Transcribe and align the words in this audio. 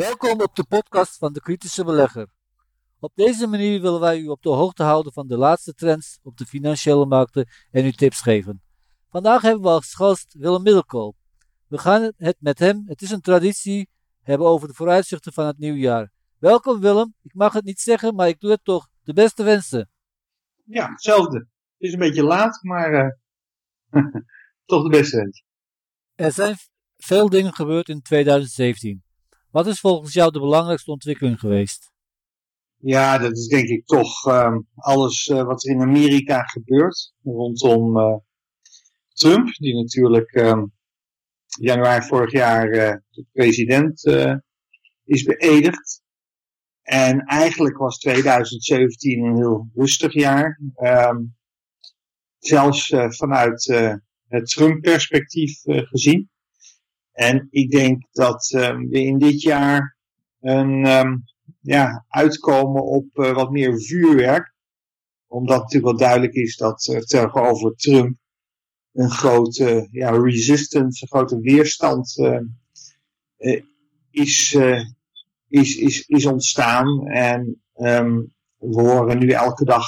Welkom 0.00 0.40
op 0.40 0.54
de 0.56 0.64
podcast 0.64 1.18
van 1.18 1.32
de 1.32 1.40
Kritische 1.40 1.84
Belegger. 1.84 2.28
Op 2.98 3.12
deze 3.14 3.46
manier 3.46 3.80
willen 3.80 4.00
wij 4.00 4.18
u 4.18 4.26
op 4.26 4.42
de 4.42 4.48
hoogte 4.48 4.82
houden 4.82 5.12
van 5.12 5.26
de 5.26 5.36
laatste 5.36 5.74
trends 5.74 6.18
op 6.22 6.36
de 6.36 6.46
financiële 6.46 7.06
markten 7.06 7.48
en 7.70 7.84
u 7.84 7.92
tips 7.92 8.20
geven. 8.20 8.62
Vandaag 9.10 9.42
hebben 9.42 9.62
we 9.62 9.68
als 9.68 9.94
gast 9.94 10.34
Willem 10.34 10.62
Middelkoop. 10.62 11.16
We 11.66 11.78
gaan 11.78 12.12
het 12.16 12.36
met 12.38 12.58
hem, 12.58 12.82
het 12.86 13.02
is 13.02 13.10
een 13.10 13.20
traditie, 13.20 13.88
hebben 14.22 14.46
over 14.46 14.68
de 14.68 14.74
vooruitzichten 14.74 15.32
van 15.32 15.46
het 15.46 15.58
nieuwjaar. 15.58 16.12
Welkom 16.38 16.80
Willem, 16.80 17.14
ik 17.22 17.34
mag 17.34 17.52
het 17.52 17.64
niet 17.64 17.80
zeggen, 17.80 18.14
maar 18.14 18.28
ik 18.28 18.40
doe 18.40 18.50
het 18.50 18.64
toch. 18.64 18.88
De 19.02 19.12
beste 19.12 19.42
wensen. 19.42 19.90
Ja, 20.64 20.90
hetzelfde. 20.90 21.38
Het 21.38 21.48
is 21.88 21.92
een 21.92 21.98
beetje 21.98 22.24
laat, 22.24 22.62
maar 22.62 22.92
uh, 22.92 24.02
toch 24.64 24.82
de 24.82 24.90
beste 24.90 25.16
wensen. 25.16 25.44
Er 26.14 26.32
zijn 26.32 26.56
veel 26.96 27.28
dingen 27.28 27.54
gebeurd 27.54 27.88
in 27.88 28.02
2017. 28.02 29.08
Wat 29.50 29.66
is 29.66 29.80
volgens 29.80 30.12
jou 30.12 30.32
de 30.32 30.40
belangrijkste 30.40 30.90
ontwikkeling 30.90 31.38
geweest? 31.38 31.92
Ja, 32.76 33.18
dat 33.18 33.36
is 33.36 33.46
denk 33.46 33.68
ik 33.68 33.86
toch 33.86 34.26
um, 34.26 34.68
alles 34.74 35.28
uh, 35.28 35.42
wat 35.42 35.64
er 35.64 35.70
in 35.70 35.80
Amerika 35.80 36.42
gebeurt 36.42 37.12
rondom 37.22 37.96
uh, 37.96 38.16
Trump, 39.12 39.54
die 39.54 39.74
natuurlijk 39.74 40.34
um, 40.34 40.72
januari 41.60 42.06
vorig 42.06 42.32
jaar 42.32 42.68
uh, 42.68 42.94
de 43.10 43.26
president 43.32 44.04
is 45.04 45.22
beëdigd. 45.22 46.02
En 46.82 47.20
eigenlijk 47.20 47.76
was 47.76 47.98
2017 47.98 49.24
een 49.24 49.36
heel 49.36 49.70
rustig 49.74 50.12
jaar. 50.12 50.60
Um, 50.76 51.36
zelfs 52.38 52.94
vanuit 53.08 53.64
het 54.28 54.50
Trump-perspectief 54.50 55.60
gezien. 55.64 56.30
En 57.20 57.48
ik 57.50 57.70
denk 57.70 58.02
dat 58.12 58.52
um, 58.56 58.88
we 58.88 59.02
in 59.02 59.18
dit 59.18 59.42
jaar 59.42 59.96
een, 60.40 60.86
um, 60.86 61.24
ja, 61.60 62.04
uitkomen 62.08 62.82
op 62.84 63.06
uh, 63.14 63.32
wat 63.32 63.50
meer 63.50 63.82
vuurwerk. 63.82 64.54
Omdat 65.26 65.58
natuurlijk 65.58 65.84
wel 65.84 66.08
duidelijk 66.08 66.34
is 66.34 66.56
dat 66.56 66.86
er 66.86 67.04
tegenover 67.04 67.74
Trump 67.74 68.16
een 68.92 69.10
grote 69.10 69.88
ja, 69.90 70.10
resistance, 70.10 71.02
een 71.02 71.08
grote 71.08 71.40
weerstand 71.40 72.16
uh, 72.18 72.40
uh, 73.38 73.62
is, 74.10 74.58
is, 75.48 75.76
is, 75.76 76.06
is 76.06 76.26
ontstaan. 76.26 77.06
En 77.06 77.62
we 77.72 78.82
horen 78.82 79.18
nu 79.18 79.28
elke 79.30 79.64
dag 79.64 79.86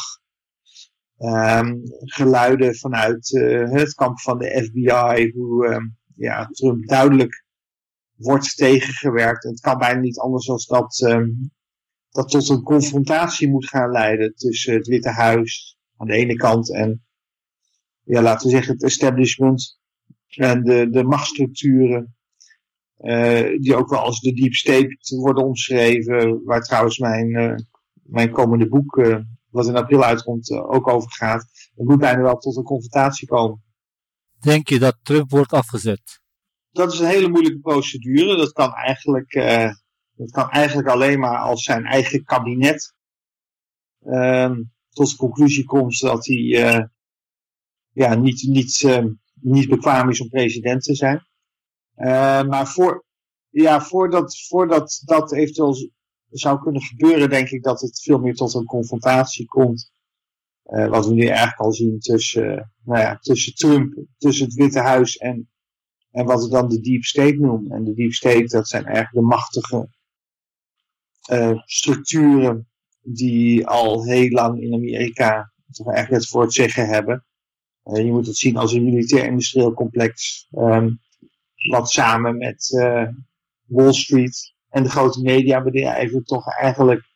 geluiden 1.99 2.75
vanuit 2.75 3.29
het 3.71 3.95
kamp 3.95 4.21
van 4.21 4.39
de 4.39 4.65
FBI, 4.65 5.33
hoe 5.35 5.93
ja, 6.23 6.47
Trump 6.47 6.87
duidelijk 6.87 7.45
wordt 8.17 8.57
tegengewerkt. 8.57 9.45
Het 9.45 9.61
kan 9.61 9.79
bijna 9.79 10.01
niet 10.01 10.19
anders 10.19 10.47
dan 10.47 10.61
dat 10.67 11.01
um, 11.01 11.53
dat 12.11 12.29
tot 12.29 12.49
een 12.49 12.63
confrontatie 12.63 13.51
moet 13.51 13.69
gaan 13.69 13.91
leiden 13.91 14.35
tussen 14.35 14.75
het 14.75 14.87
Witte 14.87 15.11
Huis 15.11 15.77
aan 15.97 16.07
de 16.07 16.13
ene 16.13 16.35
kant 16.35 16.75
en, 16.75 17.05
ja, 18.03 18.23
laten 18.23 18.47
we 18.47 18.53
zeggen, 18.53 18.73
het 18.73 18.83
establishment 18.83 19.81
en 20.29 20.63
de, 20.63 20.91
de 20.91 21.05
machtsstructuren, 21.05 22.17
uh, 22.99 23.61
die 23.61 23.77
ook 23.77 23.91
wel 23.91 24.01
als 24.01 24.21
de 24.21 24.33
deep 24.33 24.53
state 24.53 25.17
worden 25.17 25.45
omschreven, 25.45 26.45
waar 26.45 26.63
trouwens 26.63 26.99
mijn, 26.99 27.29
uh, 27.29 27.55
mijn 28.03 28.31
komende 28.31 28.69
boek, 28.69 28.97
uh, 28.97 29.19
wat 29.51 29.67
in 29.67 29.77
april 29.77 30.05
uitkomt, 30.05 30.51
ook 30.51 30.89
over 30.89 31.11
gaat. 31.11 31.71
Het 31.75 31.87
moet 31.87 31.99
bijna 31.99 32.23
wel 32.23 32.37
tot 32.37 32.57
een 32.57 32.63
confrontatie 32.63 33.29
komen. 33.29 33.63
Denk 34.43 34.69
je 34.69 34.79
dat 34.79 34.99
Trump 35.03 35.31
wordt 35.31 35.53
afgezet? 35.53 36.21
Dat 36.71 36.93
is 36.93 36.99
een 36.99 37.07
hele 37.07 37.29
moeilijke 37.29 37.61
procedure. 37.61 38.37
Dat 38.37 38.53
kan 38.53 38.75
eigenlijk, 38.75 39.35
uh, 39.35 39.71
dat 40.13 40.31
kan 40.31 40.51
eigenlijk 40.51 40.89
alleen 40.89 41.19
maar 41.19 41.39
als 41.39 41.65
zijn 41.65 41.85
eigen 41.85 42.25
kabinet 42.25 42.95
uh, 44.01 44.51
tot 44.91 45.11
de 45.11 45.17
conclusie 45.17 45.65
komt 45.65 46.01
dat 46.01 46.27
hij 46.27 46.37
uh, 46.37 46.85
ja, 47.93 48.15
niet, 48.15 48.43
niet, 48.43 48.83
ehm, 48.85 49.09
niet 49.35 49.69
bekwaam 49.69 50.09
is 50.09 50.21
om 50.21 50.29
president 50.29 50.83
te 50.83 50.95
zijn. 50.95 51.27
maar 52.49 52.69
voor, 52.69 53.05
ja, 53.49 53.81
voordat, 53.81 54.47
voordat 54.49 55.03
dat 55.05 55.33
eventueel 55.33 55.77
zou 56.31 56.63
kunnen 56.63 56.83
gebeuren, 56.83 57.31
denk 57.31 57.49
ik 57.49 57.63
dat 57.63 57.81
het 57.81 58.03
veel 58.03 58.19
meer 58.19 58.35
tot 58.35 58.55
een 58.55 58.65
confrontatie 58.65 59.47
komt. 59.47 59.93
Uh, 60.67 60.89
wat 60.89 61.07
we 61.07 61.15
nu 61.15 61.27
eigenlijk 61.27 61.59
al 61.59 61.73
zien 61.73 61.99
tussen, 61.99 62.53
uh, 62.53 62.63
nou 62.85 63.01
ja, 63.01 63.17
tussen 63.17 63.55
Trump, 63.55 63.95
tussen 64.19 64.45
het 64.45 64.55
Witte 64.55 64.81
Huis 64.81 65.17
en, 65.17 65.51
en 66.11 66.25
wat 66.25 66.43
we 66.43 66.49
dan 66.49 66.69
de 66.69 66.81
Deep 66.81 67.03
State 67.03 67.37
noemen. 67.37 67.71
En 67.71 67.85
de 67.85 67.95
Deep 67.95 68.13
State, 68.13 68.47
dat 68.47 68.69
zijn 68.69 68.85
eigenlijk 68.85 69.15
de 69.15 69.21
machtige 69.21 69.89
uh, 71.31 71.59
structuren 71.65 72.69
die 73.01 73.67
al 73.67 74.05
heel 74.05 74.31
lang 74.31 74.61
in 74.61 74.75
Amerika 74.75 75.53
toch 75.71 75.87
eigenlijk 75.87 76.23
het 76.23 76.31
voor 76.31 76.43
het 76.43 76.53
zeggen 76.53 76.89
hebben. 76.89 77.27
je 77.83 78.11
moet 78.13 78.27
het 78.27 78.37
zien 78.37 78.57
als 78.57 78.73
een 78.73 78.85
militair-industrieel 78.85 79.75
complex, 79.75 80.47
um, 80.51 81.01
wat 81.71 81.91
samen 81.91 82.37
met 82.37 82.69
Wall 83.67 83.93
Street 83.93 84.55
en 84.69 84.83
de 84.83 84.89
grote 84.89 85.23
mediabedrijven 85.23 86.25
toch 86.25 86.47
eigenlijk 86.47 87.12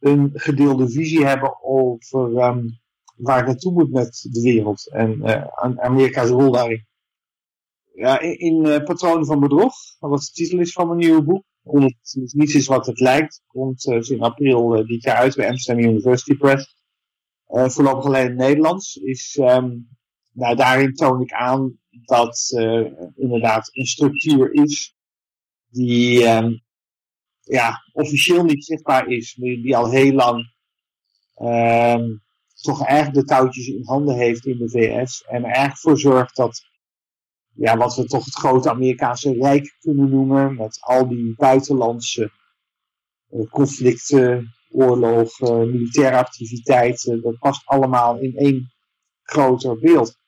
een 0.00 0.30
gedeelde 0.34 0.90
visie 0.90 1.26
hebben 1.26 1.64
over 1.64 2.44
um, 2.44 2.78
waar 3.16 3.36
het 3.36 3.46
naartoe 3.46 3.72
moet 3.72 3.92
met 3.92 4.28
de 4.30 4.40
wereld 4.40 4.90
en 4.90 5.18
uh, 5.18 5.44
Amerika's 5.76 6.28
rol 6.28 6.52
daarin. 6.52 6.86
Ja, 7.94 8.20
in, 8.20 8.38
in 8.38 8.66
uh, 8.66 8.84
Patronen 8.84 9.26
van 9.26 9.40
Bedrog, 9.40 9.74
wat 9.98 10.20
de 10.20 10.30
titel 10.32 10.58
is 10.58 10.72
van 10.72 10.86
mijn 10.86 10.98
nieuwe 10.98 11.24
boek, 11.24 11.44
omdat 11.62 11.94
het 12.02 12.32
niets 12.34 12.54
is 12.54 12.66
wat 12.66 12.86
het 12.86 13.00
lijkt, 13.00 13.42
komt 13.46 13.86
uh, 13.86 14.00
in 14.08 14.20
april 14.20 14.86
dit 14.86 15.02
jaar 15.02 15.16
uit 15.16 15.36
bij 15.36 15.48
Amsterdam 15.48 15.84
University 15.84 16.36
Press. 16.36 16.78
Voorlopig 17.46 18.04
alleen 18.04 18.26
in 18.26 18.36
Nederlands. 18.36 18.96
Is, 18.96 19.38
um, 19.40 19.88
nou, 20.32 20.56
daarin 20.56 20.94
toon 20.94 21.20
ik 21.20 21.32
aan 21.32 21.78
dat 21.90 22.52
uh, 22.56 22.86
inderdaad 23.16 23.68
een 23.72 23.86
structuur 23.86 24.52
is 24.52 24.96
die 25.68 26.28
um, 26.28 26.62
ja, 27.50 27.84
officieel 27.92 28.44
niet 28.44 28.64
zichtbaar 28.64 29.06
is, 29.08 29.36
maar 29.36 29.48
die 29.48 29.76
al 29.76 29.90
heel 29.90 30.12
lang 30.12 30.52
um, 31.36 32.22
toch 32.60 32.86
eigenlijk 32.86 33.18
de 33.18 33.34
touwtjes 33.34 33.66
in 33.66 33.84
handen 33.84 34.16
heeft 34.16 34.46
in 34.46 34.58
de 34.58 34.70
VS. 34.70 35.24
En 35.24 35.36
er 35.36 35.44
eigenlijk 35.44 35.78
voor 35.78 35.98
zorgt 35.98 36.36
dat, 36.36 36.62
ja, 37.54 37.76
wat 37.76 37.96
we 37.96 38.04
toch 38.04 38.24
het 38.24 38.34
grote 38.34 38.70
Amerikaanse 38.70 39.32
Rijk 39.32 39.76
kunnen 39.80 40.10
noemen, 40.10 40.54
met 40.54 40.78
al 40.80 41.08
die 41.08 41.34
buitenlandse 41.36 42.32
uh, 43.30 43.50
conflicten, 43.50 44.54
oorlogen, 44.70 45.70
militaire 45.70 46.16
activiteiten, 46.16 47.22
dat 47.22 47.38
past 47.38 47.66
allemaal 47.66 48.18
in 48.18 48.36
één 48.36 48.72
groter 49.22 49.78
beeld. 49.78 50.18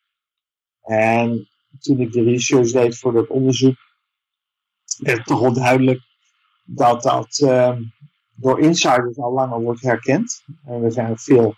En 0.81 1.49
toen 1.79 2.01
ik 2.01 2.13
de 2.13 2.23
research 2.23 2.71
deed 2.71 2.99
voor 2.99 3.13
dat 3.13 3.29
onderzoek, 3.29 3.77
werd 4.99 5.27
toch 5.27 5.41
wel 5.41 5.53
duidelijk 5.53 6.12
dat 6.63 7.03
dat 7.03 7.39
uh, 7.39 7.77
door 8.35 8.61
insiders 8.61 9.19
al 9.19 9.33
langer 9.33 9.61
wordt 9.61 9.83
herkend. 9.83 10.45
En 10.65 10.83
er 10.83 10.93
zijn 10.93 11.19
veel 11.19 11.55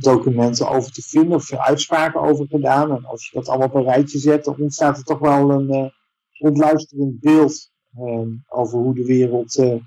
documenten 0.00 0.68
over 0.68 0.92
te 0.92 1.02
vinden, 1.02 1.36
of 1.36 1.44
veel 1.44 1.58
uitspraken 1.58 2.20
over 2.20 2.46
gedaan. 2.46 2.90
En 2.90 3.04
als 3.04 3.28
je 3.28 3.36
dat 3.36 3.48
allemaal 3.48 3.68
op 3.68 3.74
een 3.74 3.82
rijtje 3.82 4.18
zet, 4.18 4.44
dan 4.44 4.56
ontstaat 4.58 4.96
er 4.96 5.04
toch 5.04 5.18
wel 5.18 5.50
een 5.50 5.74
uh, 5.74 5.90
ontluisterend 6.38 7.20
beeld 7.20 7.70
uh, 7.98 8.26
over 8.48 8.78
hoe 8.78 8.94
de 8.94 9.04
wereld, 9.04 9.56
uh, 9.56 9.82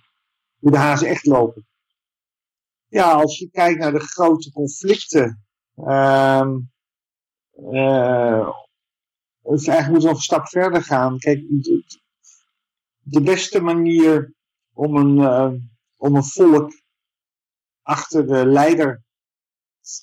hoe 0.59 0.71
de 0.71 0.77
hazen 0.77 1.07
echt 1.07 1.25
lopen. 1.25 1.67
Ja, 2.87 3.11
als 3.11 3.37
je 3.37 3.49
kijkt 3.49 3.79
naar 3.79 3.91
de 3.91 3.99
grote 3.99 4.51
conflicten, 4.51 5.45
of 9.41 9.67
eigenlijk 9.67 9.89
moeten 9.89 9.89
we 9.91 10.05
nog 10.05 10.15
een 10.15 10.21
stap 10.21 10.47
verder 10.47 10.83
gaan. 10.83 11.17
Kijk, 11.17 11.39
de 13.03 13.21
beste 13.21 13.61
manier 13.61 14.33
om 14.73 14.95
een, 14.95 15.17
uh, 15.17 15.53
om 15.97 16.15
een 16.15 16.23
volk 16.23 16.71
achter 17.81 18.27
de 18.27 18.45
leider 18.45 19.03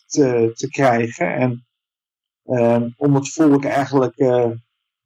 te, 0.07 0.51
te 0.55 0.69
krijgen 0.69 1.35
en 1.35 1.67
uh, 2.45 2.83
om 2.97 3.15
het 3.15 3.33
volk 3.33 3.65
eigenlijk 3.65 4.19
uh, 4.19 4.51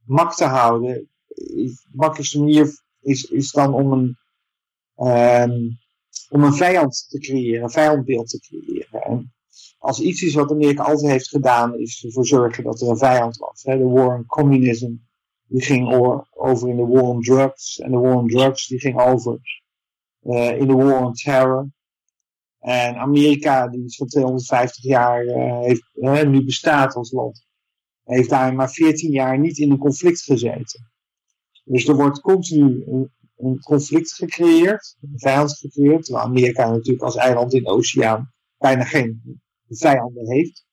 mak 0.05 0.35
te 0.35 0.45
houden. 0.45 1.09
De 1.27 1.83
makkelijkste 1.93 2.39
manier 2.39 2.83
is, 3.01 3.25
is 3.25 3.51
dan 3.51 3.75
om 3.75 3.93
een, 3.93 4.17
um, 4.97 5.79
om 6.29 6.43
een 6.43 6.55
vijand 6.55 7.07
te 7.09 7.19
creëren, 7.19 7.63
een 7.63 7.71
vijandbeeld 7.71 8.29
te 8.29 8.41
creëren. 8.41 9.03
En 9.03 9.35
als 9.79 10.01
iets 10.01 10.23
is 10.23 10.35
wat 10.35 10.51
Amerika 10.51 10.83
altijd 10.83 11.13
heeft 11.13 11.29
gedaan, 11.29 11.79
is 11.79 12.05
ervoor 12.05 12.27
zorgen 12.27 12.65
dat 12.65 12.81
er 12.81 12.89
een 12.89 12.99
vijand 12.99 13.37
was. 13.37 13.63
De 13.63 13.79
war 13.79 14.17
on 14.17 14.27
communism 14.27 14.93
die 15.49 15.63
ging 15.63 15.93
over 16.31 16.69
in 16.69 16.77
de 16.77 16.87
war 16.87 17.03
on 17.03 17.21
drugs. 17.21 17.79
En 17.79 17.91
de 17.91 17.99
war 17.99 18.15
on 18.15 18.29
drugs 18.29 18.67
die 18.67 18.81
ging 18.81 19.01
over 19.01 19.41
uh, 20.23 20.59
in 20.59 20.67
de 20.67 20.75
war 20.75 21.05
on 21.05 21.13
terror. 21.13 21.69
En 22.59 22.97
Amerika, 22.97 23.69
die 23.69 23.83
iets 23.83 23.97
van 23.97 24.07
250 24.07 24.83
jaar 24.83 25.25
uh, 25.25 25.61
heeft, 25.61 25.91
uh, 25.95 26.23
nu 26.23 26.45
bestaat 26.45 26.95
als 26.95 27.13
land, 27.13 27.47
heeft 28.05 28.31
daar 28.31 28.55
maar 28.55 28.71
14 28.71 29.11
jaar 29.11 29.39
niet 29.39 29.59
in 29.59 29.71
een 29.71 29.79
conflict 29.79 30.23
gezeten. 30.23 30.91
Dus 31.65 31.89
er 31.89 31.95
wordt 31.95 32.21
continu 32.21 32.85
een, 32.87 33.13
een 33.37 33.61
conflict 33.61 34.13
gecreëerd, 34.13 34.97
een 35.01 35.19
vijand 35.19 35.59
gecreëerd, 35.59 36.05
terwijl 36.05 36.27
Amerika 36.27 36.71
natuurlijk 36.71 37.05
als 37.05 37.17
eiland 37.17 37.55
in 37.55 37.63
de 37.63 37.71
oceaan 37.71 38.33
bijna 38.59 38.85
geen 38.85 39.41
vijanden 39.69 40.33
heeft 40.33 40.65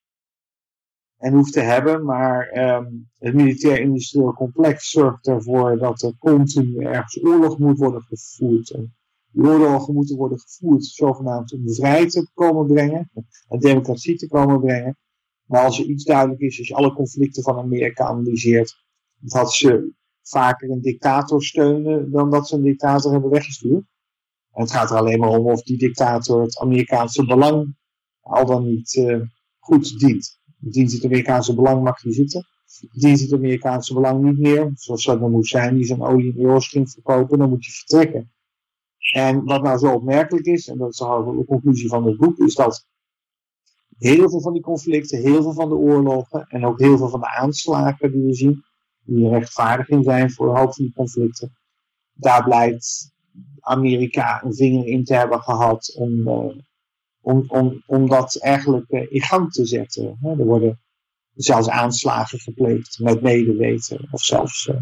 en 1.21 1.33
hoeft 1.33 1.53
te 1.53 1.59
hebben, 1.59 2.06
maar 2.06 2.57
um, 2.77 3.09
het 3.18 3.33
militair-industrieel 3.33 4.33
complex 4.33 4.89
zorgt 4.89 5.27
ervoor 5.27 5.77
dat 5.77 6.01
er 6.01 6.18
continu 6.19 6.77
ergens 6.77 7.23
oorlog 7.23 7.57
moet 7.57 7.77
worden 7.77 8.01
gevoerd. 8.01 8.69
En 8.69 8.95
oorlogen 9.35 9.94
moeten 9.94 10.18
worden 10.18 10.39
gevoerd 10.39 10.85
zogenaamd 10.85 11.53
om 11.53 11.73
vrijheid 11.73 12.12
te 12.12 12.29
komen 12.33 12.68
brengen, 12.68 13.12
en 13.47 13.59
democratie 13.59 14.15
te 14.15 14.27
komen 14.27 14.59
brengen. 14.59 14.97
Maar 15.45 15.63
als 15.63 15.79
er 15.79 15.85
iets 15.85 16.03
duidelijk 16.03 16.41
is, 16.41 16.57
als 16.57 16.68
je 16.68 16.75
alle 16.75 16.94
conflicten 16.94 17.44
van 17.44 17.57
Amerika 17.57 18.06
analyseert, 18.06 18.75
dat 19.19 19.53
ze 19.53 19.94
vaker 20.21 20.69
een 20.69 20.81
dictator 20.81 21.44
steunen 21.44 22.12
dan 22.12 22.29
dat 22.29 22.47
ze 22.47 22.56
een 22.56 22.63
dictator 22.63 23.12
hebben 23.12 23.29
weggestuurd. 23.29 23.85
En 24.51 24.62
het 24.62 24.71
gaat 24.71 24.89
er 24.89 24.97
alleen 24.97 25.19
maar 25.19 25.29
om 25.29 25.45
of 25.45 25.63
die 25.63 25.77
dictator 25.77 26.41
het 26.41 26.59
Amerikaanse 26.59 27.25
belang 27.25 27.75
al 28.19 28.45
dan 28.45 28.65
niet 28.65 28.94
uh, 28.94 29.21
goed 29.59 30.00
dient. 30.00 30.40
Dient 30.61 30.91
het 30.91 31.05
Amerikaanse 31.05 31.55
belang, 31.55 31.83
mag 31.83 32.01
hij 32.01 32.13
zitten. 32.13 32.47
Dient 32.91 33.19
het 33.19 33.33
Amerikaanse 33.33 33.93
belang 33.93 34.23
niet 34.23 34.39
meer, 34.39 34.71
zoals 34.73 35.05
dat 35.05 35.19
dan 35.19 35.31
moet 35.31 35.47
zijn, 35.47 35.75
die 35.75 35.85
zijn 35.85 36.01
olie 36.01 36.33
in 36.33 36.41
euro's 36.43 36.67
ging 36.67 36.89
verkopen, 36.89 37.37
dan 37.37 37.49
moet 37.49 37.65
je 37.65 37.71
vertrekken. 37.71 38.31
En 39.13 39.43
wat 39.43 39.63
nou 39.63 39.77
zo 39.77 39.93
opmerkelijk 39.93 40.45
is, 40.45 40.67
en 40.67 40.77
dat 40.77 40.89
is 40.89 40.97
de 40.97 41.43
conclusie 41.47 41.89
van 41.89 42.05
het 42.05 42.17
boek, 42.17 42.37
is 42.37 42.55
dat 42.55 42.87
heel 43.97 44.29
veel 44.29 44.41
van 44.41 44.53
die 44.53 44.61
conflicten, 44.61 45.21
heel 45.21 45.41
veel 45.41 45.53
van 45.53 45.69
de 45.69 45.75
oorlogen 45.75 46.47
en 46.47 46.65
ook 46.65 46.79
heel 46.79 46.97
veel 46.97 47.09
van 47.09 47.19
de 47.19 47.29
aanslagen 47.29 48.11
die 48.11 48.23
we 48.23 48.33
zien, 48.33 48.63
die 49.03 49.29
rechtvaardiging 49.29 50.03
zijn 50.03 50.31
voor 50.31 50.49
een 50.49 50.57
hoop 50.57 50.75
van 50.75 50.85
die 50.85 50.93
conflicten, 50.93 51.57
daar 52.13 52.43
blijkt 52.43 53.11
Amerika 53.59 54.43
een 54.43 54.53
vinger 54.53 54.85
in 54.85 55.03
te 55.03 55.13
hebben 55.13 55.41
gehad 55.41 55.95
om, 55.95 56.27
uh, 56.27 56.55
om, 57.21 57.44
om, 57.47 57.83
om 57.85 58.09
dat 58.09 58.35
eigenlijk 58.35 58.91
uh, 58.91 59.12
in 59.12 59.21
gang 59.21 59.51
te 59.51 59.65
zetten. 59.65 60.18
Er 60.21 60.45
worden 60.45 60.81
zelfs 61.33 61.69
aanslagen 61.69 62.39
gepleegd 62.39 63.00
met 63.00 63.21
medeweten 63.21 64.07
of 64.12 64.21
zelfs 64.21 64.68
uh, 64.68 64.75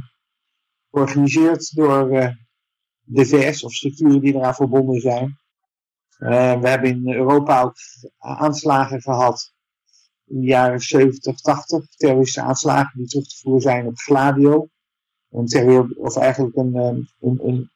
georganiseerd 0.91 1.75
door 1.75 2.09
de 3.01 3.25
VS 3.25 3.63
of 3.63 3.74
structuren 3.74 4.21
die 4.21 4.36
eraan 4.36 4.56
verbonden 4.56 5.01
zijn. 5.01 5.38
we 6.18 6.68
hebben 6.68 6.89
in 6.89 7.13
Europa 7.13 7.62
ook 7.62 7.75
aanslagen 8.18 9.01
gehad 9.01 9.53
in 10.25 10.39
de 10.39 10.47
jaren 10.47 10.80
70, 10.80 11.42
80, 11.42 11.88
terroristische 11.95 12.42
aanslagen 12.42 12.97
die 12.97 13.07
terug 13.07 13.27
te 13.27 13.38
voeren 13.42 13.62
zijn 13.62 13.85
op 13.85 13.97
Gladio. 13.97 14.68
Een 15.30 15.97
of 15.97 16.18
eigenlijk 16.18 16.56
een, 16.56 16.75
een, 16.75 17.09
een, 17.19 17.39
een 17.47 17.69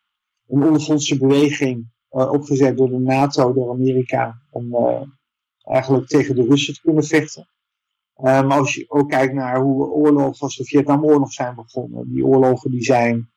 ondergrondse 0.45 1.18
beweging 1.18 1.93
opgezet 2.13 2.77
door 2.77 2.89
de 2.89 3.00
NATO, 3.00 3.54
door 3.54 3.69
Amerika, 3.69 4.42
om 4.50 4.75
uh, 4.75 5.01
eigenlijk 5.63 6.07
tegen 6.07 6.36
de 6.36 6.44
Russen 6.44 6.74
te 6.74 6.81
kunnen 6.81 7.04
vechten. 7.04 7.48
Maar 8.15 8.44
um, 8.44 8.51
als 8.51 8.74
je 8.74 8.86
ook 8.88 9.10
kijkt 9.10 9.33
naar 9.33 9.62
hoe 9.62 9.89
oorlogen 9.89 10.39
als 10.39 10.56
de 10.56 10.63
Vietnamoorlog 10.63 11.31
zijn 11.31 11.56
begonnen, 11.56 12.12
die 12.12 12.25
oorlogen 12.25 12.71
die 12.71 12.83
zijn, 12.83 13.31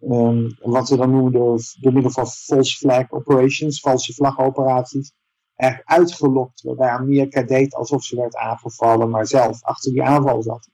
um, 0.00 0.56
wat 0.60 0.88
we 0.88 0.96
dan 0.96 1.10
noemen 1.10 1.32
door, 1.32 1.60
middel 1.80 2.10
van 2.10 2.26
false 2.26 2.76
flag 2.76 3.10
operations, 3.10 3.80
valse 3.80 4.14
vlagoperaties, 4.14 5.12
echt 5.54 5.84
uitgelokt, 5.84 6.62
waarbij 6.62 6.88
Amerika 6.88 7.42
deed 7.42 7.74
alsof 7.74 8.04
ze 8.04 8.16
werd 8.16 8.36
aangevallen, 8.36 9.10
maar 9.10 9.26
zelf 9.26 9.62
achter 9.62 9.92
die 9.92 10.02
aanval 10.02 10.42
zat. 10.42 10.68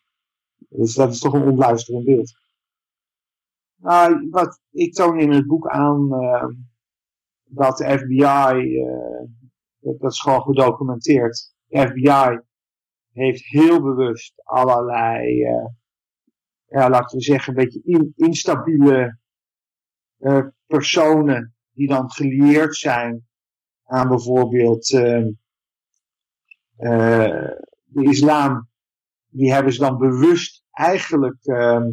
Dus 0.69 0.94
dat 0.94 1.12
is 1.12 1.19
toch 1.19 1.32
een 1.32 1.49
onluisterend 1.49 2.05
beeld. 2.05 2.32
Nou, 3.76 4.29
wat 4.31 4.61
ik 4.70 4.94
toon 4.94 5.19
in 5.19 5.31
het 5.31 5.46
boek 5.46 5.69
aan 5.69 6.08
uh, 6.11 6.44
dat 7.50 7.76
de 7.76 7.99
FBI, 7.99 8.79
uh, 8.79 9.29
dat 9.79 10.12
is 10.12 10.20
gewoon 10.20 10.43
gedocumenteerd, 10.43 11.55
de 11.67 11.88
FBI 11.88 12.41
heeft 13.12 13.44
heel 13.44 13.82
bewust 13.82 14.32
allerlei, 14.44 15.43
uh, 15.43 15.67
ja, 16.64 16.91
laten 16.91 17.19
we 17.19 17.25
zeggen, 17.25 17.49
een 17.49 17.64
beetje 17.64 17.82
in, 17.85 18.12
instabiele 18.17 19.19
personen 20.67 21.55
die 21.73 21.88
dan 21.88 22.11
gelieerd 22.11 22.76
zijn 22.76 23.29
aan 23.85 24.08
bijvoorbeeld 24.08 24.91
uh, 24.91 25.26
de 27.85 28.05
islam, 28.05 28.69
die 29.29 29.53
hebben 29.53 29.73
ze 29.73 29.81
dan 29.81 29.99
bewust 29.99 30.64
eigenlijk 30.70 31.38
uh, 31.46 31.87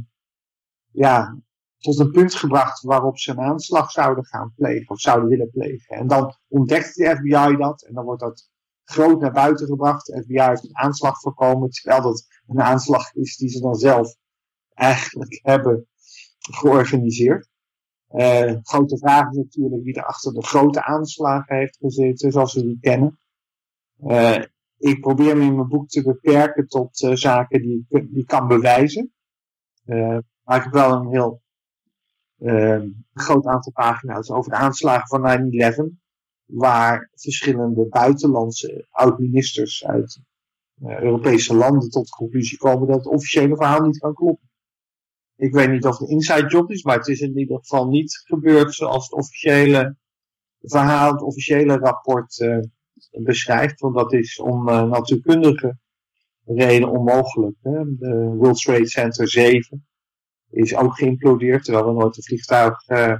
ja, 0.92 1.38
tot 1.79 2.00
een 2.00 2.12
punt 2.12 2.35
gebracht 2.35 2.81
waarop 2.81 3.18
ze 3.18 3.31
een 3.31 3.39
aanslag 3.39 3.91
zouden 3.91 4.25
gaan 4.25 4.53
plegen 4.56 4.89
of 4.89 5.00
zouden 5.00 5.29
willen 5.29 5.50
plegen. 5.50 5.97
En 5.97 6.07
dan 6.07 6.35
ontdekt 6.47 6.95
de 6.95 7.15
FBI 7.15 7.56
dat 7.57 7.83
en 7.83 7.94
dan 7.94 8.06
wordt 8.06 8.21
dat 8.21 8.50
groot 8.83 9.19
naar 9.19 9.31
buiten 9.31 9.68
gebracht. 9.68 10.06
De 10.06 10.21
FBI 10.21 10.41
heeft 10.41 10.63
een 10.63 10.77
aanslag 10.77 11.19
voorkomen, 11.19 11.69
terwijl 11.69 12.01
dat 12.01 12.25
een 12.47 12.62
aanslag 12.62 13.13
is 13.13 13.38
die 13.38 13.50
ze 13.50 13.59
dan 13.59 13.75
zelf 13.75 14.15
eigenlijk 14.74 15.39
hebben 15.41 15.88
georganiseerd. 16.38 17.50
Uh, 18.12 18.56
grote 18.62 18.97
vraag 18.97 19.29
is 19.29 19.35
natuurlijk 19.35 19.83
wie 19.83 19.95
er 19.95 20.06
achter 20.06 20.33
de 20.33 20.44
grote 20.44 20.83
aanslagen 20.83 21.56
heeft 21.56 21.77
gezeten, 21.77 22.31
zoals 22.31 22.53
we 22.53 22.62
die 22.62 22.77
kennen. 22.79 23.19
Uh, 24.03 24.44
ik 24.77 25.01
probeer 25.01 25.38
me 25.38 25.44
in 25.44 25.56
mijn 25.56 25.68
boek 25.68 25.89
te 25.89 26.03
beperken 26.03 26.68
tot 26.68 27.01
uh, 27.01 27.15
zaken 27.15 27.62
die 27.62 27.85
ik 27.89 28.13
die 28.13 28.25
kan 28.25 28.47
bewijzen. 28.47 29.13
maar 30.44 30.57
ik 30.57 30.63
heb 30.63 30.74
wel 30.74 30.91
een 30.91 31.09
heel 31.09 31.41
groot 33.13 33.45
aantal 33.45 33.72
pagina's 33.72 34.30
over 34.30 34.51
de 34.51 34.57
aanslagen 34.57 35.07
van 35.07 35.51
9-11, 35.94 36.06
waar 36.45 37.10
verschillende 37.13 37.88
buitenlandse 37.88 38.88
oud-ministers 38.89 39.86
uit 39.86 40.19
Europese 40.81 41.56
landen 41.56 41.89
tot 41.89 42.06
de 42.06 42.16
conclusie 42.16 42.57
komen 42.57 42.88
dat 42.88 42.98
het 42.98 43.07
officiële 43.07 43.56
verhaal 43.56 43.81
niet 43.81 43.98
kan 43.98 44.13
kloppen. 44.13 44.50
Ik 45.36 45.54
weet 45.54 45.72
niet 45.72 45.86
of 45.86 45.98
het 45.98 46.10
een 46.10 46.16
inside 46.16 46.48
job 46.48 46.72
is, 46.72 46.84
maar 46.84 46.98
het 46.98 47.07
is 47.07 47.19
in 47.19 47.38
ieder 47.38 47.57
geval 47.57 47.88
niet 47.88 48.22
gebeurd 48.25 48.74
zoals 48.74 49.04
het 49.04 49.13
officiële 49.13 49.95
verhaal, 50.60 51.12
het 51.12 51.22
officiële 51.22 51.78
rapport 51.78 52.39
uh, 52.39 52.60
beschrijft. 53.12 53.80
Want 53.80 53.95
dat 53.95 54.13
is 54.13 54.39
om 54.39 54.69
uh, 54.69 54.84
natuurkundige 54.84 55.78
reden 56.45 56.89
onmogelijk. 56.89 57.56
Hè. 57.62 57.95
De 57.95 58.34
World 58.38 58.62
Trade 58.62 58.88
Center 58.88 59.30
7 59.30 59.88
is 60.49 60.75
ook 60.75 60.97
geïmplodeerd, 60.97 61.63
terwijl 61.63 61.88
er 61.88 61.94
nooit 61.94 62.17
een 62.17 62.23
vliegtuig 62.23 62.89
uh, 62.89 63.13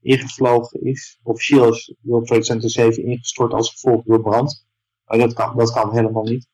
ingevlogen 0.00 0.80
is. 0.80 1.20
Officieel 1.22 1.68
is 1.72 1.94
World 2.00 2.26
Trade 2.26 2.44
Center 2.44 2.70
7 2.70 3.04
ingestort 3.04 3.52
als 3.52 3.70
gevolg 3.70 4.04
door 4.04 4.22
brand. 4.22 4.66
Maar 5.04 5.18
dat 5.18 5.32
kan, 5.32 5.56
dat 5.56 5.72
kan 5.72 5.92
helemaal 5.92 6.22
niet. 6.22 6.48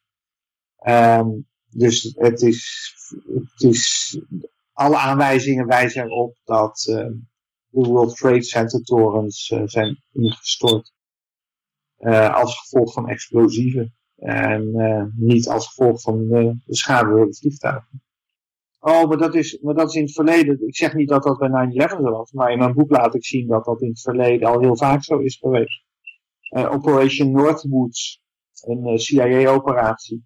Um, 0.86 1.46
dus 1.68 2.12
het 2.16 2.42
is, 2.42 2.92
het 3.26 3.62
is 3.70 4.18
alle 4.72 4.96
aanwijzingen 4.96 5.66
wijzen 5.66 6.04
erop 6.04 6.36
dat 6.44 6.86
uh, 6.90 6.96
de 6.96 7.88
World 7.88 8.16
Trade 8.16 8.42
Center 8.42 8.82
torens 8.82 9.50
uh, 9.50 9.62
zijn 9.64 10.02
ingestort 10.12 10.92
als 12.32 12.58
gevolg 12.58 12.92
van 12.92 13.08
explosieven 13.08 13.94
en 14.16 14.72
niet 15.16 15.48
als 15.48 15.66
gevolg 15.66 16.00
van 16.00 16.28
de 16.28 16.56
schade 16.66 17.08
door 17.08 17.26
de 17.26 17.34
vliegtuigen. 17.34 18.03
Oh, 18.84 19.08
maar 19.08 19.18
dat, 19.18 19.34
is, 19.34 19.58
maar 19.60 19.74
dat 19.74 19.88
is 19.88 19.94
in 19.94 20.02
het 20.02 20.12
verleden. 20.12 20.66
Ik 20.66 20.76
zeg 20.76 20.94
niet 20.94 21.08
dat 21.08 21.22
dat 21.22 21.38
bij 21.38 21.48
9-11 21.48 21.74
zo 21.88 22.10
was, 22.10 22.32
maar 22.32 22.52
in 22.52 22.58
mijn 22.58 22.74
boek 22.74 22.90
laat 22.90 23.14
ik 23.14 23.24
zien 23.24 23.46
dat 23.46 23.64
dat 23.64 23.82
in 23.82 23.88
het 23.88 24.00
verleden 24.00 24.48
al 24.48 24.60
heel 24.60 24.76
vaak 24.76 25.04
zo 25.04 25.18
is 25.18 25.36
geweest. 25.36 25.84
Operation 26.48 27.30
Northwoods, 27.30 28.22
een 28.66 28.98
CIA-operatie, 28.98 30.24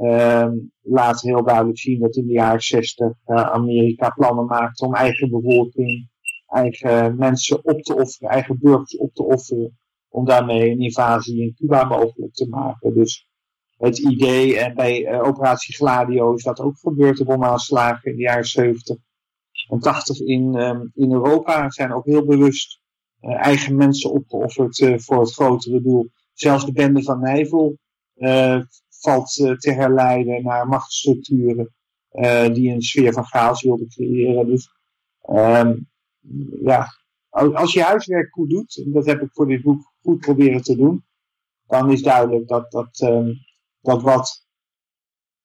Um, 0.00 0.72
laat 0.80 1.20
heel 1.20 1.44
duidelijk 1.44 1.78
zien 1.78 2.00
dat 2.00 2.16
in 2.16 2.26
de 2.26 2.32
jaren 2.32 2.60
60 2.60 3.06
uh, 3.26 3.36
Amerika 3.36 4.10
plannen 4.10 4.44
maakte 4.44 4.86
om 4.86 4.94
eigen 4.94 5.30
bevolking, 5.30 6.08
eigen 6.46 7.16
mensen 7.16 7.64
op 7.64 7.82
te 7.82 7.94
offeren, 7.94 8.30
eigen 8.30 8.58
burgers 8.60 8.96
op 8.96 9.14
te 9.14 9.22
offeren, 9.22 9.78
om 10.08 10.24
daarmee 10.24 10.70
een 10.70 10.80
invasie 10.80 11.42
in 11.42 11.54
Cuba 11.54 11.84
mogelijk 11.84 12.34
te 12.34 12.48
maken. 12.48 12.94
Dus 12.94 13.28
het 13.76 13.98
idee, 13.98 14.58
en 14.58 14.74
bij 14.74 15.00
uh, 15.00 15.22
operatie 15.22 15.74
Gladio 15.74 16.34
is 16.34 16.42
dat 16.42 16.60
ook 16.60 16.78
gebeurd, 16.78 17.16
de 17.16 17.24
bomaanslagen 17.24 18.10
in 18.10 18.16
de 18.16 18.22
jaren 18.22 18.44
70 18.44 18.96
en 19.68 19.78
80 19.78 20.20
in, 20.20 20.54
um, 20.54 20.90
in 20.94 21.12
Europa 21.12 21.70
zijn 21.70 21.92
ook 21.92 22.04
heel 22.04 22.24
bewust 22.24 22.80
uh, 23.20 23.34
eigen 23.34 23.76
mensen 23.76 24.10
opgeofferd 24.10 24.78
uh, 24.78 24.98
voor 24.98 25.20
het 25.20 25.32
grotere 25.32 25.82
doel. 25.82 26.10
Zelfs 26.32 26.64
de 26.64 26.72
bende 26.72 27.02
van 27.02 27.20
Nijvel 27.20 27.78
valt 28.88 29.32
te 29.34 29.72
herleiden 29.72 30.42
naar 30.42 30.68
machtsstructuren 30.68 31.74
die 32.52 32.72
een 32.72 32.82
sfeer 32.82 33.12
van 33.12 33.24
chaos 33.24 33.62
wilden 33.62 33.88
creëren. 33.88 34.46
Dus 34.46 34.68
um, 35.30 35.88
ja, 36.62 36.86
als 37.30 37.72
je 37.72 37.82
huiswerk 37.82 38.32
goed 38.32 38.50
doet, 38.50 38.82
en 38.84 38.92
dat 38.92 39.06
heb 39.06 39.20
ik 39.20 39.28
voor 39.32 39.46
dit 39.46 39.62
boek 39.62 39.92
goed 40.02 40.20
proberen 40.20 40.62
te 40.62 40.76
doen, 40.76 41.04
dan 41.66 41.92
is 41.92 42.02
duidelijk 42.02 42.48
dat, 42.48 42.70
dat, 42.70 43.00
um, 43.00 43.34
dat 43.84 44.02
wat, 44.02 44.46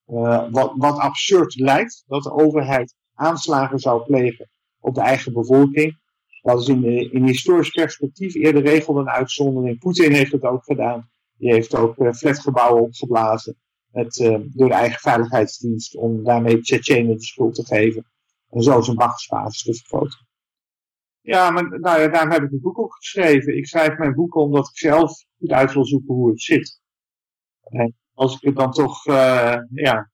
uh, 0.08 0.52
wat, 0.52 0.74
wat 0.76 0.98
absurd 0.98 1.56
lijkt, 1.56 2.04
dat 2.08 2.24
de 2.24 2.32
overheid 2.32 2.96
aanslagen 3.14 3.80
zou 3.80 4.04
plegen 4.04 4.50
op 4.80 4.96
de 4.96 5.02
eigen 5.02 5.34
bevolking, 5.34 5.98
Dat 6.42 6.62
is 6.62 6.68
in, 6.68 7.12
in 7.12 7.26
historisch 7.26 7.70
perspectief 7.70 8.34
eerder 8.34 8.62
regelde 8.62 9.00
een 9.00 9.10
uitzondering. 9.10 9.80
Poetin 9.80 10.12
heeft 10.12 10.32
het 10.32 10.44
ook 10.44 10.64
gedaan. 10.64 11.10
Die 11.38 11.52
heeft 11.52 11.76
ook 11.76 12.16
flatgebouwen 12.16 12.84
opgeblazen. 12.84 13.58
Het, 13.92 14.16
door 14.54 14.68
de 14.68 14.74
eigen 14.74 15.00
veiligheidsdienst 15.00 15.96
om 15.96 16.24
daarmee 16.24 16.62
Tsjetsjenen 16.62 17.18
de 17.18 17.24
schuld 17.24 17.56
te 17.56 17.66
geven. 17.66 18.12
En 18.50 18.62
zo 18.62 18.82
zijn 18.82 18.98
machtsbasis 18.98 19.64
te 19.64 19.74
vergroten. 19.74 20.28
Ja, 21.22 21.50
maar 21.50 21.80
nou 21.80 22.02
ja, 22.02 22.08
daarom 22.08 22.32
heb 22.32 22.44
ik 22.44 22.52
een 22.52 22.62
boek 22.62 22.80
ook 22.80 22.96
geschreven. 22.96 23.58
Ik 23.58 23.68
schrijf 23.68 23.98
mijn 23.98 24.14
boeken 24.14 24.42
omdat 24.42 24.68
ik 24.68 24.78
zelf 24.78 25.26
goed 25.38 25.52
uit 25.52 25.74
wil 25.74 25.86
zoeken 25.86 26.16
hoe 26.16 26.30
het 26.30 26.42
zit. 26.42 26.82
Als 28.20 28.36
ik 28.36 28.42
het 28.42 28.56
dan 28.56 28.72
toch 28.72 29.06
uh, 29.06 29.56
ja, 29.74 30.12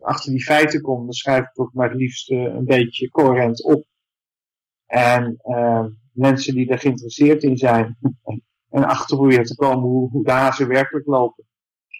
achter 0.00 0.30
die 0.30 0.42
feiten 0.42 0.80
kom, 0.80 1.04
dan 1.04 1.12
schrijf 1.12 1.40
ik 1.40 1.60
ook 1.60 1.72
maar 1.72 1.88
het 1.88 1.98
liefst 1.98 2.30
uh, 2.30 2.42
een 2.42 2.64
beetje 2.64 3.08
coherent 3.08 3.64
op. 3.64 3.84
En 4.86 5.40
uh, 5.44 5.86
mensen 6.12 6.54
die 6.54 6.68
er 6.68 6.78
geïnteresseerd 6.78 7.42
in 7.42 7.56
zijn 7.56 7.98
en 8.76 8.84
achter 8.84 9.16
proberen 9.16 9.44
te 9.44 9.54
komen 9.54 9.88
hoe, 9.88 10.10
hoe 10.10 10.24
de 10.24 10.30
hazen 10.30 10.68
werkelijk 10.68 11.06
lopen, 11.06 11.44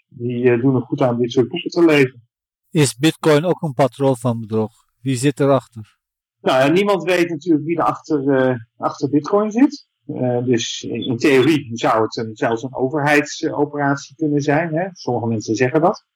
die 0.09 0.61
doen 0.61 0.75
er 0.75 0.83
goed 0.83 1.01
aan 1.01 1.19
dit 1.19 1.33
soort 1.33 1.49
boeken 1.49 1.71
te 1.71 1.85
lezen. 1.85 2.29
Is 2.71 2.97
bitcoin 2.97 3.45
ook 3.45 3.63
een 3.63 3.75
patroon 3.75 4.17
van 4.17 4.41
bedrog? 4.41 4.73
Wie 5.01 5.17
zit 5.17 5.41
erachter? 5.41 5.99
Nou, 6.41 6.73
niemand 6.73 7.03
weet 7.03 7.29
natuurlijk 7.29 7.65
wie 7.65 7.77
er 7.77 7.85
achter, 7.85 8.69
achter 8.77 9.09
Bitcoin 9.09 9.51
zit. 9.51 9.90
Uh, 10.15 10.45
dus 10.45 10.83
in 10.83 11.17
theorie 11.17 11.71
zou 11.73 12.03
het 12.03 12.17
een, 12.17 12.37
zelfs 12.37 12.63
een 12.63 12.75
overheidsoperatie 12.75 14.17
kunnen 14.17 14.41
zijn. 14.41 14.75
Hè? 14.75 14.89
Sommige 14.93 15.27
mensen 15.27 15.55
zeggen 15.55 15.81
dat. 15.81 16.07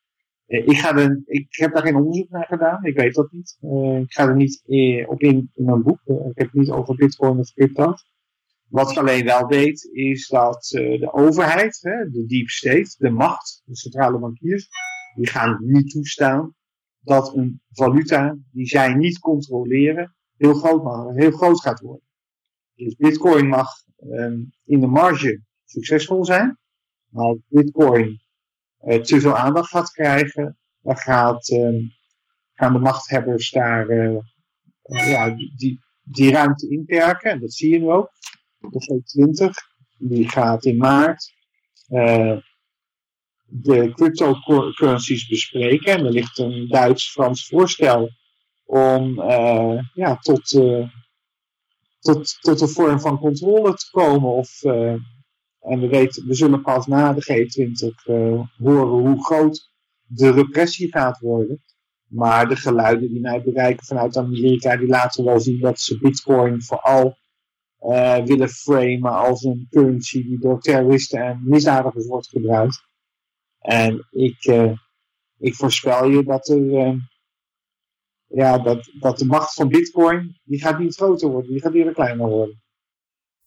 Uh, 0.46 0.66
ik, 0.66 0.76
ga 0.76 1.18
ik 1.24 1.46
heb 1.48 1.72
daar 1.72 1.82
geen 1.82 1.96
onderzoek 1.96 2.30
naar 2.30 2.46
gedaan. 2.46 2.84
Ik 2.84 2.96
weet 2.96 3.14
dat 3.14 3.32
niet. 3.32 3.58
ik 4.02 4.12
ga 4.12 4.28
er 4.28 4.36
niet 4.36 4.62
op 5.06 5.20
in 5.20 5.50
in 5.54 5.64
mijn 5.64 5.82
boek. 5.82 6.00
ik 6.04 6.38
heb 6.38 6.46
het 6.46 6.52
niet 6.52 6.70
over 6.70 6.94
Bitcoin 6.94 7.38
of 7.38 7.52
crypto. 7.52 7.94
Wat 8.68 8.90
ik 8.90 8.96
alleen 8.96 9.24
wel 9.24 9.46
weet 9.46 9.88
is 9.92 10.28
dat 10.28 10.68
de 10.70 11.12
overheid, 11.12 11.78
hè, 11.80 12.10
de 12.10 12.26
deep 12.26 12.48
state, 12.48 12.94
de 12.98 13.10
macht, 13.10 13.62
de 13.64 13.76
centrale 13.76 14.18
bankiers, 14.18 14.68
die 15.14 15.28
gaan 15.28 15.58
niet 15.60 15.90
toestaan 15.90 16.54
dat 17.00 17.36
een 17.36 17.60
valuta 17.70 18.36
die 18.52 18.66
zij 18.66 18.94
niet 18.94 19.18
controleren 19.18 20.14
heel 20.36 21.12
heel 21.14 21.30
groot 21.30 21.60
gaat 21.60 21.80
worden. 21.80 22.02
Dus 22.76 22.94
bitcoin 22.96 23.48
mag 23.48 23.68
um, 24.10 24.52
in 24.64 24.80
de 24.80 24.86
marge 24.86 25.42
succesvol 25.64 26.24
zijn, 26.24 26.58
maar 27.08 27.24
als 27.24 27.38
bitcoin 27.48 28.20
uh, 28.84 29.00
te 29.00 29.20
veel 29.20 29.36
aandacht 29.36 29.70
gaat 29.70 29.90
krijgen, 29.90 30.58
dan 30.80 30.96
gaat, 30.96 31.48
um, 31.48 31.92
gaan 32.54 32.72
de 32.72 32.78
machthebbers 32.78 33.50
daar 33.50 33.90
uh, 33.90 34.18
uh, 34.84 35.10
ja, 35.10 35.30
die, 35.56 35.80
die 36.02 36.30
ruimte 36.32 36.68
inperken. 36.68 37.30
En 37.30 37.40
dat 37.40 37.52
zie 37.52 37.70
je 37.70 37.78
nu 37.78 37.90
ook. 37.90 38.10
De 38.58 39.02
G20 39.02 39.48
die 39.98 40.28
gaat 40.28 40.64
in 40.64 40.76
maart 40.76 41.32
de 43.46 43.92
cryptocurrencies 43.94 45.28
bespreken. 45.28 45.92
En 45.92 46.04
er 46.04 46.12
ligt 46.12 46.38
een 46.38 46.68
Duits-Frans 46.68 47.46
voorstel 47.46 48.10
om 48.64 49.22
ja, 49.94 50.16
tot, 50.20 50.50
tot, 52.04 52.36
tot 52.40 52.60
een 52.60 52.68
vorm 52.68 53.00
van 53.00 53.18
controle 53.18 53.74
te 53.74 53.88
komen. 53.90 54.30
Of, 54.30 54.62
uh, 54.62 54.92
en 55.60 55.80
we, 55.80 55.88
weten, 55.88 56.26
we 56.26 56.34
zullen 56.34 56.62
pas 56.62 56.86
na 56.86 57.12
de 57.12 57.22
G20 57.22 58.12
horen 58.56 58.88
hoe 58.88 59.24
groot 59.24 59.72
de 60.06 60.30
repressie 60.30 60.90
gaat 60.90 61.18
worden. 61.18 61.62
Maar 62.06 62.48
de 62.48 62.56
geluiden 62.56 63.08
die 63.08 63.20
mij 63.20 63.42
bereiken 63.42 63.86
vanuit 63.86 64.16
Amerika, 64.16 64.76
die 64.76 64.88
laten 64.88 65.24
wel 65.24 65.40
zien 65.40 65.60
dat 65.60 65.80
ze 65.80 65.98
bitcoin 65.98 66.62
vooral 66.62 67.16
willen 68.24 68.48
framen 68.48 69.12
als 69.12 69.42
een 69.42 69.66
currency 69.70 70.22
die 70.22 70.38
door 70.38 70.60
terroristen 70.60 71.22
en 71.22 71.40
misdadigers 71.44 72.06
wordt 72.06 72.28
gebruikt. 72.28 72.82
En 73.58 74.06
ik, 74.10 74.44
ik 75.38 75.54
voorspel 75.54 76.08
je 76.08 76.24
dat, 76.24 76.48
er, 76.48 76.96
ja, 78.34 78.58
dat, 78.58 78.90
dat 78.98 79.18
de 79.18 79.24
macht 79.24 79.54
van 79.54 79.68
bitcoin, 79.68 80.40
die 80.44 80.60
gaat 80.60 80.78
niet 80.78 80.94
groter 80.94 81.28
worden, 81.28 81.50
die 81.50 81.60
gaat 81.60 81.74
eerder 81.74 81.94
kleiner 81.94 82.28
worden. 82.28 82.62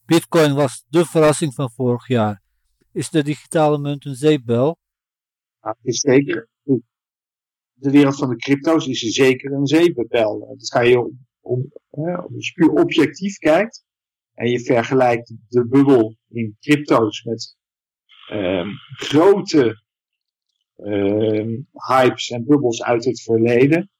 Bitcoin 0.04 0.54
was 0.54 0.84
de 0.88 1.04
verrassing 1.04 1.54
van 1.54 1.70
vorig 1.70 2.06
jaar. 2.06 2.42
Is 2.92 3.10
de 3.10 3.22
digitale 3.22 3.78
munt 3.78 4.04
een 4.04 4.14
zeepbel? 4.14 4.78
Ja, 5.60 5.76
is 5.82 6.00
zeker. 6.00 6.48
De 7.72 7.90
wereld 7.90 8.16
van 8.16 8.28
de 8.28 8.36
crypto's 8.36 8.86
is 8.86 9.00
zeker 9.00 9.52
een 9.52 9.66
zeepbel. 9.66 10.06
Dat 10.08 10.70
ga 10.70 10.80
je 10.80 11.12
om, 11.40 11.72
als 11.90 12.48
je 12.48 12.52
puur 12.54 12.70
objectief 12.70 13.36
kijkt 13.36 13.84
en 14.34 14.50
je 14.50 14.60
vergelijkt 14.60 15.34
de 15.48 15.66
bubbel 15.66 16.16
in 16.28 16.56
crypto's 16.60 17.22
met 17.22 17.56
um, 18.32 18.70
grote 18.96 19.82
uh, 20.76 21.58
hypes 21.72 22.28
en 22.28 22.44
bubbels 22.44 22.82
uit 22.82 23.04
het 23.04 23.22
verleden. 23.22 23.90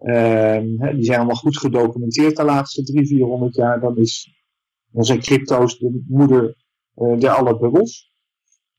Uh, 0.00 0.92
die 0.94 1.04
zijn 1.04 1.18
allemaal 1.18 1.36
goed 1.36 1.58
gedocumenteerd 1.58 2.36
de 2.36 2.44
laatste 2.44 2.82
300, 2.82 3.16
400 3.16 3.54
jaar. 3.54 3.80
Dan, 3.80 3.96
is, 3.96 4.42
dan 4.90 5.04
zijn 5.04 5.20
crypto's 5.20 5.78
de 5.78 6.04
moeder 6.08 6.56
uh, 6.96 7.18
der 7.18 7.30
alle 7.30 7.58
bubbels. 7.58 8.12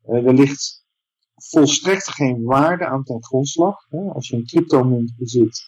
Uh, 0.08 0.26
er 0.26 0.34
ligt 0.34 0.86
volstrekt 1.36 2.10
geen 2.10 2.44
waarde 2.44 2.86
aan 2.86 3.04
ten 3.04 3.24
grondslag. 3.24 3.76
Als 4.14 4.28
je 4.28 4.36
een 4.36 4.46
cryptomunt 4.46 5.14
bezit, 5.18 5.62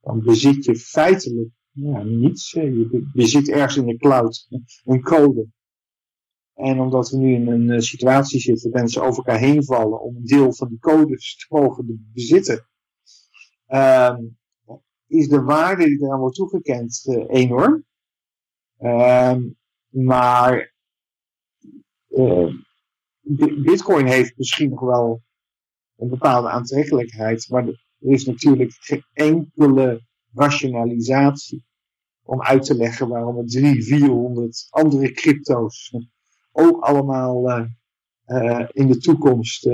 dan 0.00 0.22
bezit 0.22 0.64
je 0.64 0.76
feitelijk 0.76 1.50
ja, 1.70 2.02
niets. 2.02 2.50
Je 2.50 3.08
bezit 3.12 3.48
ergens 3.48 3.76
in 3.76 3.86
de 3.86 3.96
cloud 3.96 4.46
een 4.84 5.02
code 5.02 5.48
en 6.58 6.80
omdat 6.80 7.10
we 7.10 7.16
nu 7.16 7.34
in 7.34 7.48
een 7.48 7.68
uh, 7.68 7.78
situatie 7.80 8.40
zitten, 8.40 8.70
mensen 8.70 9.02
over 9.02 9.16
elkaar 9.16 9.38
heen 9.38 9.64
vallen 9.64 10.00
om 10.00 10.16
een 10.16 10.24
deel 10.24 10.54
van 10.54 10.68
die 10.68 10.78
codes 10.78 11.36
te 11.36 11.46
mogen 11.48 12.10
bezitten, 12.12 12.68
uh, 13.68 14.16
is 15.08 15.28
de 15.28 15.42
waarde 15.42 15.84
die 15.84 16.02
eraan 16.02 16.18
wordt 16.18 16.36
toegekend 16.36 17.04
uh, 17.04 17.24
enorm. 17.28 17.84
Uh, 18.80 19.36
maar 19.88 20.74
ehm, 22.08 22.54
Bitcoin 23.62 24.06
heeft 24.06 24.36
misschien 24.36 24.70
nog 24.70 24.80
wel 24.80 25.22
een 25.96 26.08
bepaalde 26.08 26.48
aantrekkelijkheid, 26.48 27.48
maar 27.48 27.66
er 27.66 27.76
is 27.98 28.24
natuurlijk 28.24 28.72
geen 28.80 29.04
enkele 29.12 30.02
rationalisatie 30.32 31.66
om 32.22 32.42
uit 32.42 32.64
te 32.64 32.74
leggen 32.74 33.08
waarom 33.08 33.38
er 33.38 33.46
300, 33.46 33.84
400 33.84 34.66
andere 34.70 35.12
crypto's 35.12 35.96
ook 36.52 36.82
allemaal 36.82 37.48
uh, 38.26 38.68
in 38.72 38.86
de 38.86 38.98
toekomst 38.98 39.68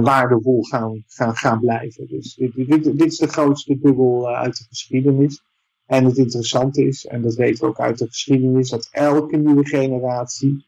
waardevol 0.00 0.62
gaan, 0.62 1.02
gaan, 1.06 1.36
gaan 1.36 1.60
blijven. 1.60 2.06
Dus 2.06 2.34
dit, 2.34 2.54
dit, 2.54 2.84
dit 2.84 3.12
is 3.12 3.16
de 3.16 3.26
grootste 3.26 3.78
bubbel 3.78 4.28
uit 4.28 4.56
de 4.56 4.64
geschiedenis. 4.64 5.42
En 5.86 6.04
het 6.04 6.16
interessante 6.16 6.86
is, 6.86 7.06
en 7.06 7.22
dat 7.22 7.34
weten 7.34 7.64
we 7.64 7.70
ook 7.70 7.80
uit 7.80 7.98
de 7.98 8.06
geschiedenis, 8.06 8.70
dat 8.70 8.88
elke 8.90 9.36
nieuwe 9.36 9.66
generatie 9.66 10.66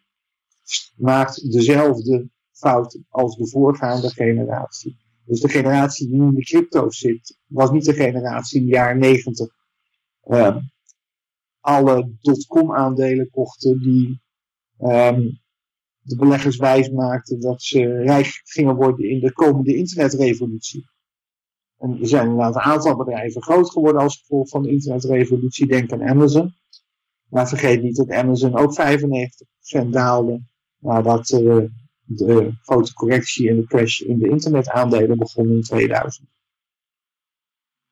maakt 0.96 1.52
dezelfde 1.52 2.28
fout 2.52 2.98
als 3.08 3.36
de 3.36 3.48
voorgaande 3.48 4.10
generatie. 4.10 4.96
Dus 5.24 5.40
de 5.40 5.48
generatie 5.48 6.08
die 6.08 6.20
nu 6.20 6.26
in 6.26 6.34
de 6.34 6.44
crypto's 6.44 6.98
zit, 6.98 7.38
was 7.46 7.70
niet 7.70 7.84
de 7.84 7.94
generatie 7.94 8.60
in 8.60 8.66
de 8.66 8.72
jaren 8.72 8.98
negentig 8.98 9.48
uh, 10.24 10.56
alle 11.60 12.16
dotcom 12.20 12.74
aandelen 12.74 13.30
kochten 13.30 13.78
die 13.78 14.22
um, 14.78 15.42
de 16.04 16.16
beleggers 16.16 16.56
wijs 16.56 16.90
maakten 16.90 17.40
dat 17.40 17.62
ze 17.62 18.02
rijk 18.02 18.40
gingen 18.44 18.74
worden 18.74 19.08
in 19.08 19.20
de 19.20 19.32
komende 19.32 19.76
internetrevolutie. 19.76 20.90
En 21.78 22.00
er 22.00 22.08
zijn 22.08 22.28
inderdaad 22.28 22.54
een 22.54 22.60
aantal 22.60 22.96
bedrijven 22.96 23.42
groot 23.42 23.70
geworden 23.70 24.00
als 24.00 24.16
gevolg 24.16 24.48
van 24.48 24.62
de 24.62 24.70
internetrevolutie. 24.70 25.66
Denk 25.66 25.92
aan 25.92 26.08
Amazon. 26.08 26.54
Maar 27.28 27.48
vergeet 27.48 27.82
niet 27.82 27.96
dat 27.96 28.10
Amazon 28.10 28.56
ook 28.56 28.74
95% 28.80 29.88
daalde 29.88 30.42
nadat 30.78 31.30
uh, 31.30 31.64
de 32.02 32.52
grote 32.62 32.94
correctie 32.94 33.48
en 33.48 33.56
de 33.56 33.66
crash 33.66 34.00
in 34.00 34.18
de 34.18 34.28
internetaandelen 34.28 35.18
begon 35.18 35.48
in 35.48 35.62
2000. 35.62 36.28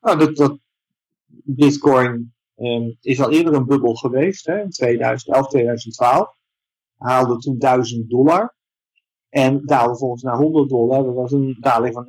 Nou, 0.01 0.19
dat, 0.19 0.37
dat 0.37 0.59
Bitcoin 1.45 2.35
um, 2.57 2.97
is 3.01 3.21
al 3.21 3.31
eerder 3.31 3.55
een 3.55 3.67
bubbel 3.67 3.95
geweest, 3.95 4.47
hè, 4.47 4.61
in 4.61 4.71
2011, 4.71 5.49
2012 5.49 6.41
haalde 7.03 7.37
toen 7.37 7.59
1000 7.59 8.11
dollar. 8.11 8.55
En 9.29 9.63
daalde 9.65 9.97
volgens 9.97 10.23
naar 10.23 10.37
100 10.37 10.69
dollar. 10.69 11.05
Dat 11.05 11.15
was 11.15 11.33
een 11.33 11.57
daling 11.61 11.95
van 11.95 12.07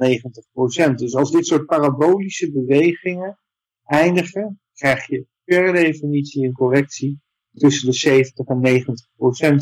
90%. 0.92 0.96
Dus 0.96 1.16
als 1.16 1.32
dit 1.32 1.46
soort 1.46 1.66
parabolische 1.66 2.52
bewegingen 2.52 3.40
eindigen, 3.84 4.62
krijg 4.74 5.08
je 5.08 5.28
per 5.44 5.74
definitie 5.74 6.46
een 6.46 6.54
correctie 6.54 7.22
tussen 7.54 7.90
de 7.90 7.96
70 7.96 8.46
en 8.48 8.86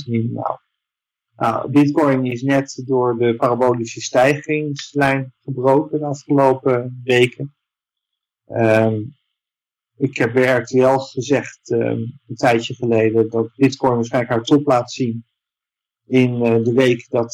90% 0.04 0.10
minimaal. 0.10 0.60
Nou, 1.36 1.72
Bitcoin 1.72 2.26
is 2.26 2.42
net 2.42 2.84
door 2.86 3.18
de 3.18 3.36
parabolische 3.36 4.02
stijgingslijn 4.02 5.34
gebroken 5.40 6.00
de 6.00 6.06
afgelopen 6.06 7.02
weken. 7.04 7.56
Um, 8.48 9.16
ik 10.01 10.17
heb 10.17 10.34
bij 10.34 10.58
RTL 10.58 10.98
gezegd 10.98 11.70
een 11.70 12.36
tijdje 12.36 12.74
geleden 12.74 13.29
dat 13.29 13.55
Bitcoin 13.55 13.96
waarschijnlijk 13.96 14.34
haar 14.34 14.43
top 14.43 14.65
laat 14.67 14.91
zien 14.91 15.25
in 16.05 16.39
de 16.63 16.74
week 16.74 17.10
dat 17.10 17.31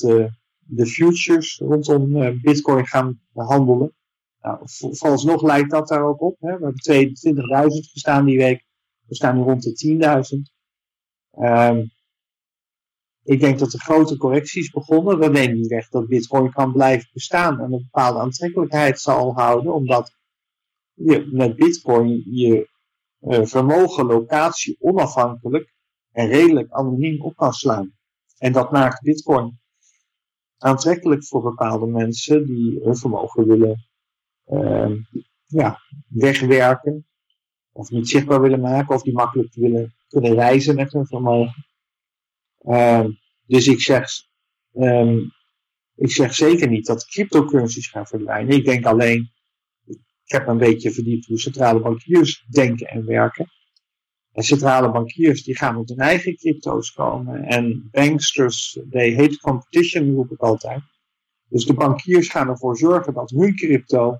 de 0.59 0.85
futures 0.85 1.57
rondom 1.57 2.39
Bitcoin 2.41 2.87
gaan 2.87 3.21
handelen. 3.33 3.95
Nou, 4.41 4.59
vooralsnog 4.97 5.41
lijkt 5.41 5.71
dat 5.71 5.87
daar 5.87 6.03
ook 6.03 6.21
op. 6.21 6.39
Hè. 6.39 6.57
We 6.57 6.63
hebben 6.63 7.09
22.000 7.71 7.91
gestaan 7.91 8.25
die 8.25 8.37
week. 8.37 8.65
We 9.05 9.15
staan 9.15 9.35
nu 9.35 9.41
rond 9.41 9.63
de 9.63 10.49
10.000. 11.33 11.43
Um, 11.43 11.91
ik 13.23 13.39
denk 13.39 13.59
dat 13.59 13.73
er 13.73 13.79
grote 13.79 14.17
correcties 14.17 14.71
begonnen. 14.71 15.19
Dat 15.19 15.31
neemt 15.31 15.53
niet 15.53 15.67
weg 15.67 15.89
dat 15.89 16.07
Bitcoin 16.07 16.51
kan 16.51 16.71
blijven 16.71 17.09
bestaan 17.13 17.59
en 17.59 17.73
een 17.73 17.87
bepaalde 17.91 18.19
aantrekkelijkheid 18.19 18.99
zal 18.99 19.33
houden, 19.33 19.73
omdat 19.73 20.16
je 20.97 21.29
met 21.31 21.55
Bitcoin 21.55 22.23
je 22.25 22.69
uh, 23.21 23.45
vermogen, 23.45 24.05
locatie 24.05 24.77
onafhankelijk 24.79 25.73
en 26.11 26.27
redelijk 26.27 26.71
anoniem 26.71 27.21
op 27.21 27.35
kan 27.35 27.53
slaan. 27.53 27.93
En 28.37 28.51
dat 28.51 28.71
maakt 28.71 29.01
Bitcoin 29.01 29.59
aantrekkelijk 30.57 31.25
voor 31.25 31.41
bepaalde 31.41 31.87
mensen 31.87 32.45
die 32.45 32.79
hun 32.83 32.95
vermogen 32.95 33.47
willen 33.47 33.87
uh, 34.47 34.91
ja, 35.45 35.79
wegwerken, 36.07 37.07
of 37.71 37.89
niet 37.89 38.09
zichtbaar 38.09 38.41
willen 38.41 38.61
maken, 38.61 38.95
of 38.95 39.01
die 39.01 39.13
makkelijk 39.13 39.53
willen 39.53 39.95
kunnen 40.07 40.33
reizen 40.33 40.75
met 40.75 40.91
hun 40.91 41.05
vermogen. 41.05 41.65
Uh, 42.61 43.05
dus 43.45 43.67
ik 43.67 43.81
zeg, 43.81 44.09
um, 44.73 45.31
ik 45.95 46.11
zeg 46.11 46.33
zeker 46.33 46.69
niet 46.69 46.85
dat 46.85 47.05
cryptocurrencies 47.05 47.87
gaan 47.87 48.07
verdwijnen. 48.07 48.55
Ik 48.55 48.65
denk 48.65 48.85
alleen, 48.85 49.31
ik 50.27 50.33
heb 50.33 50.47
een 50.47 50.57
beetje 50.57 50.91
verdiept 50.91 51.25
hoe 51.25 51.39
centrale 51.39 51.81
bankiers 51.81 52.45
denken 52.49 52.87
en 52.87 53.05
werken. 53.05 53.45
En 54.31 54.43
centrale 54.43 54.91
bankiers 54.91 55.43
die 55.43 55.57
gaan 55.57 55.77
met 55.77 55.89
hun 55.89 55.97
eigen 55.97 56.35
crypto's 56.35 56.91
komen. 56.91 57.43
En 57.43 57.87
banksters, 57.91 58.79
they 58.89 59.15
hate 59.15 59.39
competition, 59.39 60.15
roep 60.15 60.31
ik 60.31 60.39
altijd. 60.39 60.81
Dus 61.49 61.65
de 61.65 61.73
bankiers 61.73 62.29
gaan 62.29 62.47
ervoor 62.47 62.77
zorgen 62.77 63.13
dat 63.13 63.29
hun 63.29 63.55
crypto 63.55 64.17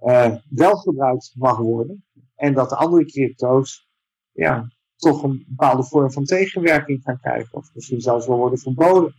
uh, 0.00 0.36
wel 0.48 0.76
gebruikt 0.76 1.32
mag 1.34 1.56
worden. 1.56 2.04
En 2.34 2.54
dat 2.54 2.68
de 2.68 2.76
andere 2.76 3.04
crypto's 3.04 3.88
ja, 4.32 4.68
toch 4.96 5.22
een 5.22 5.44
bepaalde 5.48 5.84
vorm 5.84 6.12
van 6.12 6.24
tegenwerking 6.24 7.02
gaan 7.02 7.18
krijgen. 7.18 7.54
Of 7.58 7.74
misschien 7.74 8.00
zelfs 8.00 8.26
wel 8.26 8.36
worden 8.36 8.58
verboden. 8.58 9.14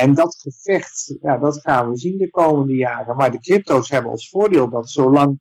En 0.00 0.14
dat 0.14 0.36
gevecht, 0.40 1.16
ja, 1.20 1.38
dat 1.38 1.60
gaan 1.60 1.90
we 1.90 1.96
zien 1.96 2.18
de 2.18 2.30
komende 2.30 2.74
jaren. 2.74 3.16
Maar 3.16 3.30
de 3.30 3.40
crypto's 3.40 3.88
hebben 3.88 4.10
als 4.10 4.28
voordeel 4.28 4.70
dat 4.70 4.90
zolang 4.90 5.40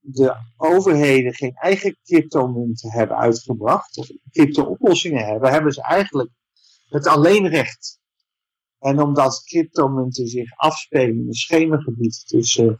de 0.00 0.36
overheden 0.56 1.34
geen 1.34 1.54
eigen 1.54 1.96
cryptomunten 2.02 2.90
hebben 2.90 3.16
uitgebracht, 3.16 3.96
of 3.96 4.08
crypto-oplossingen 4.30 5.26
hebben, 5.26 5.50
hebben 5.50 5.72
ze 5.72 5.82
eigenlijk 5.82 6.30
het 6.88 7.06
alleenrecht. 7.06 7.98
En 8.78 9.02
omdat 9.02 9.42
cryptomunten 9.44 10.26
zich 10.26 10.56
afspelen 10.56 11.18
in 11.18 11.26
een 11.26 11.34
schemergebied 11.34 12.26
tussen 12.26 12.78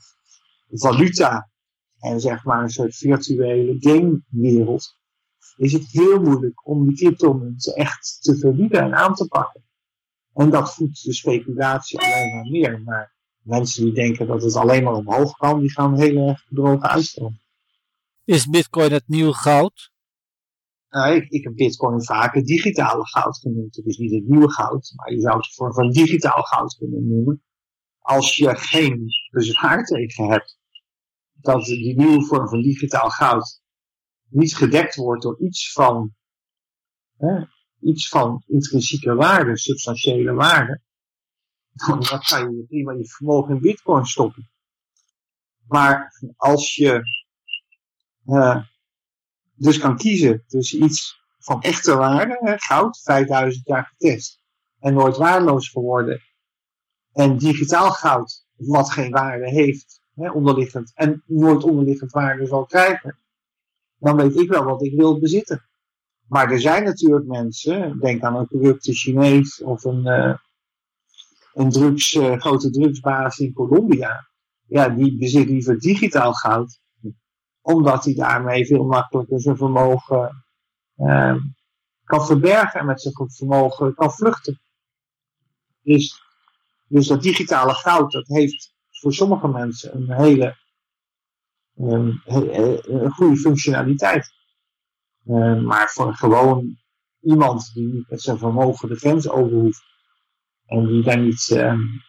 valuta 0.69 1.51
en 1.99 2.21
zeg 2.21 2.45
maar 2.45 2.63
een 2.63 2.71
soort 2.71 2.97
virtuele 2.97 3.77
gamewereld, 3.79 4.99
is 5.57 5.73
het 5.73 5.91
heel 5.91 6.21
moeilijk 6.21 6.67
om 6.67 6.87
die 6.87 6.97
cryptomunten 6.97 7.75
echt 7.75 8.19
te 8.21 8.39
verbieden 8.39 8.81
en 8.81 8.95
aan 8.95 9.15
te 9.15 9.27
pakken. 9.27 9.69
En 10.35 10.51
dat 10.51 10.75
voedt 10.75 11.05
de 11.05 11.13
speculatie 11.13 11.99
alleen 11.99 12.35
maar 12.35 12.45
meer. 12.45 12.83
Maar 12.83 13.15
mensen 13.43 13.85
die 13.85 13.95
denken 13.95 14.27
dat 14.27 14.43
het 14.43 14.55
alleen 14.55 14.85
maar 14.85 14.95
omhoog 14.95 15.33
kan, 15.33 15.61
die 15.61 15.71
gaan 15.71 15.99
heel 15.99 16.29
erg 16.29 16.49
bedrogen 16.49 16.89
uitstellen. 16.89 17.41
Is 18.25 18.47
bitcoin 18.47 18.93
het 18.93 19.09
nieuwe 19.09 19.35
goud? 19.35 19.93
Nou, 20.91 21.15
ik, 21.15 21.29
ik 21.29 21.45
heb 21.45 21.55
bitcoin 21.55 22.05
vaker 22.05 22.45
digitale 22.45 23.07
goud 23.07 23.39
genoemd. 23.39 23.77
Het 23.77 23.87
is 23.87 23.97
niet 23.97 24.11
het 24.11 24.29
nieuwe 24.29 24.53
goud, 24.53 24.93
maar 24.97 25.13
je 25.13 25.21
zou 25.21 25.37
het 25.37 25.55
voor 25.55 25.75
van 25.75 25.91
digitaal 25.91 26.43
goud 26.43 26.77
kunnen 26.77 27.09
noemen. 27.09 27.43
Als 27.99 28.37
je 28.37 28.57
geen 28.57 29.07
bezwaar 29.31 29.85
tegen 29.85 30.29
hebt 30.29 30.59
dat 31.33 31.65
die 31.65 31.97
nieuwe 31.97 32.25
vorm 32.25 32.49
van 32.49 32.63
digitaal 32.63 33.11
goud 33.11 33.63
niet 34.29 34.57
gedekt 34.57 34.95
wordt 34.95 35.23
door 35.23 35.41
iets 35.41 35.73
van, 35.73 36.15
hè, 37.17 37.45
iets 37.81 38.09
van 38.09 38.43
intrinsieke 38.47 39.15
waarde, 39.15 39.59
substantiële 39.59 40.33
waarde, 40.33 40.81
dan 41.73 42.03
kan 42.03 42.57
je 42.57 42.65
prima 42.69 42.93
je 42.93 43.09
vermogen 43.09 43.55
in 43.55 43.61
bitcoin 43.61 44.05
stoppen. 44.05 44.51
Maar 45.67 46.13
als 46.37 46.75
je 46.75 47.03
uh, 48.25 48.65
dus 49.55 49.79
kan 49.79 49.97
kiezen 49.97 50.45
tussen 50.47 50.83
iets 50.83 51.19
van 51.39 51.63
echte 51.63 51.97
waarde, 51.97 52.55
goud, 52.57 53.01
5000 53.03 53.67
jaar 53.67 53.87
getest, 53.87 54.41
en 54.79 54.95
nooit 54.95 55.17
waardeloos 55.17 55.69
geworden, 55.69 56.21
en 57.13 57.39
digitaal 57.39 57.91
goud, 57.91 58.47
wat 58.57 58.91
geen 58.91 59.11
waarde 59.11 59.51
heeft, 59.51 60.01
hè, 60.15 60.31
onderliggend, 60.31 60.93
en 60.95 61.23
nooit 61.27 61.65
onderliggend 61.65 62.11
waarde 62.11 62.47
zal 62.47 62.65
krijgen, 62.65 63.19
dan 63.99 64.17
weet 64.17 64.37
ik 64.37 64.49
wel 64.49 64.65
wat 64.65 64.83
ik 64.83 64.95
wil 64.95 65.19
bezitten. 65.19 65.70
Maar 66.31 66.51
er 66.51 66.61
zijn 66.61 66.85
natuurlijk 66.85 67.27
mensen, 67.27 67.99
denk 67.99 68.23
aan 68.23 68.37
een 68.37 68.47
corrupte 68.47 68.93
Chinees 68.93 69.63
of 69.63 69.85
een, 69.85 70.07
uh, 70.07 70.35
een 71.53 71.97
uh, 72.17 72.41
grote 72.41 72.71
drugsbaas 72.71 73.39
in 73.39 73.53
Colombia. 73.53 74.29
Ja, 74.67 74.89
die 74.89 75.19
bezit 75.19 75.49
liever 75.49 75.79
digitaal 75.79 76.33
goud, 76.33 76.81
omdat 77.61 78.05
hij 78.05 78.15
daarmee 78.15 78.67
veel 78.67 78.85
makkelijker 78.85 79.41
zijn 79.41 79.57
vermogen 79.57 80.45
uh, 80.97 81.37
kan 82.05 82.27
verbergen 82.27 82.81
en 82.81 82.87
met 82.87 83.01
zijn 83.01 83.15
vermogen 83.31 83.95
kan 83.95 84.13
vluchten. 84.13 84.61
Dus, 85.83 86.23
dus 86.87 87.07
dat 87.07 87.23
digitale 87.23 87.75
goud, 87.75 88.13
dat 88.13 88.27
heeft 88.27 88.75
voor 88.91 89.13
sommige 89.13 89.49
mensen 89.49 89.97
een 89.97 90.13
hele 90.13 90.57
goede 93.11 93.37
functionaliteit. 93.37 94.39
Um, 95.25 95.65
maar 95.65 95.89
voor 95.89 96.15
gewoon 96.15 96.77
iemand 97.21 97.71
die 97.75 98.05
met 98.09 98.23
zijn 98.23 98.39
vermogen 98.39 98.89
de 98.89 98.97
grens 98.97 99.29
over 99.29 99.57
hoeft 99.57 99.83
en 100.67 100.87
die 100.87 101.03
daar 101.03 101.19
niet 101.19 101.51
um, 101.51 102.03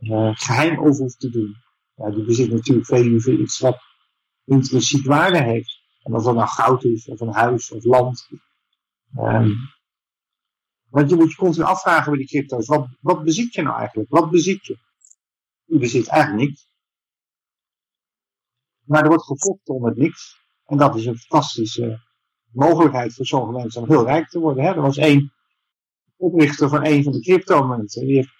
uh, 0.00 0.30
geheim 0.34 0.78
over 0.78 1.02
hoeft 1.02 1.20
te 1.20 1.30
doen, 1.30 1.54
ja, 1.94 2.10
die 2.10 2.24
bezit 2.24 2.50
natuurlijk 2.50 2.86
veel 2.86 3.38
iets 3.38 3.58
wat 3.58 3.78
intrinsiek 4.44 5.06
waarde 5.06 5.42
heeft. 5.42 5.76
En 6.02 6.14
of 6.14 6.24
dat 6.24 6.34
nou 6.34 6.48
goud 6.48 6.84
is, 6.84 7.06
of 7.06 7.20
een 7.20 7.32
huis, 7.32 7.70
of 7.70 7.84
land. 7.84 8.28
Um, 9.16 9.56
want 10.88 11.10
je 11.10 11.16
moet 11.16 11.30
je 11.30 11.36
continu 11.36 11.64
afvragen 11.64 12.10
bij 12.10 12.18
die 12.18 12.28
crypto's, 12.28 12.66
wat, 12.66 12.88
wat 13.00 13.24
bezit 13.24 13.54
je 13.54 13.62
nou 13.62 13.78
eigenlijk? 13.78 14.10
Wat 14.10 14.30
bezit 14.30 14.66
je? 14.66 14.78
Je 15.64 15.78
bezit 15.78 16.06
eigenlijk 16.08 16.48
niks. 16.48 16.68
Maar 18.84 19.02
er 19.02 19.08
wordt 19.08 19.24
gevochten 19.24 19.74
om 19.74 19.84
het 19.84 19.96
niks. 19.96 20.36
En 20.64 20.76
dat 20.76 20.96
is 20.96 21.06
een 21.06 21.18
fantastische 21.18 22.07
mogelijkheid 22.52 23.14
voor 23.14 23.26
sommige 23.26 23.58
mensen 23.58 23.82
om 23.82 23.88
heel 23.88 24.04
rijk 24.04 24.28
te 24.28 24.38
worden. 24.38 24.64
Hè? 24.64 24.70
Er 24.70 24.80
was 24.80 24.96
één 24.96 25.32
oprichter 26.16 26.68
van 26.68 26.86
een 26.86 27.02
van 27.02 27.12
de 27.12 27.20
cryptomunten. 27.20 28.06
Die 28.06 28.16
heeft, 28.16 28.32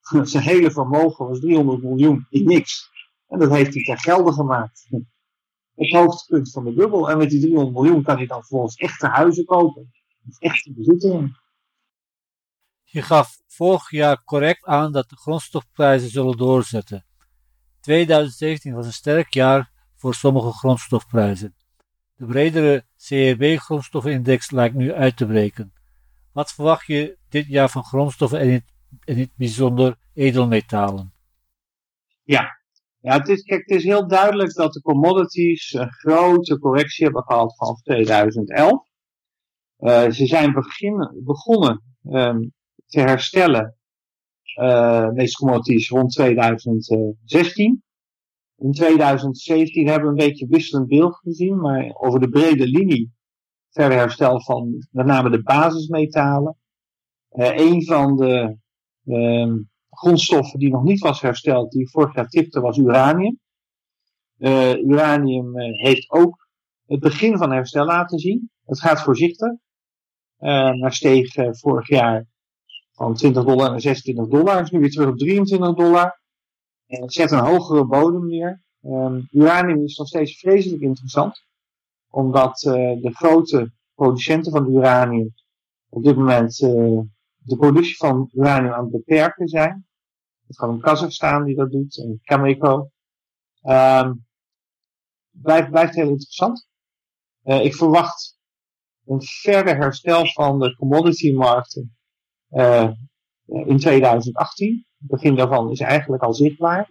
zijn 0.30 0.42
hele 0.42 0.70
vermogen 0.70 1.28
was 1.28 1.40
300 1.40 1.82
miljoen 1.82 2.26
in 2.30 2.44
niks. 2.44 2.90
En 3.26 3.38
dat 3.38 3.50
heeft 3.50 3.74
hij 3.74 3.82
ter 3.82 3.98
gelde 3.98 4.32
gemaakt. 4.32 4.88
Het 5.74 5.90
hoogtepunt 5.90 6.50
van 6.50 6.64
de 6.64 6.72
bubbel. 6.72 7.10
En 7.10 7.18
met 7.18 7.30
die 7.30 7.40
300 7.40 7.74
miljoen 7.76 8.02
kan 8.02 8.16
hij 8.16 8.26
dan 8.26 8.40
vervolgens 8.40 8.76
echte 8.76 9.06
huizen 9.06 9.44
kopen. 9.44 9.90
Echte 10.38 10.72
bezittingen. 10.72 11.38
Je 12.82 13.02
gaf 13.02 13.40
vorig 13.46 13.90
jaar 13.90 14.24
correct 14.24 14.64
aan 14.64 14.92
dat 14.92 15.08
de 15.08 15.16
grondstofprijzen 15.16 16.10
zullen 16.10 16.36
doorzetten. 16.36 17.06
2017 17.80 18.74
was 18.74 18.86
een 18.86 18.92
sterk 18.92 19.32
jaar 19.32 19.72
voor 19.96 20.14
sommige 20.14 20.52
grondstofprijzen. 20.52 21.54
De 22.16 22.26
bredere 22.26 22.84
CEB-grondstoffenindex 22.96 24.50
lijkt 24.50 24.74
nu 24.74 24.92
uit 24.92 25.16
te 25.16 25.26
breken. 25.26 25.72
Wat 26.32 26.52
verwacht 26.52 26.86
je 26.86 27.18
dit 27.28 27.46
jaar 27.46 27.70
van 27.70 27.84
grondstoffen 27.84 28.38
en 28.38 28.48
in, 28.48 28.64
in 29.04 29.18
het 29.18 29.30
bijzonder 29.36 29.96
edelmetalen? 30.14 31.12
Ja, 32.22 32.58
ja 33.00 33.18
het, 33.18 33.28
is, 33.28 33.42
kijk, 33.42 33.60
het 33.60 33.78
is 33.78 33.84
heel 33.84 34.08
duidelijk 34.08 34.54
dat 34.54 34.72
de 34.72 34.80
commodities 34.80 35.72
een 35.72 35.92
grote 35.92 36.58
correctie 36.58 37.04
hebben 37.04 37.22
gehad 37.22 37.56
vanaf 37.56 37.80
2011. 37.80 38.88
Uh, 39.78 40.10
ze 40.10 40.26
zijn 40.26 40.52
begin, 40.52 41.22
begonnen 41.24 41.82
um, 42.02 42.52
te 42.86 43.00
herstellen, 43.00 43.76
uh, 44.60 45.08
deze 45.08 45.36
commodities, 45.36 45.88
rond 45.88 46.12
2016. 46.12 47.82
In 48.56 48.72
2017 48.72 49.86
hebben 49.86 50.14
we 50.14 50.22
een 50.22 50.28
beetje 50.28 50.46
wisselend 50.46 50.88
beeld 50.88 51.16
gezien, 51.16 51.60
maar 51.60 51.94
over 51.94 52.20
de 52.20 52.28
brede 52.28 52.68
linie 52.68 53.12
verder 53.70 53.98
herstel 53.98 54.40
van 54.40 54.86
met 54.90 55.06
name 55.06 55.30
de 55.30 55.42
basismetalen. 55.42 56.56
Uh, 57.32 57.56
een 57.56 57.84
van 57.84 58.16
de 58.16 58.56
uh, 59.04 59.52
grondstoffen 59.90 60.58
die 60.58 60.70
nog 60.70 60.82
niet 60.82 61.00
was 61.00 61.20
hersteld, 61.20 61.72
die 61.72 61.90
vorig 61.90 62.14
jaar 62.14 62.28
tipte, 62.28 62.60
was 62.60 62.78
uranium. 62.78 63.38
uranium 64.86 65.58
heeft 65.58 66.10
ook 66.10 66.48
het 66.86 67.00
begin 67.00 67.38
van 67.38 67.52
herstel 67.52 67.84
laten 67.84 68.18
zien. 68.18 68.50
Het 68.64 68.80
gaat 68.80 69.02
voorzichtig. 69.02 69.52
maar 70.80 70.92
steeg 70.92 71.34
vorig 71.50 71.88
jaar 71.88 72.26
van 72.92 73.14
20 73.14 73.44
dollar 73.44 73.70
naar 73.70 73.80
26 73.80 74.26
dollar. 74.26 74.62
Is 74.62 74.70
nu 74.70 74.78
weer 74.78 74.90
terug 74.90 75.08
op 75.08 75.18
23 75.18 75.74
dollar. 75.74 76.22
Het 77.00 77.12
zet 77.12 77.30
een 77.30 77.38
hogere 77.38 77.86
bodem 77.86 78.26
neer. 78.26 78.62
Um, 78.82 79.28
uranium 79.30 79.84
is 79.84 79.96
nog 79.96 80.08
steeds 80.08 80.38
vreselijk 80.38 80.82
interessant. 80.82 81.42
Omdat 82.08 82.58
de 82.58 83.10
grote 83.12 83.72
producenten 83.94 84.52
van 84.52 84.74
uranium 84.74 85.34
op 85.88 86.02
dit 86.02 86.16
moment 86.16 86.60
uh, 86.60 87.00
de 87.36 87.56
productie 87.56 87.96
van 87.96 88.28
uranium 88.32 88.72
aan 88.72 88.82
het 88.82 88.92
beperken 88.92 89.48
zijn. 89.48 89.86
Het 90.46 90.58
gaat 90.58 90.68
om 90.68 90.80
Kazachstan 90.80 91.44
die 91.44 91.56
dat 91.56 91.70
doet 91.70 91.98
en 91.98 92.20
Cameco. 92.22 92.90
Um, 93.62 94.26
blijft, 95.30 95.70
blijft 95.70 95.94
heel 95.94 96.08
interessant. 96.08 96.68
Ik 97.42 97.74
verwacht 97.74 98.38
een 99.06 99.22
verder 99.22 99.76
herstel 99.76 100.26
van 100.26 100.58
de 100.58 100.76
commodity 100.76 101.32
markten 101.32 101.96
in 103.46 103.78
2018. 103.78 104.86
Het 104.98 105.08
begin 105.08 105.34
daarvan 105.34 105.70
is 105.70 105.80
eigenlijk 105.80 106.22
al 106.22 106.34
zichtbaar. 106.34 106.88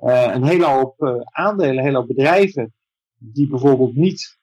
Uh, 0.00 0.34
een 0.34 0.44
hele 0.44 0.66
hoop 0.66 1.24
aandelen, 1.24 1.76
een 1.76 1.84
hele 1.84 1.96
hoop 1.96 2.06
bedrijven 2.06 2.74
die 3.18 3.48
bijvoorbeeld 3.48 3.94
niet 3.94 4.38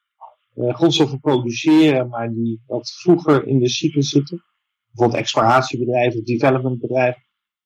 grondstoffen 0.54 1.20
produceren, 1.20 2.08
maar 2.08 2.32
die 2.32 2.62
wat 2.66 2.90
vroeger 2.90 3.46
in 3.46 3.58
de 3.58 3.68
cyclus 3.68 4.08
zitten. 4.08 4.44
Bijvoorbeeld 4.86 5.20
exploratiebedrijven, 5.20 6.24
developmentbedrijven. 6.24 7.22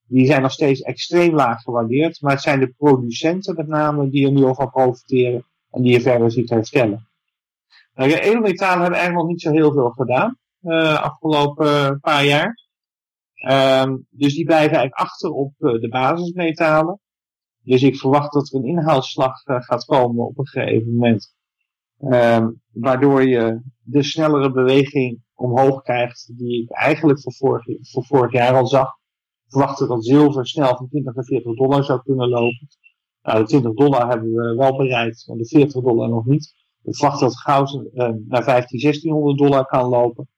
Die 0.07 0.27
zijn 0.27 0.43
nog 0.43 0.53
steeds 0.53 0.81
extreem 0.81 1.35
laag 1.35 1.63
gewaardeerd. 1.63 2.21
Maar 2.21 2.33
het 2.33 2.43
zijn 2.43 2.61
de 2.61 2.75
producenten 2.77 3.55
met 3.55 3.67
name 3.67 4.11
die 4.11 4.27
er 4.27 4.33
nu 4.33 4.43
al 4.43 4.55
van 4.55 4.71
profiteren. 4.71 5.47
En 5.71 5.83
die 5.83 5.93
je 5.93 6.01
verder 6.01 6.31
ziet 6.31 6.51
herstellen. 6.51 7.09
Nou, 7.95 8.11
de 8.11 8.21
edelmetalen 8.21 8.81
hebben 8.81 8.99
eigenlijk 8.99 9.15
nog 9.15 9.27
niet 9.27 9.41
zo 9.41 9.51
heel 9.51 9.73
veel 9.73 9.91
gedaan. 9.91 10.39
Uh, 10.63 11.03
afgelopen 11.03 12.01
paar 12.01 12.25
jaar. 12.25 12.64
Um, 13.51 14.07
dus 14.11 14.35
die 14.35 14.45
blijven 14.45 14.77
eigenlijk 14.77 15.01
achter 15.01 15.31
op 15.31 15.53
uh, 15.59 15.81
de 15.81 15.89
basismetalen. 15.89 17.01
Dus 17.63 17.83
ik 17.83 17.97
verwacht 17.97 18.33
dat 18.33 18.53
er 18.53 18.59
een 18.59 18.67
inhaalslag 18.67 19.47
uh, 19.47 19.61
gaat 19.61 19.85
komen 19.85 20.27
op 20.27 20.39
een 20.39 20.47
gegeven 20.47 20.93
moment. 20.93 21.35
Um, 21.99 22.63
waardoor 22.73 23.23
je 23.29 23.61
de 23.83 24.03
snellere 24.03 24.53
beweging 24.53 25.23
omhoog 25.35 25.83
krijgt 25.83 26.33
die 26.37 26.63
ik 26.63 26.71
eigenlijk 26.71 27.21
voor 27.21 27.33
vorig, 27.33 27.65
voor 27.81 28.05
vorig 28.05 28.33
jaar 28.33 28.55
al 28.55 28.67
zag. 28.67 28.89
Ik 29.45 29.51
verwachtte 29.51 29.87
dat 29.87 30.05
zilver 30.05 30.47
snel 30.47 30.77
van 30.77 30.89
20 30.89 31.15
naar 31.15 31.25
40 31.25 31.55
dollar 31.55 31.85
zou 31.85 32.03
kunnen 32.03 32.29
lopen. 32.29 32.69
Nou, 33.23 33.41
de 33.41 33.47
20 33.47 33.73
dollar 33.75 34.09
hebben 34.09 34.35
we 34.35 34.55
wel 34.55 34.77
bereikt, 34.77 35.27
maar 35.27 35.37
de 35.37 35.47
40 35.47 35.83
dollar 35.83 36.09
nog 36.09 36.25
niet. 36.25 36.55
Ik 36.83 36.97
verwacht 36.97 37.21
dat 37.21 37.41
goud 37.41 37.75
uh, 37.75 38.09
naar 38.27 38.45
15, 38.45 38.81
1600 38.81 39.39
dollar 39.39 39.67
kan 39.67 39.89
lopen. 39.89 40.29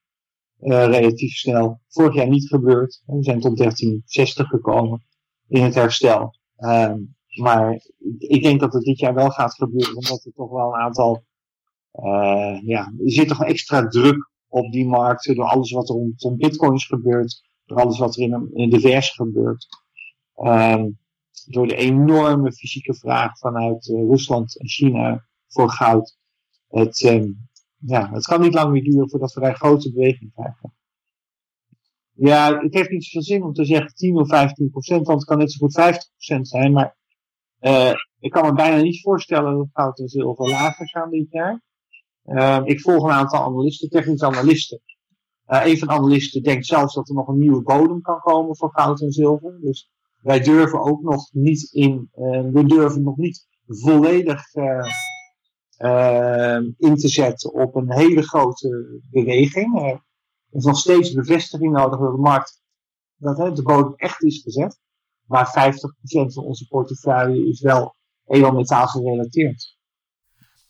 Uh, 0.66 0.86
relatief 0.86 1.32
snel. 1.32 1.80
Vorig 1.88 2.14
jaar 2.14 2.28
niet 2.28 2.48
gebeurd. 2.48 3.02
We 3.06 3.22
zijn 3.22 3.40
tot 3.40 3.56
1360 3.56 4.48
gekomen 4.48 5.06
in 5.48 5.62
het 5.62 5.74
herstel. 5.74 6.34
Um, 6.58 7.16
maar 7.40 7.80
ik 8.18 8.42
denk 8.42 8.60
dat 8.60 8.72
het 8.72 8.84
dit 8.84 8.98
jaar 8.98 9.14
wel 9.14 9.30
gaat 9.30 9.54
gebeuren, 9.54 9.96
omdat 9.96 10.24
er 10.24 10.32
toch 10.32 10.50
wel 10.50 10.74
een 10.74 10.80
aantal 10.80 11.24
uh, 11.92 12.60
ja, 12.62 12.92
er 13.04 13.12
zit 13.12 13.28
toch 13.28 13.44
extra 13.44 13.88
druk 13.88 14.30
op 14.48 14.72
die 14.72 14.86
markten 14.86 15.34
door 15.34 15.44
alles 15.44 15.70
wat 15.70 15.88
er 15.88 15.94
rondom 15.94 16.36
bitcoins 16.36 16.86
gebeurt, 16.86 17.42
door 17.64 17.78
alles 17.78 17.98
wat 17.98 18.16
er 18.16 18.22
in, 18.22 18.50
in 18.52 18.70
de 18.70 18.80
vers 18.80 19.10
gebeurt. 19.10 19.66
Um, 20.36 20.98
door 21.46 21.68
de 21.68 21.76
enorme 21.76 22.52
fysieke 22.52 22.94
vraag 22.94 23.38
vanuit 23.38 23.86
uh, 23.86 24.08
Rusland 24.08 24.58
en 24.60 24.68
China 24.68 25.26
voor 25.48 25.70
goud. 25.70 26.18
Het, 26.68 27.02
um, 27.02 27.48
ja, 27.86 28.10
het 28.12 28.24
kan 28.24 28.40
niet 28.40 28.54
lang 28.54 28.72
meer 28.72 28.82
duren 28.82 29.10
voordat 29.10 29.32
we 29.32 29.40
daar 29.40 29.54
grote 29.54 29.92
beweging 29.92 30.32
krijgen. 30.32 30.74
Ja, 32.12 32.58
het 32.58 32.74
heeft 32.74 32.90
niet 32.90 33.04
zoveel 33.04 33.22
zin 33.22 33.42
om 33.42 33.52
te 33.52 33.64
zeggen 33.64 33.94
10 33.94 34.16
of 34.16 34.28
15 34.28 34.70
procent, 34.70 35.06
want 35.06 35.18
het 35.18 35.28
kan 35.28 35.38
net 35.38 35.52
zo 35.52 35.58
goed 35.58 35.74
50 35.74 36.10
procent 36.10 36.48
zijn. 36.48 36.72
Maar 36.72 36.96
uh, 37.60 37.92
ik 38.18 38.30
kan 38.30 38.46
me 38.46 38.52
bijna 38.52 38.82
niet 38.82 39.00
voorstellen 39.00 39.56
dat 39.56 39.68
goud 39.72 39.98
en 39.98 40.08
zilver 40.08 40.48
lager 40.48 40.88
gaan 40.88 41.10
dit 41.10 41.30
jaar. 41.30 41.62
Uh, 42.24 42.60
ik 42.64 42.80
volg 42.80 43.04
een 43.04 43.10
aantal 43.10 43.44
analisten, 43.44 43.88
technische 43.88 44.26
analisten. 44.26 44.80
Uh, 45.46 45.66
een 45.66 45.78
van 45.78 45.88
de 45.88 45.94
analisten 45.94 46.42
denkt 46.42 46.66
zelfs 46.66 46.94
dat 46.94 47.08
er 47.08 47.14
nog 47.14 47.28
een 47.28 47.38
nieuwe 47.38 47.62
bodem 47.62 48.00
kan 48.00 48.20
komen 48.20 48.56
voor 48.56 48.70
goud 48.72 49.00
en 49.00 49.12
zilver. 49.12 49.58
Dus 49.60 49.90
wij 50.20 50.40
durven 50.40 50.80
ook 50.80 51.02
nog 51.02 51.32
niet 51.32 51.72
in, 51.72 52.10
uh, 52.14 52.50
we 52.52 52.64
durven 52.66 53.02
nog 53.02 53.16
niet 53.16 53.46
volledig 53.66 54.42
in 56.76 56.96
te 56.96 57.08
zetten 57.08 57.52
op 57.52 57.74
een 57.74 57.92
hele 57.92 58.22
grote 58.22 59.00
beweging. 59.10 59.80
er 59.82 60.00
is 60.50 60.64
nog 60.64 60.78
steeds 60.78 61.12
bevestiging 61.12 61.72
nodig 61.72 61.98
dat 61.98 62.12
de 62.12 62.20
markt, 62.20 62.62
dat 63.16 63.56
de 63.56 63.62
bodem 63.62 63.94
echt 63.96 64.22
is 64.22 64.42
gezet. 64.42 64.78
Maar 65.26 65.46
50% 65.46 66.32
van 66.32 66.44
onze 66.44 66.66
portefeuille 66.66 67.48
is 67.48 67.60
wel 67.60 67.96
edelmetaal 68.26 68.86
gerelateerd. 68.86 69.76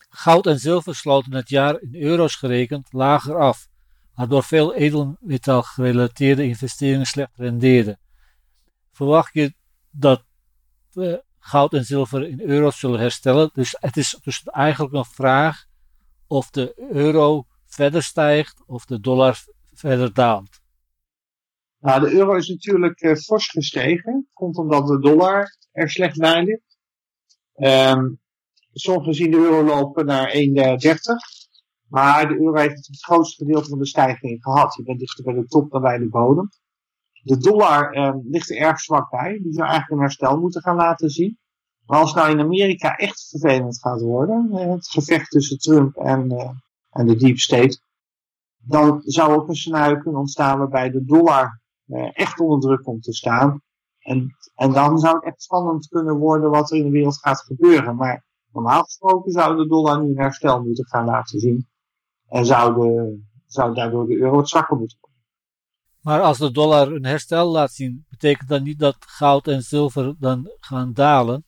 Goud 0.08 0.46
en 0.46 0.58
zilver 0.58 0.94
sloten 0.94 1.34
het 1.34 1.48
jaar 1.48 1.80
in 1.80 1.94
euro's 1.94 2.34
gerekend 2.34 2.92
lager 2.92 3.38
af, 3.38 3.66
waardoor 4.14 4.42
veel 4.42 4.74
edelmetaal 4.74 5.62
gerelateerde 5.62 6.44
investeringen 6.44 7.06
slecht 7.06 7.36
rendeerden. 7.36 8.00
Verwacht 8.92 9.34
je 9.34 9.54
dat 9.90 10.24
we 10.92 11.24
goud 11.46 11.72
en 11.72 11.84
zilver 11.84 12.28
in 12.28 12.40
euro's 12.40 12.78
zullen 12.78 13.00
herstellen? 13.00 13.50
Dus 13.52 13.76
het 13.80 13.96
is 13.96 14.18
dus 14.22 14.42
eigenlijk 14.44 14.94
een 14.94 15.04
vraag 15.04 15.64
of 16.26 16.50
de 16.50 16.72
euro 16.90 17.46
verder 17.66 18.02
stijgt 18.02 18.62
of 18.66 18.84
de 18.84 19.00
dollar 19.00 19.44
verder 19.72 20.12
daalt. 20.12 20.60
Nou, 21.78 22.00
de 22.00 22.12
euro 22.12 22.34
is 22.34 22.48
natuurlijk 22.48 23.02
uh, 23.02 23.14
fors 23.14 23.48
gestegen. 23.48 24.28
Komt 24.32 24.56
omdat 24.56 24.86
de 24.86 24.98
dollar 24.98 25.56
er 25.72 25.90
slecht 25.90 26.18
bij 26.18 26.44
ligt. 26.44 26.78
Um, 27.56 28.20
Sommigen 28.72 29.14
zien 29.14 29.30
de 29.30 29.36
euro 29.36 29.64
lopen 29.64 30.06
naar 30.06 30.34
1,30. 30.34 30.36
Maar 31.88 32.28
de 32.28 32.34
euro 32.34 32.54
heeft 32.54 32.86
het 32.86 33.04
grootste 33.04 33.44
gedeelte 33.44 33.68
van 33.68 33.78
de 33.78 33.86
stijging 33.86 34.42
gehad. 34.42 34.74
Je 34.74 34.82
bent 34.82 34.98
dichter 34.98 35.24
bij 35.24 35.34
de 35.34 35.46
top 35.46 35.70
dan 35.70 35.82
bij 35.82 35.98
de 35.98 36.08
bodem. 36.08 36.48
De 37.26 37.38
dollar 37.38 37.92
eh, 37.92 38.14
ligt 38.22 38.50
er 38.50 38.56
erg 38.56 38.80
zwak 38.80 39.10
bij. 39.10 39.38
Die 39.42 39.52
zou 39.52 39.68
eigenlijk 39.68 39.90
een 39.90 40.06
herstel 40.06 40.40
moeten 40.40 40.62
gaan 40.62 40.76
laten 40.76 41.10
zien. 41.10 41.38
Maar 41.86 41.98
als 41.98 42.14
nou 42.14 42.30
in 42.30 42.40
Amerika 42.40 42.96
echt 42.96 43.28
vervelend 43.28 43.80
gaat 43.80 44.00
worden, 44.00 44.48
eh, 44.52 44.70
het 44.70 44.88
gevecht 44.88 45.30
tussen 45.30 45.58
Trump 45.58 45.96
en, 45.96 46.32
uh, 46.32 46.50
en 46.90 47.06
de 47.06 47.16
deep 47.16 47.38
state, 47.38 47.80
dan 48.56 49.00
zou 49.04 49.34
ook 49.34 49.48
een 49.48 49.54
scenario 49.54 49.98
kunnen 49.98 50.20
ontstaan 50.20 50.58
waarbij 50.58 50.90
de 50.90 51.04
dollar 51.04 51.60
uh, 51.86 52.10
echt 52.12 52.40
onder 52.40 52.60
druk 52.60 52.82
komt 52.82 53.02
te 53.02 53.14
staan. 53.14 53.62
En, 53.98 54.36
en 54.54 54.72
dan 54.72 54.98
zou 54.98 55.14
het 55.14 55.24
echt 55.24 55.42
spannend 55.42 55.88
kunnen 55.88 56.16
worden 56.16 56.50
wat 56.50 56.70
er 56.70 56.78
in 56.78 56.84
de 56.84 56.90
wereld 56.90 57.18
gaat 57.18 57.40
gebeuren. 57.40 57.96
Maar 57.96 58.24
Normaal 58.52 58.82
gesproken 58.82 59.32
zou 59.32 59.56
de 59.56 59.66
dollar 59.68 60.02
nu 60.02 60.08
een 60.08 60.18
herstel 60.18 60.62
moeten 60.62 60.86
gaan 60.86 61.04
laten 61.04 61.40
zien. 61.40 61.68
En 62.28 62.46
zou, 62.46 62.90
zou 63.46 63.74
daardoor 63.74 64.06
de 64.06 64.16
euro 64.16 64.38
het 64.38 64.48
zwakker 64.48 64.76
moeten 64.76 64.98
worden. 65.00 65.15
Maar 66.06 66.22
als 66.22 66.38
de 66.38 66.50
dollar 66.50 66.92
een 66.92 67.04
herstel 67.04 67.50
laat 67.50 67.72
zien, 67.72 68.06
betekent 68.08 68.48
dat 68.48 68.62
niet 68.62 68.78
dat 68.78 68.96
goud 68.98 69.46
en 69.46 69.62
zilver 69.62 70.14
dan 70.18 70.50
gaan 70.60 70.92
dalen? 70.92 71.44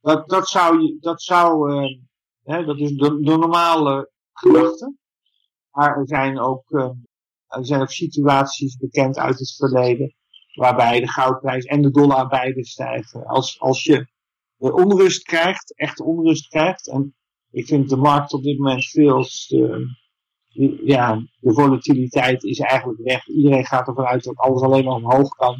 Dat, 0.00 0.28
dat 0.28 0.48
zou, 0.48 0.96
dat, 1.00 1.22
zou 1.22 1.72
uh, 1.72 1.98
hè, 2.42 2.64
dat 2.64 2.78
is 2.78 2.96
de, 2.96 3.20
de 3.20 3.36
normale 3.36 4.10
gedachte. 4.32 4.96
Maar 5.70 5.96
er 5.96 6.06
zijn, 6.06 6.38
ook, 6.38 6.70
uh, 6.70 6.90
er 7.46 7.66
zijn 7.66 7.86
situaties 7.86 8.76
bekend 8.76 9.18
uit 9.18 9.38
het 9.38 9.54
verleden 9.56 10.14
waarbij 10.54 11.00
de 11.00 11.08
goudprijs 11.08 11.64
en 11.64 11.82
de 11.82 11.90
dollar 11.90 12.28
beide 12.28 12.64
stijgen. 12.64 13.26
Als, 13.26 13.60
als 13.60 13.84
je 13.84 14.08
onrust 14.58 15.22
krijgt, 15.22 15.76
echt 15.76 16.00
onrust 16.00 16.48
krijgt. 16.48 16.88
En 16.88 17.16
ik 17.50 17.66
vind 17.66 17.88
de 17.88 17.96
markt 17.96 18.32
op 18.32 18.42
dit 18.42 18.58
moment 18.58 18.84
veel 18.84 19.24
ja, 20.84 21.22
de 21.40 21.52
volatiliteit 21.52 22.44
is 22.44 22.58
eigenlijk 22.58 23.00
weg. 23.02 23.26
Iedereen 23.26 23.64
gaat 23.64 23.88
ervan 23.88 24.04
uit 24.04 24.24
dat 24.24 24.36
alles 24.36 24.62
alleen 24.62 24.84
maar 24.84 24.94
omhoog 24.94 25.28
kan. 25.28 25.56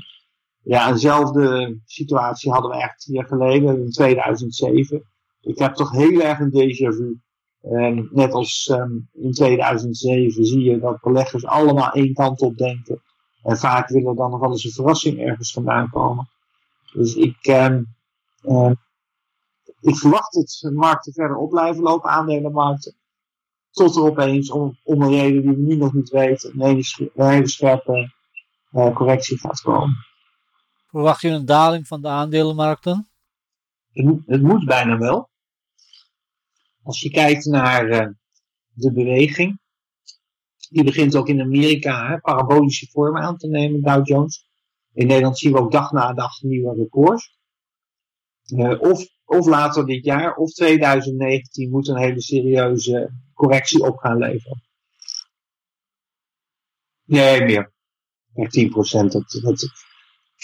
Ja, 0.63 0.89
eenzelfde 0.89 1.79
situatie 1.85 2.53
hadden 2.53 2.71
we 2.71 2.77
echt 2.77 3.01
tien 3.01 3.15
jaar 3.15 3.27
geleden, 3.27 3.83
in 3.83 3.91
2007. 3.91 5.03
Ik 5.41 5.59
heb 5.59 5.75
toch 5.75 5.91
heel 5.91 6.21
erg 6.21 6.39
een 6.39 6.51
déjà 6.51 6.97
vu. 6.97 7.21
Net 8.11 8.33
als 8.33 8.69
um, 8.73 9.09
in 9.13 9.33
2007 9.33 10.45
zie 10.45 10.63
je 10.63 10.79
dat 10.79 11.01
beleggers 11.01 11.47
allemaal 11.47 11.93
één 11.93 12.15
kant 12.15 12.41
op 12.41 12.57
denken. 12.57 13.03
En 13.43 13.59
vaak 13.59 13.89
willen 13.89 14.17
dan 14.17 14.31
nog 14.31 14.41
wel 14.41 14.51
eens 14.51 14.65
een 14.65 14.71
verrassing 14.71 15.19
ergens 15.19 15.53
vandaan 15.53 15.91
komen. 15.91 16.29
Dus 16.93 17.15
ik, 17.15 17.47
um, 17.47 17.87
ik 19.81 19.97
verwacht 19.97 20.33
dat 20.33 20.59
de 20.61 20.73
markten 20.73 21.13
verder 21.13 21.37
op 21.37 21.51
blijven 21.51 21.83
lopen, 21.83 22.11
aandelenmarkten. 22.11 22.98
Tot 23.79 23.97
er 23.97 24.03
opeens, 24.03 24.51
om, 24.51 24.79
om 24.83 25.03
een 25.03 25.11
reden 25.11 25.43
die 25.43 25.51
we 25.51 25.62
nu 25.62 25.77
nog 25.77 25.93
niet 25.93 26.09
weten, 26.09 26.53
een 26.53 26.61
hele, 26.61 27.11
een 27.14 27.29
hele 27.29 27.49
scherpe 27.49 28.12
uh, 28.73 28.95
correctie 28.95 29.38
gaat 29.38 29.61
komen. 29.61 29.97
Verwacht 30.87 31.21
je 31.21 31.29
een 31.29 31.45
daling 31.45 31.87
van 31.87 32.03
de 32.03 32.09
aandelenmarkten? 32.09 33.09
Het, 33.93 34.21
het 34.27 34.43
moet 34.43 34.64
bijna 34.64 34.99
wel. 34.99 35.31
als 36.83 37.01
je 37.01 37.11
kijkt 37.11 37.45
naar 37.45 37.88
uh, 37.88 38.07
de 38.73 38.93
beweging, 38.93 39.61
die 40.71 40.85
begint 40.85 41.17
ook 41.17 41.29
in 41.29 41.41
Amerika 41.41 42.09
hè, 42.09 42.21
parabolische 42.21 42.87
vormen 42.91 43.23
aan 43.23 43.37
te 43.37 43.49
nemen, 43.49 43.83
Dow 43.83 44.07
Jones. 44.07 44.49
In 44.93 45.07
Nederland 45.07 45.38
zien 45.38 45.53
we 45.53 45.59
ook 45.59 45.73
dag 45.73 45.93
na 45.93 46.12
dag 46.12 46.43
nieuwe 46.43 46.75
records. 46.75 47.37
Uh, 48.47 48.81
of, 48.81 49.07
of 49.25 49.47
later 49.47 49.87
dit 49.87 50.05
jaar, 50.05 50.35
of 50.35 50.53
2019, 50.53 51.71
moet 51.71 51.88
een 51.88 51.99
hele 51.99 52.21
serieuze 52.21 53.27
correctie 53.38 53.83
op 53.83 53.98
gaan 53.98 54.18
leveren. 54.18 54.62
Nee, 57.05 57.44
meer. 57.44 57.72
10 58.48 58.70
procent. 58.70 59.12
Dat, 59.12 59.38
dat, 59.42 59.68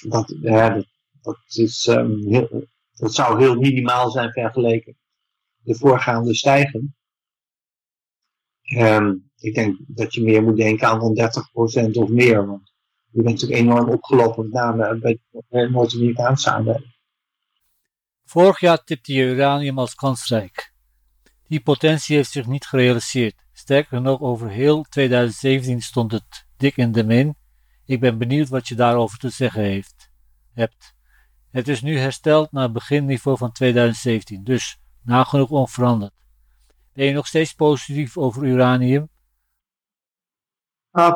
dat, 0.09 0.37
ja, 0.41 0.85
dat, 1.21 1.39
is, 1.47 1.85
heel, 1.85 2.69
dat 2.93 3.15
zou 3.15 3.39
heel 3.39 3.55
minimaal 3.55 4.11
zijn 4.11 4.33
vergeleken 4.33 4.97
de 5.65 5.75
voorgaande 5.75 6.35
stijging. 6.35 6.95
Um, 8.77 9.31
ik 9.37 9.55
denk 9.55 9.77
dat 9.87 10.15
je 10.15 10.23
meer 10.23 10.43
moet 10.43 10.57
denken 10.57 10.89
aan 10.89 11.15
dan 11.15 11.31
30% 11.89 11.91
of 11.93 12.09
meer. 12.09 12.47
Want 12.47 12.73
je 13.11 13.23
bent 13.23 13.41
natuurlijk 13.41 13.61
enorm 13.61 13.89
opgelopen, 13.89 14.43
met 14.43 14.53
name 14.53 14.99
bij 14.99 15.19
de 15.31 15.69
Noord-Amerikaanse 15.71 16.51
aandelen. 16.51 16.95
Vorig 18.25 18.61
jaar 18.61 18.85
tipte 18.85 19.13
je 19.13 19.25
uranium 19.25 19.79
als 19.79 19.95
kansrijk. 19.95 20.74
Die 21.49 21.63
potentie 21.63 22.17
heeft 22.17 22.31
zich 22.31 22.47
niet 22.47 22.67
gerealiseerd. 22.67 23.35
Sterker 23.53 24.01
nog, 24.01 24.21
over 24.21 24.49
heel 24.49 24.83
2017 24.83 25.81
stond 25.81 26.13
het 26.13 26.47
dik 26.57 26.77
in 26.77 26.93
de 26.93 27.05
min. 27.05 27.37
Ik 27.85 28.01
ben 28.01 28.19
benieuwd 28.19 28.49
wat 28.49 28.69
je 28.69 28.75
daarover 28.75 29.19
te 29.19 29.29
zeggen 29.29 29.63
heeft, 29.63 30.11
hebt. 30.53 30.95
Het 31.51 31.69
is 31.69 31.83
nu 31.83 31.99
hersteld 31.99 32.53
naar 32.53 32.73
beginniveau 32.73 33.37
van 33.37 33.53
2017, 33.53 34.45
dus 34.45 34.79
nagenoeg 35.03 35.51
onveranderd. 35.51 36.13
Ben 36.93 37.07
je 37.07 37.13
nog 37.13 37.27
steeds 37.27 37.55
positief 37.55 38.17
over 38.17 38.45
uranium? 38.45 39.09
Nou, 40.93 41.15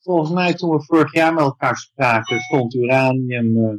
volgens, 0.00 0.34
mij 0.34 0.54
toen 0.54 0.70
we 0.70 0.84
vorig 0.84 1.12
jaar 1.12 1.34
met 1.34 1.44
elkaar 1.44 1.76
spraken, 1.76 2.40
stond 2.40 2.74
uranium 2.74 3.56
uh, 3.56 3.74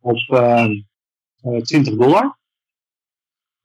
op 0.00 0.16
uh, 0.16 0.66
uh, 1.42 1.60
20 1.62 1.96
dollar. 1.96 2.38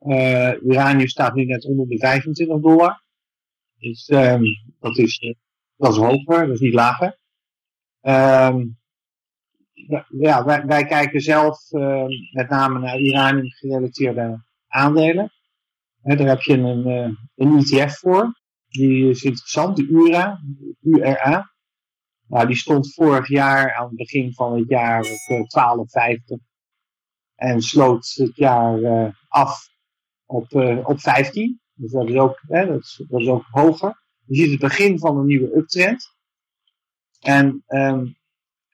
Uh, 0.07 0.61
uranium 0.61 1.07
staat 1.07 1.33
nu 1.33 1.45
net 1.45 1.65
onder 1.65 1.87
de 1.87 1.97
25 1.97 2.59
dollar. 2.59 3.03
Dus, 3.77 4.09
um, 4.09 4.43
dat, 4.79 4.97
is, 4.97 5.35
dat 5.75 5.91
is 5.91 5.97
hoger, 5.97 6.45
dat 6.45 6.55
is 6.55 6.59
niet 6.59 6.73
lager. 6.73 7.19
Um, 8.01 8.79
ja, 10.19 10.65
wij, 10.65 10.85
kijken 10.85 11.21
zelf 11.21 11.71
uh, 11.71 12.05
met 12.31 12.49
name 12.49 12.79
naar 12.79 12.99
uranium 12.99 13.49
gerelateerde 13.49 14.43
aandelen. 14.67 15.31
Daar 16.01 16.27
heb 16.27 16.41
je 16.41 16.57
een, 16.57 16.87
uh, 16.87 17.09
een 17.35 17.57
ETF 17.57 17.97
voor. 17.97 18.39
Die 18.67 19.09
is 19.09 19.23
interessant, 19.23 19.75
de 19.75 19.87
URA, 19.87 20.39
URA. 20.81 21.51
Nou, 22.27 22.47
die 22.47 22.55
stond 22.55 22.93
vorig 22.93 23.27
jaar 23.27 23.75
aan 23.75 23.87
het 23.87 23.95
begin 23.95 24.33
van 24.33 24.57
het 24.57 24.69
jaar 24.69 25.05
op 25.27 25.45
12,50. 26.39 26.45
En 27.35 27.61
sloot 27.61 28.13
het 28.15 28.35
jaar 28.35 29.15
af 29.27 29.70
op, 30.31 30.53
op 30.83 30.99
15. 30.99 31.61
Dus 31.73 31.91
dat 31.91 32.09
is 32.09 32.15
ook, 32.15 32.41
hè, 32.47 32.65
dat 32.65 32.79
is, 32.79 33.03
dat 33.07 33.21
is 33.21 33.27
ook 33.27 33.45
hoger. 33.49 34.01
Je 34.25 34.35
ziet 34.35 34.51
het 34.51 34.59
begin 34.59 34.99
van 34.99 35.17
een 35.17 35.25
nieuwe 35.25 35.57
uptrend. 35.57 36.15
En 37.19 37.63
um, 37.67 38.15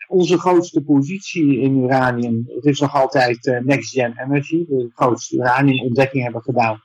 onze 0.07 0.39
grootste 0.39 0.83
positie 0.83 1.59
in 1.59 1.83
uranium, 1.83 2.43
het 2.47 2.65
is 2.65 2.79
nog 2.79 2.95
altijd 2.95 3.45
uh, 3.45 3.59
Next 3.59 3.91
Gen 3.91 4.17
Energy, 4.17 4.65
de 4.65 4.91
grootste 4.93 5.35
uraniumontdekking 5.35 6.23
hebben 6.23 6.41
gedaan 6.41 6.81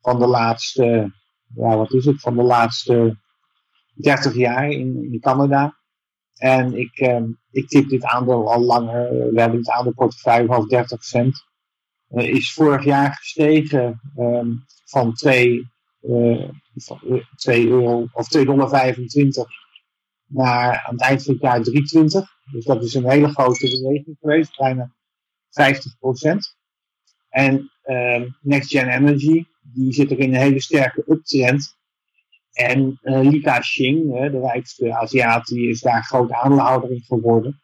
van 0.00 0.18
de 0.18 0.26
laatste, 0.26 1.12
ja 1.54 1.76
wat 1.76 1.92
is 1.92 2.04
het, 2.04 2.20
van 2.20 2.36
de 2.36 2.42
laatste 2.42 3.18
30 3.94 4.34
jaar 4.34 4.70
in, 4.70 5.12
in 5.12 5.20
Canada. 5.20 5.78
En 6.34 6.78
ik, 6.78 7.00
uh, 7.00 7.22
ik 7.50 7.68
tip 7.68 7.88
dit 7.88 8.04
aandeel 8.04 8.52
al 8.52 8.60
langer, 8.60 9.08
we 9.32 9.40
hebben 9.40 9.58
het 9.58 9.70
aandeel 9.70 9.94
portefeuille 9.94 10.46
van 10.46 10.68
30 10.68 11.04
cent. 11.04 11.48
Uh, 12.10 12.28
is 12.28 12.52
vorig 12.52 12.84
jaar 12.84 13.14
gestegen 13.14 14.00
um, 14.16 14.64
van 14.84 15.14
2, 15.14 15.70
2 17.36 17.68
euro 17.68 18.06
of 18.12 18.36
2,25 18.36 18.44
dollar 18.44 18.88
naar 20.26 20.82
aan 20.86 20.92
het 20.92 21.02
eind 21.02 21.22
van 21.22 21.34
het 21.34 21.42
jaar 21.42 21.60
3,20. 21.64 22.50
Dus 22.52 22.64
dat 22.64 22.84
is 22.84 22.94
een 22.94 23.10
hele 23.10 23.28
grote 23.28 23.80
beweging 23.80 24.16
geweest, 24.20 24.56
bijna 24.56 24.94
50% 25.50 26.36
En 27.28 27.70
uh, 27.84 28.22
Next 28.40 28.70
Gen 28.70 28.88
Energy, 28.88 29.44
die 29.60 29.92
zit 29.92 30.10
er 30.10 30.18
in 30.18 30.34
een 30.34 30.40
hele 30.40 30.60
sterke 30.60 31.04
uptrend. 31.06 31.78
En 32.52 32.98
uh, 33.02 33.20
Li 33.20 33.40
Ka-shing, 33.40 34.30
de 34.30 34.40
rijkste 34.40 34.94
Aziat, 34.94 35.46
die 35.46 35.68
is 35.68 35.80
daar 35.80 36.04
groot 36.04 36.32
aandeelhouder 36.32 36.90
in 36.90 37.02
geworden. 37.02 37.62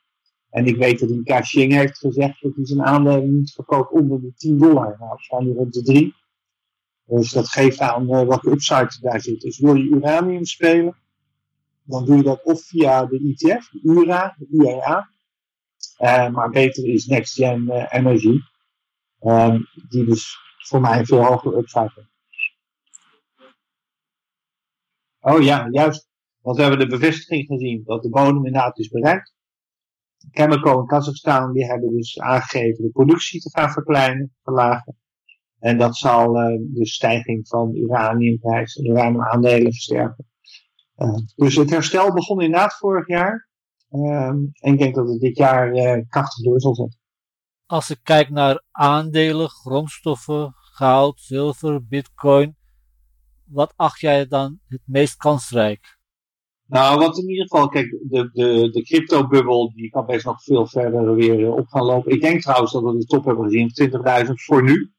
En 0.51 0.67
ik 0.67 0.77
weet 0.77 1.01
dat 1.01 1.11
Li 1.11 1.23
Ka-shing 1.23 1.73
heeft 1.73 1.99
gezegd 1.99 2.43
dat 2.43 2.55
hij 2.55 2.67
zijn 2.67 2.83
aandelen 2.83 3.37
niet 3.37 3.53
verkoopt 3.53 3.93
onder 3.93 4.21
de 4.21 4.33
10 4.35 4.59
dollar. 4.59 4.97
Nou, 4.99 5.19
staan 5.19 5.45
nu 5.45 5.53
rond 5.53 5.73
de 5.73 5.83
3. 5.83 6.15
Dus 7.05 7.31
dat 7.31 7.49
geeft 7.49 7.81
aan 7.81 8.03
uh, 8.03 8.09
welke 8.09 8.51
upside 8.51 8.99
daar 9.01 9.21
zit. 9.21 9.41
Dus 9.41 9.59
wil 9.59 9.75
je 9.75 9.89
uranium 9.89 10.45
spelen, 10.45 10.97
dan 11.83 12.05
doe 12.05 12.17
je 12.17 12.23
dat 12.23 12.43
of 12.43 12.63
via 12.63 13.07
de 13.07 13.19
ETF, 13.19 13.71
de 13.71 13.81
URA, 13.83 14.37
de 14.39 14.47
URA. 14.51 15.11
Uh, 15.99 16.31
maar 16.31 16.51
beter 16.51 16.85
is 16.85 17.07
Next 17.07 17.35
Gen 17.35 17.63
uh, 17.63 17.87
Energy, 17.91 18.39
um, 19.21 19.67
die 19.89 20.05
dus 20.05 20.37
voor 20.57 20.81
mij 20.81 20.99
een 20.99 21.07
veel 21.07 21.25
hogere 21.25 21.57
upside 21.57 21.93
heeft. 21.95 22.15
Oh 25.21 25.43
ja, 25.43 25.69
juist. 25.71 26.09
Want 26.41 26.57
we 26.57 26.63
hebben 26.63 26.89
de 26.89 26.97
bevestiging 26.97 27.47
gezien 27.47 27.83
dat 27.85 28.03
de 28.03 28.09
bodem 28.09 28.37
inderdaad 28.37 28.79
is 28.79 28.89
bereikt. 28.89 29.36
Chemical 30.31 30.81
in 30.81 30.87
Kazachstan 30.87 31.53
die 31.53 31.65
hebben 31.65 31.97
dus 31.97 32.19
aangegeven 32.19 32.85
de 32.85 32.91
productie 32.91 33.41
te 33.41 33.51
gaan 33.51 33.71
verkleinen, 33.71 34.35
verlagen. 34.43 34.97
En 35.59 35.79
dat 35.79 35.97
zal 35.97 36.37
uh, 36.37 36.59
de 36.75 36.87
stijging 36.87 37.49
van 37.49 37.75
uraniumprijs 37.75 38.77
en 38.77 38.87
uraniumaandelen 38.87 39.73
versterken. 39.73 40.27
Uh, 40.97 41.15
dus 41.37 41.57
het 41.57 41.71
herstel 41.71 42.13
begon 42.13 42.41
inderdaad 42.41 42.75
vorig 42.75 43.09
jaar. 43.09 43.49
Uh, 43.91 44.27
en 44.27 44.53
ik 44.73 44.79
denk 44.79 44.95
dat 44.95 45.09
het 45.09 45.21
dit 45.21 45.37
jaar 45.37 45.75
uh, 45.75 46.03
krachtig 46.09 46.45
door 46.45 46.61
zal 46.61 46.75
zetten. 46.75 46.99
Als 47.67 47.91
ik 47.91 48.01
kijk 48.03 48.31
naar 48.31 48.63
aandelen, 48.71 49.49
grondstoffen, 49.49 50.55
goud, 50.55 51.21
zilver, 51.21 51.87
bitcoin. 51.87 52.57
Wat 53.45 53.73
acht 53.77 54.01
jij 54.01 54.27
dan 54.27 54.61
het 54.67 54.83
meest 54.85 55.17
kansrijk? 55.17 55.96
Nou, 56.67 56.99
wat 56.99 57.19
in 57.19 57.29
ieder 57.29 57.49
geval, 57.49 57.69
kijk, 57.69 57.91
de, 57.91 58.31
de, 58.33 58.71
de 58.71 58.83
crypto-bubbel, 58.83 59.73
die 59.75 59.91
kan 59.91 60.07
best 60.07 60.25
nog 60.25 60.43
veel 60.43 60.67
verder 60.67 61.15
weer 61.15 61.53
op 61.53 61.67
gaan 61.67 61.85
lopen. 61.85 62.13
Ik 62.13 62.21
denk 62.21 62.41
trouwens 62.41 62.73
dat 62.73 62.83
we 62.83 62.99
de 62.99 63.05
top 63.05 63.25
hebben 63.25 63.45
gezien, 63.45 63.71
20.000 64.27 64.33
voor 64.33 64.63
nu. 64.63 64.91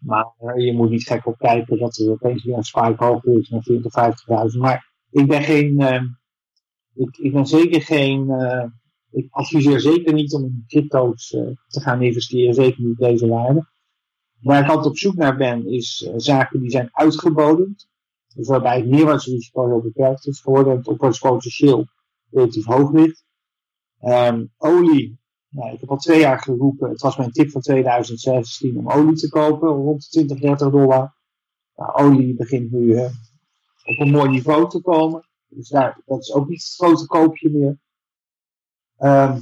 Maar 0.00 0.60
je 0.60 0.72
moet 0.72 0.90
niet 0.90 1.06
gek 1.06 1.26
op 1.26 1.38
kijken 1.38 1.78
dat 1.78 1.98
er 1.98 2.10
opeens 2.10 2.44
weer 2.44 2.56
een 2.56 2.62
spike 2.62 3.04
hoger 3.04 3.38
is 3.38 3.48
naar 3.48 4.12
40.000, 4.50 4.54
50.000. 4.54 4.60
Maar 4.60 4.92
ik 5.10 5.26
ben 5.26 5.42
geen, 5.42 5.80
uh, 5.80 6.02
ik, 6.94 7.16
ik, 7.16 7.32
ben 7.32 7.46
zeker 7.46 7.82
geen, 7.82 8.30
ik 9.10 9.26
adviseer 9.30 9.80
zeker 9.80 10.12
niet 10.12 10.34
om 10.34 10.44
in 10.44 10.64
crypto's 10.66 11.28
te 11.66 11.80
gaan 11.80 12.02
investeren, 12.02 12.54
zeker 12.54 12.84
niet 12.84 12.98
deze 12.98 13.28
waarde. 13.28 13.68
Waar 14.40 14.62
ik 14.62 14.68
altijd 14.68 14.86
op 14.86 14.98
zoek 14.98 15.14
naar 15.14 15.36
ben, 15.36 15.66
is 15.66 16.10
zaken 16.16 16.60
die 16.60 16.70
zijn 16.70 16.88
uitgebodend. 16.92 17.88
Dus 18.36 18.48
waarbij 18.48 18.76
het 18.76 18.88
meerwaartsrisico 18.88 19.66
heel 19.66 19.80
beperkt 19.80 20.26
is 20.26 20.40
geworden 20.40 20.72
en 20.72 20.78
het 20.78 20.88
opwaartspotentieel 20.88 21.86
relatief 22.30 22.64
hoog 22.64 22.92
ligt. 22.92 23.24
Um, 24.02 24.52
olie, 24.56 25.18
nou, 25.48 25.72
ik 25.72 25.80
heb 25.80 25.90
al 25.90 25.96
twee 25.96 26.20
jaar 26.20 26.38
geroepen, 26.40 26.90
het 26.90 27.00
was 27.00 27.16
mijn 27.16 27.30
tip 27.30 27.50
van 27.50 27.60
2016 27.60 28.78
om 28.78 28.90
olie 28.90 29.16
te 29.16 29.28
kopen, 29.28 29.68
rond 29.68 30.02
de 30.02 30.08
20, 30.08 30.40
30 30.40 30.70
dollar. 30.70 31.16
Nou, 31.76 31.92
olie 31.92 32.34
begint 32.34 32.70
nu 32.70 32.98
op 33.84 33.98
een 33.98 34.10
mooi 34.10 34.30
niveau 34.30 34.68
te 34.68 34.80
komen. 34.80 35.28
Dus 35.48 35.68
daar, 35.68 36.02
dat 36.04 36.20
is 36.20 36.32
ook 36.32 36.48
niet 36.48 36.62
het 36.62 36.74
grote 36.74 37.06
koopje 37.06 37.50
meer. 37.50 37.78
Um, 38.98 39.40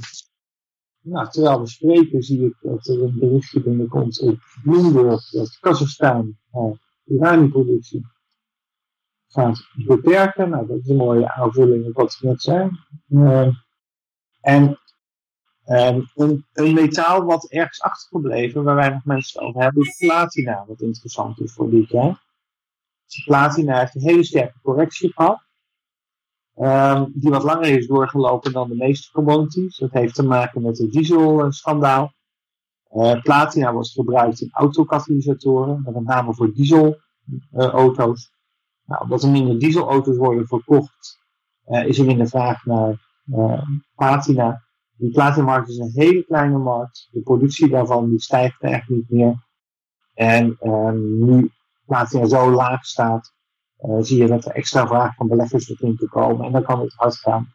nou, 1.01 1.29
terwijl 1.29 1.59
we 1.59 1.67
spreken 1.67 2.21
zie 2.21 2.45
ik 2.45 2.55
dat 2.61 2.87
er 2.87 3.03
een 3.03 3.19
berichtje 3.19 3.63
binnenkomt 3.63 4.21
op 4.21 4.39
Bloomberg 4.63 5.29
dat 5.29 5.57
Kazachstan 5.59 6.37
uh, 6.53 6.71
uraniumproductie 7.05 8.05
gaat 9.35 9.67
beperken. 9.85 10.49
Nou, 10.49 10.67
dat 10.67 10.77
is 10.77 10.89
een 10.89 10.95
mooie 10.95 11.31
aanvulling 11.31 11.85
op 11.85 11.93
wat 11.93 12.17
we 12.19 12.27
net 12.27 12.41
zei. 12.41 12.69
Uh, 13.09 13.47
en 14.41 14.79
um, 15.67 16.11
een, 16.53 16.73
metaal 16.73 17.23
wat 17.23 17.51
ergens 17.51 17.81
achtergebleven, 17.81 18.63
waar 18.63 18.75
weinig 18.75 19.05
mensen 19.05 19.41
over 19.41 19.61
hebben, 19.61 19.81
is 19.81 19.97
platina, 19.97 20.65
wat 20.67 20.81
interessant 20.81 21.39
is 21.39 21.53
voor 21.53 21.69
dit 21.69 21.89
jaar. 21.89 22.23
Platina 23.25 23.79
heeft 23.79 23.95
een 23.95 24.01
hele 24.01 24.23
sterke 24.23 24.59
correctie 24.61 25.13
gehad. 25.13 25.43
Um, 26.57 27.11
die 27.15 27.31
wat 27.31 27.43
langer 27.43 27.77
is 27.77 27.87
doorgelopen 27.87 28.51
dan 28.51 28.69
de 28.69 28.75
meeste 28.75 29.11
commodities. 29.11 29.77
Dat 29.77 29.91
heeft 29.91 30.15
te 30.15 30.23
maken 30.23 30.61
met 30.61 30.77
het 30.77 30.91
dieselschandaal. 30.91 32.13
platina 33.21 33.73
wordt 33.73 33.91
gebruikt 33.91 34.41
in 34.41 34.49
autokatalysatoren, 34.51 35.81
met 35.83 36.03
name 36.03 36.33
voor 36.33 36.53
dieselauto's. 36.53 38.34
Nou, 38.85 39.01
omdat 39.03 39.23
er 39.23 39.29
minder 39.29 39.59
dieselauto's 39.59 40.17
worden 40.17 40.47
verkocht, 40.47 41.19
is 41.65 41.99
er 41.99 42.05
minder 42.05 42.27
vraag 42.27 42.65
naar 42.65 42.99
platina. 43.95 44.63
Die 44.97 45.11
platinamarkt 45.11 45.69
is 45.69 45.77
een 45.77 45.91
hele 45.93 46.25
kleine 46.25 46.57
markt. 46.57 47.07
De 47.11 47.21
productie 47.21 47.69
daarvan 47.69 48.09
die 48.09 48.19
stijgt 48.19 48.61
echt 48.61 48.89
niet 48.89 49.09
meer. 49.09 49.35
En 50.13 50.57
nu 51.19 51.51
platina 51.85 52.25
zo 52.25 52.51
laag 52.51 52.85
staat, 52.85 53.33
uh, 53.79 53.97
zie 53.99 54.21
je 54.21 54.27
dat 54.27 54.45
er 54.45 54.51
extra 54.51 54.87
vraag 54.87 55.15
van 55.15 55.27
beleggers 55.27 55.67
begint 55.67 55.99
te 55.99 56.07
komen. 56.07 56.45
En 56.45 56.51
dan 56.51 56.63
kan 56.63 56.79
het 56.79 56.93
hard 56.93 57.15
gaan. 57.15 57.53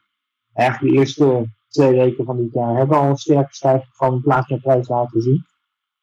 Eigenlijk 0.53 0.93
de 0.93 0.99
eerste 0.99 1.55
twee 1.69 1.93
weken 1.93 2.25
van 2.25 2.37
dit 2.37 2.53
jaar 2.53 2.77
hebben 2.77 2.97
we 2.97 3.03
al 3.03 3.11
een 3.11 3.17
sterke 3.17 3.55
stijging 3.55 3.95
van 3.95 4.15
de 4.15 4.21
platinaprijs 4.21 4.89
laten 4.89 5.21
zien. 5.21 5.45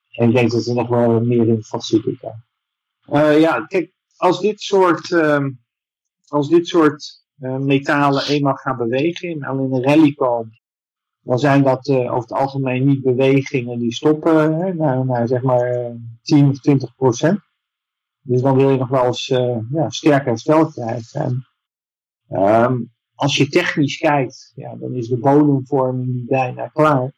En 0.09 0.29
ik 0.29 0.35
denk 0.35 0.51
dat 0.51 0.65
er 0.65 0.75
nog 0.75 0.87
wel 0.87 1.19
meer 1.19 1.47
in 1.47 1.63
zitten. 1.63 2.45
Uh, 3.09 3.39
ja, 3.39 3.65
kijk, 3.65 3.93
als 4.17 4.39
dit 4.39 4.62
soort, 4.62 5.10
uh, 5.10 5.45
als 6.27 6.49
dit 6.49 6.67
soort 6.67 7.25
uh, 7.39 7.58
metalen 7.58 8.27
eenmaal 8.27 8.56
gaan 8.56 8.77
bewegen 8.77 9.30
en 9.30 9.43
al 9.43 9.63
in 9.63 9.73
een 9.73 9.84
rally 9.84 10.13
komen, 10.13 10.60
dan 11.21 11.39
zijn 11.39 11.63
dat 11.63 11.88
uh, 11.88 11.97
over 11.97 12.30
het 12.30 12.32
algemeen 12.32 12.86
niet 12.86 13.01
bewegingen 13.01 13.80
die 13.80 13.93
stoppen 13.93 14.53
hè, 14.60 14.73
naar, 15.03 15.27
zeg 15.27 15.41
maar 15.41 15.95
10 16.21 16.49
of 16.49 16.60
20 16.60 16.95
procent. 16.95 17.39
Dus 18.21 18.41
dan 18.41 18.56
wil 18.56 18.69
je 18.69 18.77
nog 18.77 18.89
wel 18.89 19.06
eens 19.06 19.30
uh, 19.30 19.58
ja, 19.71 20.23
herstel 20.23 20.67
krijgen. 20.67 21.45
En, 22.27 22.43
um, 22.43 22.91
als 23.15 23.38
je 23.38 23.47
technisch 23.47 23.97
kijkt, 23.97 24.51
ja, 24.56 24.75
dan 24.75 24.93
is 24.93 25.08
de 25.08 25.17
bodemvorming 25.17 26.27
bijna 26.27 26.67
klaar. 26.67 27.12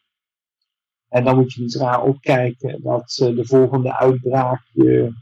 En 1.08 1.24
dan 1.24 1.36
moet 1.36 1.52
je 1.52 1.60
niet 1.62 1.74
raar 1.74 2.02
opkijken 2.02 2.82
dat 2.82 3.08
de 3.16 3.44
volgende 3.44 3.98
uitbraak 3.98 4.62
je 4.72 5.12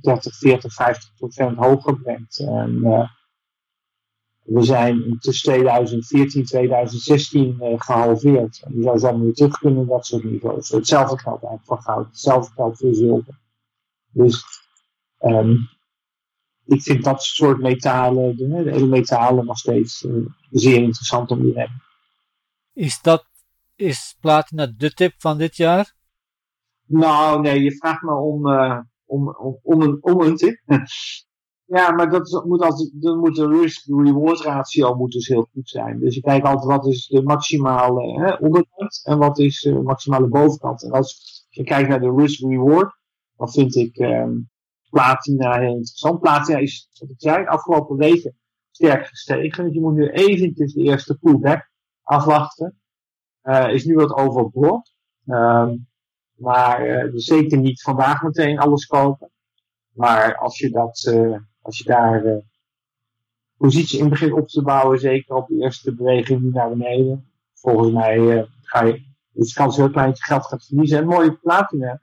30, 0.00 0.36
40, 0.36 0.72
50 0.72 1.14
procent 1.14 1.56
hoger 1.56 2.00
brengt. 2.00 2.38
En 2.38 2.80
uh, 2.82 3.08
we 4.44 4.62
zijn 4.62 5.18
tussen 5.18 5.52
2014 5.52 6.40
en 6.40 6.46
2016 6.46 7.58
uh, 7.60 7.80
gehalveerd. 7.80 8.62
En 8.64 8.76
je 8.76 8.82
zou 8.82 8.98
zo 8.98 9.20
weer 9.20 9.34
terug 9.34 9.58
kunnen 9.58 9.86
dat 9.86 10.06
soort 10.06 10.24
niveaus. 10.24 10.68
Hetzelfde 10.68 11.18
geldt 11.18 11.44
eigenlijk 11.44 11.64
voor 11.64 11.94
goud, 11.94 12.06
hetzelfde 12.06 12.52
geldt 12.54 12.78
voor 12.78 12.94
zilver. 12.94 13.38
Dus 14.10 14.44
um, 15.20 15.68
ik 16.64 16.82
vind 16.82 17.04
dat 17.04 17.22
soort 17.22 17.60
metalen, 17.60 18.36
de, 18.36 18.48
de 18.48 18.72
edelmetalen, 18.72 19.44
nog 19.44 19.58
steeds 19.58 20.02
uh, 20.02 20.26
zeer 20.50 20.82
interessant 20.82 21.30
om 21.30 21.40
te 21.40 21.58
hebben. 21.58 21.82
Is 22.72 23.00
dat, 23.02 23.26
is 23.74 24.16
platina 24.20 24.66
de 24.76 24.92
tip 24.92 25.14
van 25.18 25.38
dit 25.38 25.56
jaar? 25.56 25.94
Nou, 26.86 27.40
nee, 27.40 27.62
je 27.62 27.76
vraagt 27.76 28.02
me 28.02 28.14
om, 28.14 28.46
uh, 28.46 28.78
om, 29.14 29.36
om, 29.62 29.82
een, 29.82 29.98
om 30.00 30.20
een 30.20 30.36
tip. 30.36 30.60
ja, 31.76 31.90
maar 31.90 32.10
dat 32.10 32.44
moet 32.46 32.62
altijd, 32.62 32.90
dan 33.02 33.18
moet 33.18 33.34
de 33.34 33.48
risk-reward 33.48 34.40
ratio 34.40 34.94
moet 34.94 35.12
dus 35.12 35.28
heel 35.28 35.48
goed 35.52 35.68
zijn. 35.68 36.00
Dus 36.00 36.14
je 36.14 36.20
kijkt 36.20 36.46
altijd 36.46 36.64
wat 36.64 36.86
is 36.86 37.06
de 37.06 37.22
maximale 37.22 38.20
hè, 38.20 38.34
onderkant 38.34 39.00
en 39.04 39.18
wat 39.18 39.38
is 39.38 39.60
de 39.60 39.82
maximale 39.82 40.28
bovenkant. 40.28 40.82
En 40.82 40.90
als 40.90 41.46
je 41.48 41.64
kijkt 41.64 41.88
naar 41.88 42.00
de 42.00 42.14
risk-reward, 42.16 42.98
dan 43.36 43.50
vind 43.50 43.74
ik 43.76 43.98
um, 43.98 44.50
platina 44.90 45.58
heel 45.58 45.76
interessant. 45.76 46.20
Platina 46.20 46.58
is, 46.58 46.88
wat 47.00 47.10
ik 47.10 47.20
zei, 47.20 47.46
afgelopen 47.46 47.96
weken 47.96 48.36
sterk 48.70 49.06
gestegen. 49.06 49.64
Dus 49.64 49.74
je 49.74 49.80
moet 49.80 49.94
nu 49.94 50.08
eventjes 50.08 50.72
de 50.72 50.82
eerste 50.82 51.18
pullback 51.18 51.70
afwachten. 52.02 52.78
Uh, 53.42 53.72
is 53.72 53.84
nu 53.84 53.94
wat 53.94 54.16
overbrod. 54.16 54.92
Um, 55.26 55.86
maar 56.44 57.10
dus 57.10 57.24
zeker 57.24 57.58
niet 57.58 57.82
vandaag 57.82 58.22
meteen 58.22 58.58
alles 58.58 58.86
kopen. 58.86 59.30
Maar 59.92 60.36
als 60.36 60.58
je 60.58 60.70
dat, 60.70 61.06
uh, 61.08 61.38
als 61.60 61.78
je 61.78 61.84
daar 61.84 62.24
uh, 62.24 62.36
positie 63.56 63.98
in 63.98 64.08
begint 64.08 64.32
op 64.32 64.48
te 64.48 64.62
bouwen, 64.62 64.98
zeker 64.98 65.34
op 65.34 65.48
de 65.48 65.62
eerste 65.62 65.94
beweging 65.94 66.42
nu 66.42 66.50
naar 66.50 66.68
beneden. 66.68 67.30
Volgens 67.54 67.92
mij 67.92 68.48
ga 68.62 68.84
je, 68.84 69.02
dus 69.32 69.52
kans 69.52 69.76
heel 69.76 69.90
klein 69.90 70.08
dat 70.08 70.18
je 70.18 70.24
geld 70.24 70.46
gaat 70.46 70.66
verliezen. 70.66 70.98
En 70.98 71.06
mooie 71.06 71.32
platina 71.32 72.00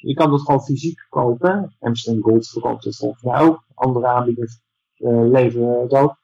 je 0.00 0.14
kan 0.14 0.30
dat 0.30 0.40
gewoon 0.40 0.62
fysiek 0.62 1.06
kopen. 1.08 1.76
Amsterdam 1.78 2.22
Gold 2.22 2.48
verkoopt 2.48 2.84
het 2.84 2.96
volgens 2.96 3.22
mij 3.22 3.40
ook. 3.40 3.64
Andere 3.74 4.06
aanbieders 4.06 4.60
leveren 5.30 5.80
het 5.80 5.92
ook. 5.92 6.18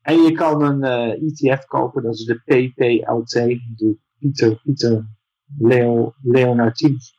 En 0.00 0.22
je 0.22 0.32
kan 0.32 0.62
een 0.62 0.82
eh, 0.82 1.22
ETF 1.22 1.64
kopen, 1.64 2.02
dat 2.02 2.14
is 2.14 2.24
de 2.24 2.34
PPLT, 2.34 3.32
de 3.76 3.98
Pieter, 4.18 4.60
Pieter 4.62 5.06
Leo, 5.58 6.14
Leonardines. 6.22 7.16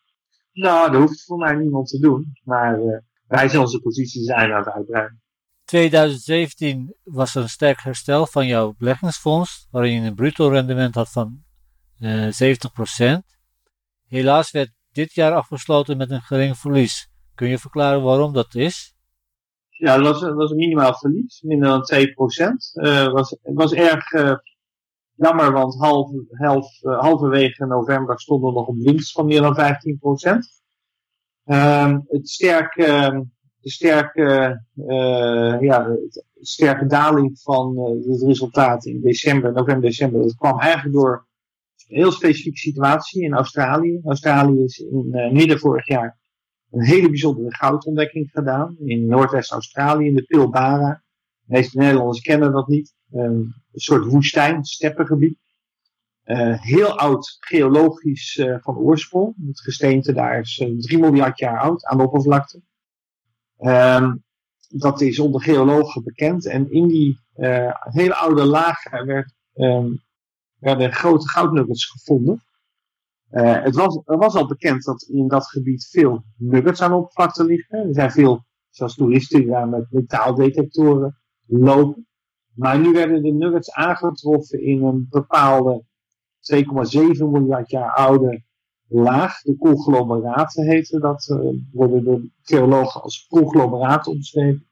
Nou, 0.52 0.92
dat 0.92 1.02
hoeft 1.02 1.24
voor 1.26 1.38
mij 1.38 1.56
niemand 1.56 1.88
te 1.88 2.00
doen, 2.00 2.40
maar 2.44 2.80
uh, 2.80 2.98
wij 3.28 3.50
zijn 3.50 3.62
onze 3.62 3.80
positie 3.80 4.24
zijn 4.24 4.52
aan 4.52 4.58
het 4.58 4.70
uitbreiden. 4.70 5.22
2017 5.66 6.96
was 7.04 7.36
er 7.36 7.42
een 7.42 7.50
sterk 7.50 7.82
herstel 7.82 8.28
van 8.28 8.48
jouw 8.48 8.74
beleggingsfonds, 8.78 9.68
waarin 9.72 10.02
je 10.02 10.08
een 10.08 10.16
bruto 10.16 10.48
rendement 10.48 10.96
had 10.96 11.12
van 11.12 11.44
uh, 12.00 12.28
70%. 12.28 12.30
Helaas 14.08 14.52
werd 14.52 14.72
dit 14.92 15.14
jaar 15.14 15.34
afgesloten 15.34 15.98
met 15.98 16.12
een 16.12 16.22
gering 16.22 16.58
verlies. 16.58 17.10
Kun 17.36 17.48
je 17.48 17.58
verklaren 17.58 18.02
waarom 18.02 18.34
dat 18.34 18.56
is? 18.56 18.94
Ja, 19.70 19.98
dat 19.98 20.06
was, 20.06 20.22
dat 20.22 20.36
was 20.36 20.52
een 20.52 20.58
minimaal 20.58 20.96
verlies, 20.96 21.42
minder 21.42 21.70
dan 21.70 21.84
2%. 21.84 22.04
Uh, 22.74 23.06
eh, 23.06 23.12
was, 23.12 23.30
het 23.30 23.56
was 23.56 23.74
erg 23.74 24.12
uh, 24.12 24.36
jammer, 25.20 25.52
want 25.52 25.76
half, 25.76 26.12
half, 26.30 26.82
uh, 26.82 27.00
halverwege 27.00 27.66
november 27.66 28.20
stonden 28.20 28.50
we 28.50 28.56
nog 28.56 28.68
op 28.68 28.78
winst 28.78 29.12
van 29.12 29.26
meer 29.26 29.42
dan 29.42 29.56
15%. 29.56 30.62
Ehm, 31.44 32.00
het 32.08 32.30
sterke, 32.30 32.86
ehm, 32.86 33.22
de 33.60 33.70
sterke, 33.70 34.62
ja, 35.62 35.84
de 35.84 36.26
sterke 36.40 36.86
daling 36.86 37.40
van 37.42 37.78
het 38.08 38.24
resultaat 38.24 38.86
in 38.86 39.02
december, 39.02 39.54
november, 39.54 39.90
december, 39.90 40.22
dat 40.22 40.36
kwam 40.36 40.60
eigenlijk 40.60 40.96
door 40.96 41.28
een 41.88 41.96
heel 41.96 42.12
specifieke 42.12 42.58
situatie 42.58 43.24
in 43.24 43.34
Australië. 43.34 44.02
Australië 44.04 44.64
is 44.64 44.78
in 44.78 45.30
midden 45.32 45.60
vorig 45.60 45.88
jaar 45.88 46.20
een 46.72 46.86
hele 46.86 47.10
bijzondere 47.10 47.56
goudontdekking 47.56 48.30
gedaan. 48.32 48.76
In 48.80 49.06
Noordwest-Australië, 49.08 50.08
in 50.08 50.16
de 50.16 50.24
Pilbara. 50.24 51.04
De 51.40 51.54
meeste 51.54 51.78
Nederlanders 51.78 52.22
kennen 52.22 52.52
dat 52.52 52.68
niet. 52.68 52.94
Een 53.12 53.54
soort 53.74 54.06
woestijn, 54.06 54.64
steppengebied. 54.66 55.38
Uh, 56.30 56.62
heel 56.62 56.98
oud 56.98 57.38
geologisch 57.40 58.38
uh, 58.38 58.58
van 58.60 58.78
oorsprong. 58.78 59.36
Het 59.48 59.60
gesteente 59.60 60.14
daar 60.14 60.40
is 60.40 60.60
uh, 60.60 60.78
3 60.78 61.00
miljard 61.00 61.40
jaar 61.40 61.60
oud 61.60 61.86
aan 61.86 61.98
de 61.98 62.04
oppervlakte. 62.04 62.62
Um, 63.60 64.24
dat 64.68 65.02
is 65.02 65.20
onder 65.20 65.42
geologen 65.42 66.04
bekend. 66.04 66.46
En 66.46 66.72
in 66.72 66.88
die 66.88 67.20
hele 67.80 68.16
oude 68.16 68.46
lagen 68.46 69.06
werd 69.06 69.34
um, 69.56 70.02
werden 70.60 70.94
grote 70.94 71.30
goudnuggets 71.30 71.86
gevonden. 71.86 72.44
Het 73.30 73.76
was, 73.76 74.02
er 74.06 74.18
was 74.18 74.34
al 74.36 74.48
bekend 74.48 74.84
dat 74.84 75.02
in 75.02 75.28
dat 75.28 75.48
gebied 75.48 75.88
veel 75.92 76.24
nuggets 76.38 76.82
aan 76.82 76.90
de 76.90 76.98
oppervlakte 76.98 77.44
liggen. 77.44 77.88
Er 77.88 77.94
zijn 77.94 78.12
veel, 78.12 78.46
zoals 78.70 78.96
toeristen, 78.96 79.40
die 79.40 79.50
daar 79.50 79.68
met 79.68 79.92
metaaldetectoren 79.92 81.18
lopen. 81.46 82.09
Maar 82.60 82.80
nu 82.80 82.92
werden 82.92 83.22
de 83.24 83.32
nuggets 83.32 83.72
aangetroffen 83.72 84.62
in 84.62 84.84
een 84.84 85.08
bepaalde 85.10 85.84
2,7 86.56 86.62
miljard 87.18 87.70
jaar 87.70 87.94
oude 87.94 88.44
laag. 88.88 89.42
De 89.42 89.58
conglomeraten 89.58 90.66
heten 90.66 91.02
dat, 91.02 91.28
uh, 91.28 91.62
worden 91.72 92.04
de 92.04 92.30
geologen 92.42 93.02
als 93.02 93.28
conglomeraten 93.28 94.12
omschreven. 94.12 94.68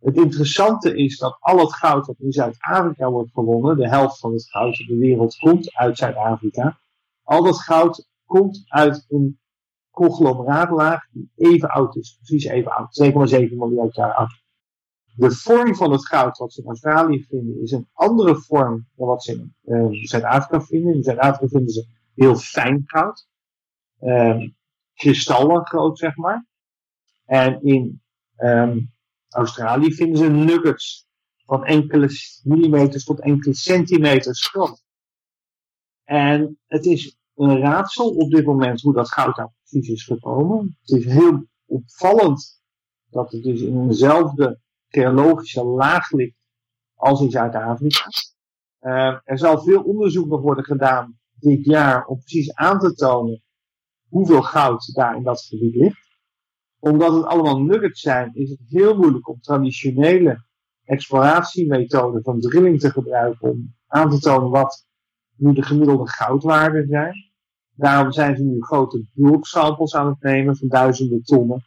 Het 0.00 0.16
interessante 0.16 0.96
is 0.96 1.18
dat 1.18 1.36
al 1.40 1.58
het 1.58 1.72
goud 1.72 2.06
dat 2.06 2.18
in 2.18 2.32
Zuid-Afrika 2.32 3.10
wordt 3.10 3.32
gewonnen, 3.32 3.76
de 3.76 3.88
helft 3.88 4.18
van 4.18 4.32
het 4.32 4.50
goud 4.50 4.78
in 4.78 4.86
de 4.86 5.06
wereld 5.06 5.36
komt 5.36 5.74
uit 5.74 5.98
Zuid-Afrika. 5.98 6.78
Al 7.22 7.42
dat 7.42 7.60
goud 7.60 8.08
komt 8.24 8.62
uit 8.66 9.04
een 9.08 9.38
conglomeraatlaag 9.90 11.08
die 11.10 11.30
even 11.36 11.68
oud 11.68 11.96
is, 11.96 12.16
precies 12.16 12.44
even 12.44 12.72
oud, 12.72 13.02
2,7 13.04 13.56
miljard 13.56 13.94
jaar 13.94 14.14
oud. 14.14 14.44
De 15.18 15.30
vorm 15.30 15.74
van 15.74 15.92
het 15.92 16.06
goud 16.06 16.38
wat 16.38 16.52
ze 16.52 16.60
in 16.60 16.66
Australië 16.66 17.24
vinden 17.28 17.62
is 17.62 17.70
een 17.70 17.88
andere 17.92 18.36
vorm 18.36 18.88
dan 18.94 19.06
wat 19.06 19.22
ze 19.22 19.32
in 19.32 19.54
uh, 19.64 19.86
Zuid-Afrika 19.90 20.60
vinden. 20.60 20.94
In 20.94 21.02
Zuid-Afrika 21.02 21.48
vinden 21.48 21.70
ze 21.70 21.86
heel 22.14 22.36
fijn 22.36 22.82
goud, 22.86 23.28
uh, 24.00 24.48
kristallen 24.94 25.66
groot 25.66 25.98
zeg 25.98 26.16
maar. 26.16 26.46
En 27.24 27.62
in 27.62 28.02
um, 28.36 28.92
Australië 29.28 29.94
vinden 29.94 30.16
ze 30.16 30.28
nuggets 30.28 31.08
van 31.44 31.64
enkele 31.64 32.08
millimeters 32.42 33.04
tot 33.04 33.20
enkele 33.20 33.54
centimeters 33.54 34.46
groot. 34.46 34.84
En 36.04 36.58
het 36.66 36.84
is 36.84 37.18
een 37.34 37.58
raadsel 37.58 38.14
op 38.14 38.30
dit 38.30 38.46
moment 38.46 38.80
hoe 38.80 38.94
dat 38.94 39.12
goud 39.12 39.36
daar 39.36 39.52
precies 39.58 39.88
is 39.88 40.04
gekomen. 40.04 40.76
Het 40.80 40.98
is 40.98 41.04
heel 41.04 41.46
opvallend 41.66 42.62
dat 43.10 43.32
het 43.32 43.42
dus 43.42 43.60
in 43.60 43.80
eenzelfde 43.80 44.60
geologische 45.00 45.64
laag 45.64 46.10
ligt 46.10 46.36
als 46.94 47.20
in 47.20 47.30
Zuid-Afrika. 47.30 48.04
Uh, 48.80 49.18
er 49.24 49.38
zal 49.38 49.62
veel 49.62 49.82
onderzoek 49.82 50.26
nog 50.26 50.40
worden 50.40 50.64
gedaan 50.64 51.18
dit 51.34 51.64
jaar 51.64 52.06
om 52.06 52.18
precies 52.18 52.54
aan 52.54 52.78
te 52.78 52.94
tonen 52.94 53.42
hoeveel 54.08 54.42
goud 54.42 54.94
daar 54.94 55.16
in 55.16 55.22
dat 55.22 55.40
gebied 55.40 55.74
ligt. 55.74 56.18
Omdat 56.78 57.12
het 57.12 57.24
allemaal 57.24 57.60
nuggets 57.60 58.00
zijn, 58.00 58.34
is 58.34 58.50
het 58.50 58.60
heel 58.64 58.96
moeilijk 58.96 59.28
om 59.28 59.40
traditionele 59.40 60.44
exploratiemethoden 60.84 62.22
van 62.22 62.40
drilling 62.40 62.80
te 62.80 62.90
gebruiken 62.90 63.50
om 63.50 63.74
aan 63.86 64.10
te 64.10 64.18
tonen 64.18 64.50
wat 64.50 64.86
nu 65.36 65.52
de 65.52 65.62
gemiddelde 65.62 66.08
goudwaarden 66.08 66.86
zijn. 66.86 67.14
Daarom 67.70 68.12
zijn 68.12 68.36
ze 68.36 68.42
nu 68.42 68.62
grote 68.62 69.06
bulksamples 69.12 69.94
aan 69.94 70.06
het 70.06 70.20
nemen 70.20 70.56
van 70.56 70.68
duizenden 70.68 71.22
tonnen 71.22 71.64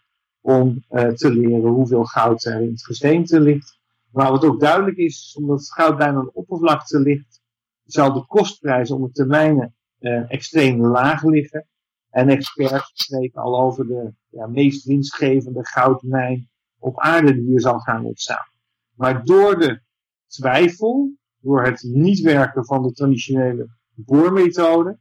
om 0.49 0.83
uh, 0.89 1.07
te 1.07 1.33
leren 1.33 1.71
hoeveel 1.71 2.03
goud 2.03 2.43
er 2.43 2.61
in 2.61 2.71
het 2.71 2.85
gesteente 2.85 3.39
ligt. 3.39 3.79
Maar 4.11 4.31
wat 4.31 4.43
ook 4.45 4.59
duidelijk 4.59 4.97
is, 4.97 5.35
omdat 5.39 5.59
het 5.59 5.73
goud 5.73 5.97
bijna 5.97 6.17
aan 6.17 6.33
oppervlakte 6.33 6.99
ligt, 6.99 7.41
zal 7.83 8.13
de 8.13 8.25
kostprijs 8.25 8.89
de 8.89 9.09
termijnen 9.11 9.75
uh, 9.99 10.31
extreem 10.31 10.85
laag 10.85 11.23
liggen. 11.23 11.67
En 12.09 12.29
experts 12.29 12.91
spreken 12.93 13.41
al 13.41 13.61
over 13.61 13.87
de 13.87 14.13
ja, 14.29 14.47
meest 14.47 14.85
winstgevende 14.85 15.65
goudmijn 15.65 16.49
op 16.79 16.99
aarde 16.99 17.33
die 17.33 17.45
hier 17.45 17.61
zal 17.61 17.79
gaan 17.79 18.05
ontstaan. 18.05 18.47
Maar 18.95 19.25
door 19.25 19.59
de 19.59 19.81
twijfel, 20.27 21.11
door 21.39 21.63
het 21.63 21.83
niet 21.83 22.19
werken 22.19 22.65
van 22.65 22.83
de 22.83 22.91
traditionele 22.91 23.67
boormethode, 23.95 24.97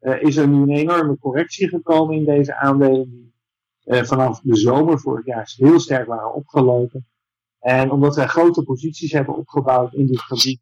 uh, 0.00 0.22
is 0.22 0.36
er 0.36 0.48
nu 0.48 0.62
een 0.62 0.70
enorme 0.70 1.18
correctie 1.18 1.68
gekomen 1.68 2.16
in 2.16 2.24
deze 2.24 2.56
aandelen 2.56 3.26
vanaf 3.86 4.40
de 4.40 4.56
zomer 4.56 5.00
vorig 5.00 5.26
jaar 5.26 5.52
heel 5.56 5.80
sterk 5.80 6.06
waren 6.06 6.34
opgelopen. 6.34 7.06
En 7.58 7.90
omdat 7.90 8.16
wij 8.16 8.26
grote 8.26 8.62
posities 8.62 9.12
hebben 9.12 9.36
opgebouwd 9.36 9.94
in 9.94 10.06
dit 10.06 10.20
gebied, 10.20 10.60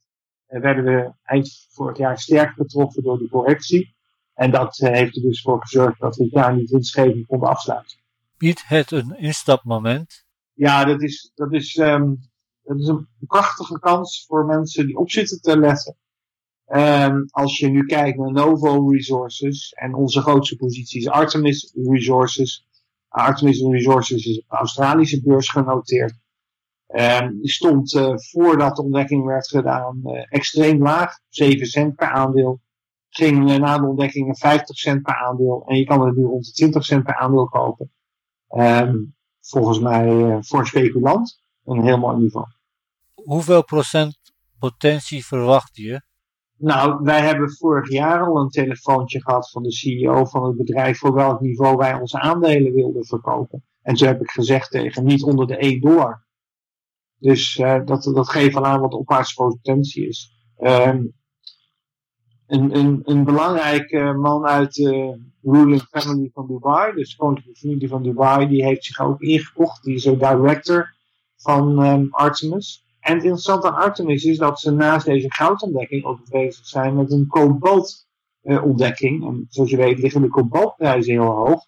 uh, 0.48 0.60
werden 0.60 0.84
we 0.84 1.12
eind 1.22 1.66
vorig 1.68 1.98
jaar 1.98 2.18
sterk 2.18 2.52
getroffen 2.52 3.02
door 3.02 3.18
die 3.18 3.28
correctie. 3.28 3.94
En 4.34 4.50
dat 4.50 4.76
heeft 4.76 5.16
er 5.16 5.22
dus 5.22 5.42
voor 5.42 5.60
gezorgd 5.60 6.00
dat 6.00 6.16
we 6.16 6.22
het 6.22 6.32
jaar 6.32 6.56
niet 6.56 6.70
winstgevend 6.70 7.26
konden 7.26 7.48
afsluiten. 7.48 7.98
Biedt 8.36 8.68
het 8.68 8.90
een 8.90 9.18
instapmoment? 9.18 10.24
Ja, 10.52 10.84
dat 10.84 11.02
is, 11.02 11.32
dat 11.34 11.52
is, 11.52 11.76
um, 11.76 12.20
dat 12.62 12.78
is 12.78 12.86
een 12.86 13.08
prachtige 13.26 13.78
kans 13.78 14.24
voor 14.26 14.44
mensen 14.44 14.86
die 14.86 14.96
op 14.96 15.10
zitten 15.10 15.40
te 15.40 15.58
letten. 15.58 15.96
Um, 16.66 17.24
als 17.30 17.58
je 17.58 17.68
nu 17.68 17.86
kijkt 17.86 18.18
naar 18.18 18.32
Novo 18.32 18.88
Resources 18.90 19.72
en 19.72 19.94
onze 19.94 20.20
grootste 20.20 20.56
positie 20.56 21.00
is 21.00 21.08
Artemis 21.08 21.72
Resources. 21.74 22.66
Artemis 23.14 23.60
Resources 23.60 24.26
is 24.26 24.38
op 24.38 24.48
de 24.48 24.56
Australische 24.56 25.22
beurs 25.22 25.48
genoteerd. 25.48 26.14
Um, 26.86 27.40
die 27.40 27.50
stond 27.50 27.94
uh, 27.94 28.16
voordat 28.16 28.76
de 28.76 28.82
ontdekking 28.82 29.24
werd 29.24 29.48
gedaan 29.48 30.00
uh, 30.04 30.26
extreem 30.28 30.82
laag, 30.82 31.18
7 31.28 31.66
cent 31.66 31.94
per 31.94 32.08
aandeel. 32.08 32.60
Ging 33.08 33.50
uh, 33.50 33.56
na 33.56 33.78
de 33.78 33.86
ontdekking 33.86 34.38
50 34.38 34.76
cent 34.76 35.02
per 35.02 35.14
aandeel 35.14 35.64
en 35.66 35.76
je 35.76 35.84
kan 35.84 36.06
er 36.06 36.14
nu 36.14 36.24
rond 36.24 36.46
de 36.46 36.52
20 36.52 36.84
cent 36.84 37.04
per 37.04 37.16
aandeel 37.16 37.48
kopen. 37.48 37.92
Um, 38.48 39.14
volgens 39.40 39.78
mij 39.78 40.38
voor 40.40 40.66
speculant 40.66 41.42
een 41.64 41.82
heel 41.82 41.98
mooi 41.98 42.16
niveau. 42.16 42.46
Hoeveel 43.14 43.64
procent 43.64 44.18
potentie 44.58 45.26
verwacht 45.26 45.76
je? 45.76 46.02
Nou, 46.64 47.02
wij 47.02 47.20
hebben 47.20 47.50
vorig 47.50 47.90
jaar 47.90 48.20
al 48.20 48.40
een 48.40 48.48
telefoontje 48.48 49.22
gehad 49.22 49.50
van 49.50 49.62
de 49.62 49.72
CEO 49.72 50.24
van 50.24 50.44
het 50.44 50.56
bedrijf 50.56 50.98
voor 50.98 51.14
welk 51.14 51.40
niveau 51.40 51.76
wij 51.76 51.94
onze 51.94 52.20
aandelen 52.20 52.72
wilden 52.72 53.04
verkopen. 53.04 53.64
En 53.82 53.94
toen 53.94 54.06
heb 54.06 54.20
ik 54.20 54.30
gezegd 54.30 54.70
tegen 54.70 55.04
niet 55.04 55.22
onder 55.22 55.46
de 55.46 55.56
1 55.56 55.80
dollar. 55.80 56.24
Dus 57.18 57.56
uh, 57.56 57.84
dat, 57.84 58.02
dat 58.02 58.28
geeft 58.28 58.56
al 58.56 58.64
aan 58.64 58.80
wat 58.80 58.94
opwaartse 58.94 59.34
potentie 59.34 60.08
is. 60.08 60.32
Um, 60.58 61.14
een, 62.46 62.76
een, 62.76 63.00
een 63.04 63.24
belangrijke 63.24 64.12
man 64.12 64.46
uit 64.46 64.74
de 64.74 65.20
ruling 65.42 65.82
family 65.82 66.30
van 66.32 66.46
Dubai, 66.46 66.94
dus 66.94 67.16
koninklijke 67.16 67.60
familie 67.60 67.88
van 67.88 68.02
Dubai, 68.02 68.48
die 68.48 68.64
heeft 68.64 68.84
zich 68.84 69.00
ook 69.00 69.20
ingekocht. 69.20 69.82
Die 69.82 69.94
is 69.94 70.08
ook 70.08 70.18
director 70.18 70.94
van 71.36 71.86
um, 71.86 72.08
Artemis. 72.10 72.83
En 73.04 73.14
het 73.14 73.22
interessante 73.22 73.66
aan 73.66 73.82
Artemis 73.82 74.24
is 74.24 74.38
dat 74.38 74.60
ze 74.60 74.70
naast 74.70 75.06
deze 75.06 75.32
goudontdekking 75.32 76.04
ook 76.04 76.30
bezig 76.30 76.66
zijn 76.66 76.96
met 76.96 77.12
een 77.12 77.26
kobaltontdekking. 77.26 79.22
Uh, 79.22 79.28
en 79.28 79.46
zoals 79.48 79.70
je 79.70 79.76
weet 79.76 79.98
liggen 79.98 80.22
de 80.22 80.28
kobaltprijzen 80.28 81.12
heel 81.12 81.30
hoog. 81.30 81.64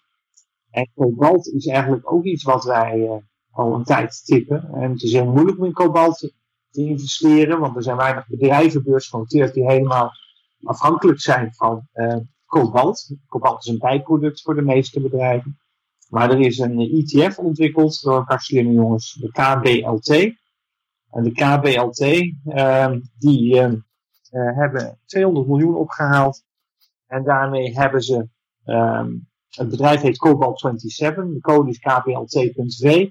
En 0.69 0.91
kobalt 0.95 1.47
is 1.47 1.67
eigenlijk 1.67 2.11
ook 2.11 2.23
iets 2.23 2.43
wat 2.43 2.63
wij 2.63 2.97
uh, 2.97 3.11
al 3.51 3.73
een 3.73 3.83
tijd 3.83 4.25
tippen. 4.25 4.69
En 4.73 4.91
het 4.91 5.03
is 5.03 5.11
heel 5.11 5.31
moeilijk 5.31 5.57
om 5.57 5.65
in 5.65 5.73
kobalt 5.73 6.17
te, 6.17 6.33
te 6.69 6.81
investeren, 6.81 7.59
want 7.59 7.75
er 7.75 7.83
zijn 7.83 7.97
weinig 7.97 8.27
bedrijven 8.27 8.83
beursgenoteerd 8.83 9.53
die 9.53 9.65
helemaal 9.65 10.11
afhankelijk 10.63 11.19
zijn 11.19 11.53
van 11.53 11.87
uh, 11.93 12.17
kobalt. 12.45 13.15
Kobalt 13.27 13.65
is 13.65 13.71
een 13.71 13.79
bijproduct 13.79 14.41
voor 14.41 14.55
de 14.55 14.61
meeste 14.61 15.01
bedrijven. 15.01 15.59
Maar 16.09 16.31
er 16.31 16.39
is 16.39 16.57
een 16.57 16.79
ETF 16.79 17.37
ontwikkeld 17.37 18.01
door 18.01 18.17
een 18.17 18.25
paar 18.25 18.41
slimme 18.41 18.71
jongens, 18.71 19.13
de 19.13 19.31
KBLT. 19.31 20.45
En 21.17 21.23
de 21.23 21.31
KBLT, 21.31 21.99
uh, 22.45 22.91
die 23.17 23.55
uh, 23.55 23.71
hebben 24.31 24.99
200 25.05 25.47
miljoen 25.47 25.75
opgehaald. 25.75 26.43
En 27.07 27.23
daarmee 27.23 27.73
hebben 27.73 28.01
ze, 28.01 28.29
um, 28.65 29.29
het 29.49 29.69
bedrijf 29.69 30.01
heet 30.01 30.17
Cobalt 30.17 30.59
27, 30.59 31.23
de 31.33 31.39
code 31.39 31.69
is 31.69 31.79
KBLT.v. 31.79 33.09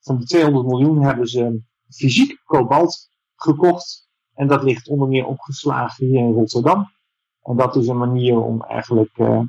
Van 0.00 0.18
de 0.18 0.24
200 0.24 0.66
miljoen 0.66 1.02
hebben 1.02 1.26
ze 1.26 1.62
fysiek 1.88 2.40
kobalt 2.44 3.10
gekocht. 3.36 4.08
En 4.34 4.46
dat 4.46 4.62
ligt 4.62 4.88
onder 4.88 5.08
meer 5.08 5.26
opgeslagen 5.26 6.06
hier 6.06 6.18
in 6.18 6.32
Rotterdam. 6.32 6.86
En 7.42 7.56
dat 7.56 7.76
is 7.76 7.86
een 7.86 7.98
manier 7.98 8.40
om 8.40 8.62
eigenlijk 8.62 9.18
uh, 9.18 9.42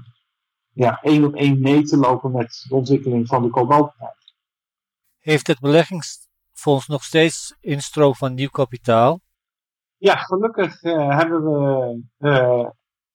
ja, 0.71 1.01
één 1.01 1.25
op 1.25 1.35
één 1.35 1.61
mee 1.61 1.83
te 1.83 1.97
lopen 1.97 2.31
met 2.31 2.65
de 2.67 2.75
ontwikkeling 2.75 3.27
van 3.27 3.43
de 3.43 3.49
kobaltprijs. 3.49 4.35
Heeft 5.19 5.47
het 5.47 5.59
beleggingsfonds 6.63 6.87
nog 6.87 7.03
steeds 7.03 7.55
instroom 7.59 8.15
van 8.15 8.33
nieuw 8.33 8.49
kapitaal? 8.49 9.19
Ja, 9.97 10.15
gelukkig 10.15 10.83
uh, 10.83 11.17
hebben 11.17 11.43
we 11.43 12.01
uh, 12.19 12.69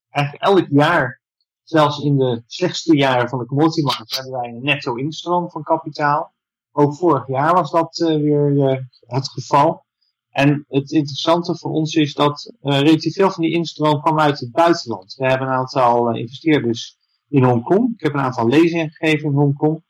eigenlijk 0.09 0.43
elk 0.43 0.67
jaar, 0.69 1.21
zelfs 1.63 1.99
in 1.99 2.17
de 2.17 2.43
slechtste 2.45 2.97
jaren 2.97 3.29
van 3.29 3.39
de 3.39 3.45
commodity-markt, 3.45 4.15
hebben 4.15 4.39
wij 4.39 4.49
een 4.49 4.63
netto 4.63 4.95
instroom 4.95 5.49
van 5.49 5.63
kapitaal. 5.63 6.33
Ook 6.71 6.95
vorig 6.95 7.27
jaar 7.27 7.53
was 7.53 7.71
dat 7.71 7.97
weer 7.97 8.89
het 8.99 9.29
geval. 9.29 9.85
En 10.29 10.65
het 10.67 10.91
interessante 10.91 11.57
voor 11.57 11.71
ons 11.71 11.95
is 11.95 12.13
dat 12.13 12.53
relatief 12.59 13.13
veel 13.13 13.31
van 13.31 13.43
die 13.43 13.53
instroom 13.53 14.01
kwam 14.01 14.19
uit 14.19 14.39
het 14.39 14.51
buitenland. 14.51 15.13
We 15.13 15.25
hebben 15.25 15.47
een 15.47 15.53
aantal 15.53 16.15
investeerders 16.15 16.97
in 17.29 17.43
Hongkong. 17.43 17.93
Ik 17.93 18.03
heb 18.03 18.13
een 18.13 18.19
aantal 18.19 18.47
lezingen 18.47 18.89
gegeven 18.89 19.29
in 19.29 19.35
Hongkong 19.35 19.83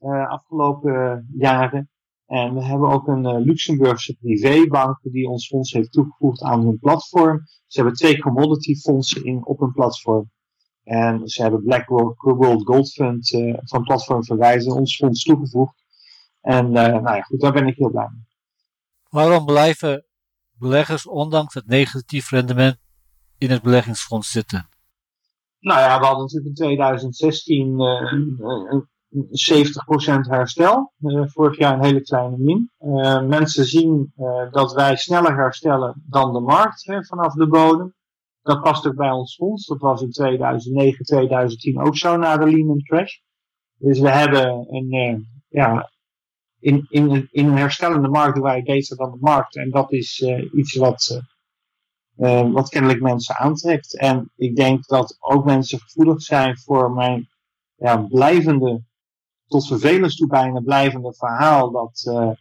uh, 0.00 0.28
afgelopen 0.28 1.28
jaren. 1.36 1.90
En 2.28 2.54
we 2.54 2.64
hebben 2.64 2.88
ook 2.88 3.06
een 3.06 3.42
Luxemburgse 3.42 4.16
privébank 4.16 4.98
die 5.02 5.28
ons 5.28 5.46
fonds 5.46 5.72
heeft 5.72 5.92
toegevoegd 5.92 6.42
aan 6.42 6.64
hun 6.64 6.78
platform. 6.78 7.40
Ze 7.66 7.80
hebben 7.80 7.94
twee 7.96 8.18
commodity 8.18 8.74
fondsen 8.74 9.24
in, 9.24 9.46
op 9.46 9.60
hun 9.60 9.72
platform. 9.72 10.30
En 10.82 11.28
ze 11.28 11.42
hebben 11.42 11.62
BlackRock 11.62 12.22
World 12.22 12.66
Gold 12.66 12.90
Fund 12.90 13.28
van 13.64 13.82
platform 13.82 14.24
verwijzen 14.24 14.72
ons 14.72 14.96
fonds 14.96 15.22
toegevoegd. 15.22 15.74
En 16.40 16.70
nou 16.70 17.02
ja, 17.02 17.20
goed, 17.20 17.40
daar 17.40 17.52
ben 17.52 17.66
ik 17.66 17.76
heel 17.76 17.90
blij 17.90 18.08
mee. 18.10 18.26
Waarom 19.08 19.44
blijven 19.44 20.06
beleggers 20.58 21.06
ondanks 21.06 21.54
het 21.54 21.66
negatief 21.66 22.30
rendement 22.30 22.78
in 23.38 23.50
het 23.50 23.62
beleggingsfonds 23.62 24.30
zitten? 24.30 24.68
Nou 25.60 25.80
ja, 25.80 25.98
we 25.98 26.04
hadden 26.04 26.22
natuurlijk 26.22 26.48
in 26.48 26.54
2016 26.54 27.80
uh, 27.80 28.80
70% 29.10 30.28
herstel. 30.28 30.92
Uh, 31.00 31.22
vorig 31.26 31.58
jaar 31.58 31.72
een 31.74 31.84
hele 31.84 32.00
kleine 32.00 32.38
min. 32.38 32.70
Uh, 32.80 33.22
mensen 33.22 33.64
zien 33.64 34.12
uh, 34.16 34.52
dat 34.52 34.72
wij 34.72 34.96
sneller 34.96 35.36
herstellen 35.36 36.02
dan 36.08 36.32
de 36.32 36.40
markt 36.40 36.82
vanaf 37.06 37.34
de 37.34 37.48
bodem. 37.48 37.94
Dat 38.42 38.62
past 38.62 38.86
ook 38.86 38.94
bij 38.94 39.10
ons 39.10 39.34
fonds. 39.34 39.66
Dat 39.66 39.80
was 39.80 40.02
in 40.02 40.10
2009, 40.10 41.04
2010 41.04 41.80
ook 41.80 41.96
zo 41.96 42.16
na 42.16 42.36
de 42.36 42.46
Lehman 42.46 42.82
Crash. 42.82 43.12
Dus 43.78 43.98
we 43.98 44.10
hebben 44.10 44.74
een, 44.74 45.26
ja, 45.48 45.90
in, 46.58 46.86
in, 46.88 47.28
in 47.30 47.46
een 47.46 47.56
herstellende 47.56 48.08
markt 48.08 48.34
doen 48.34 48.44
wij 48.44 48.62
beter 48.62 48.96
dan 48.96 49.10
de 49.10 49.18
markt. 49.20 49.56
En 49.56 49.70
dat 49.70 49.92
is 49.92 50.24
iets 50.54 50.74
wat, 50.74 51.22
wat 52.52 52.68
kennelijk 52.68 53.00
mensen 53.00 53.36
aantrekt. 53.36 53.98
En 53.98 54.32
ik 54.36 54.56
denk 54.56 54.86
dat 54.86 55.16
ook 55.18 55.44
mensen 55.44 55.78
gevoelig 55.78 56.22
zijn 56.22 56.58
voor 56.58 56.92
mijn 56.92 57.28
ja, 57.74 57.96
blijvende, 57.96 58.82
tot 59.48 59.66
vervelens 59.66 60.16
toe 60.16 60.26
bijna 60.26 60.60
blijvende 60.60 61.14
verhaal. 61.14 61.70
Dat 61.70 62.04
uh, 62.08 62.32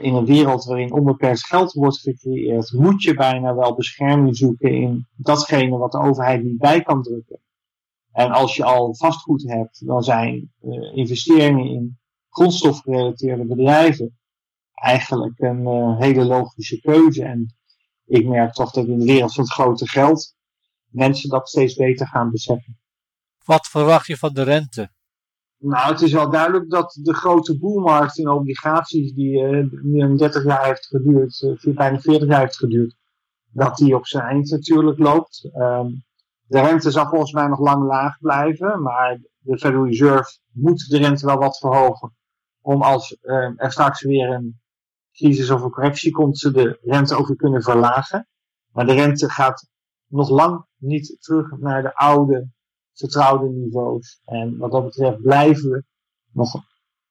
in 0.00 0.14
een 0.14 0.26
wereld 0.26 0.64
waarin 0.64 0.92
onbeperkt 0.92 1.46
geld 1.46 1.72
wordt 1.72 1.98
gecreëerd, 1.98 2.72
moet 2.72 3.02
je 3.02 3.14
bijna 3.14 3.54
wel 3.54 3.74
bescherming 3.74 4.36
zoeken 4.36 4.70
in 4.70 5.06
datgene 5.16 5.76
wat 5.76 5.92
de 5.92 6.00
overheid 6.00 6.42
niet 6.42 6.58
bij 6.58 6.82
kan 6.82 7.02
drukken. 7.02 7.40
En 8.12 8.30
als 8.30 8.56
je 8.56 8.64
al 8.64 8.94
vastgoed 8.94 9.48
hebt, 9.48 9.86
dan 9.86 10.02
zijn 10.02 10.52
investeringen 10.94 11.66
in 11.66 11.98
grondstofgerelateerde 12.28 13.46
bedrijven 13.46 14.18
eigenlijk 14.74 15.38
een 15.38 15.94
hele 15.98 16.24
logische 16.24 16.80
keuze. 16.80 17.24
En 17.24 17.54
ik 18.04 18.26
merk 18.26 18.52
toch 18.52 18.70
dat 18.70 18.86
in 18.86 18.98
de 18.98 19.04
wereld 19.04 19.34
van 19.34 19.44
het 19.44 19.52
grote 19.52 19.88
geld 19.88 20.34
mensen 20.94 21.30
dat 21.30 21.48
steeds 21.48 21.74
beter 21.74 22.06
gaan 22.06 22.30
beseffen. 22.30 22.78
Wat 23.44 23.66
verwacht 23.66 24.06
je 24.06 24.16
van 24.16 24.32
de 24.32 24.42
rente? 24.42 24.92
Nou, 25.66 25.92
het 25.92 26.00
is 26.00 26.12
wel 26.12 26.30
duidelijk 26.30 26.70
dat 26.70 26.98
de 27.02 27.14
grote 27.14 27.58
boelmarkt 27.58 28.18
in 28.18 28.28
obligaties, 28.28 29.12
die 29.12 29.42
uh, 29.42 29.66
nu 29.82 30.16
30 30.16 30.44
jaar 30.44 30.64
heeft 30.64 30.86
geduurd, 30.86 31.40
uh, 31.62 31.74
bijna 31.74 32.00
40 32.00 32.28
jaar 32.28 32.40
heeft 32.40 32.56
geduurd, 32.56 32.96
dat 33.50 33.76
die 33.76 33.94
op 33.94 34.06
zijn 34.06 34.24
eind 34.24 34.50
natuurlijk 34.50 34.98
loopt. 34.98 35.50
Um, 35.54 36.04
de 36.46 36.60
rente 36.60 36.90
zal 36.90 37.06
volgens 37.06 37.32
mij 37.32 37.46
nog 37.46 37.58
lang 37.58 37.84
laag 37.84 38.18
blijven, 38.18 38.82
maar 38.82 39.20
de 39.38 39.58
Federal 39.58 39.86
Reserve 39.86 40.38
moet 40.52 40.86
de 40.88 40.98
rente 40.98 41.26
wel 41.26 41.38
wat 41.38 41.58
verhogen. 41.58 42.16
Om 42.60 42.82
als 42.82 43.16
uh, 43.22 43.52
er 43.56 43.72
straks 43.72 44.02
weer 44.02 44.30
een 44.30 44.60
crisis 45.12 45.50
of 45.50 45.62
een 45.62 45.70
correctie 45.70 46.12
komt, 46.12 46.38
ze 46.38 46.50
de 46.50 46.78
rente 46.82 47.16
ook 47.16 47.26
weer 47.26 47.36
kunnen 47.36 47.62
verlagen. 47.62 48.28
Maar 48.72 48.86
de 48.86 48.92
rente 48.92 49.30
gaat 49.30 49.68
nog 50.06 50.30
lang 50.30 50.66
niet 50.76 51.16
terug 51.20 51.50
naar 51.58 51.82
de 51.82 51.94
oude 51.94 52.48
vertrouwde 52.94 53.48
niveaus. 53.48 54.20
En 54.24 54.56
wat 54.58 54.72
dat 54.72 54.84
betreft 54.84 55.22
blijven 55.22 55.70
we 55.70 55.84
nog 56.32 56.52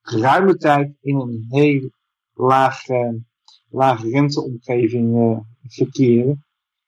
ruime 0.02 0.58
tijd 0.58 0.98
in 1.02 1.20
een 1.20 1.46
heel 1.50 1.90
laag, 2.34 2.88
uh, 2.88 3.14
lage 3.70 4.10
renteomgeving 4.10 5.16
uh, 5.16 5.40
verkeren. 5.62 6.46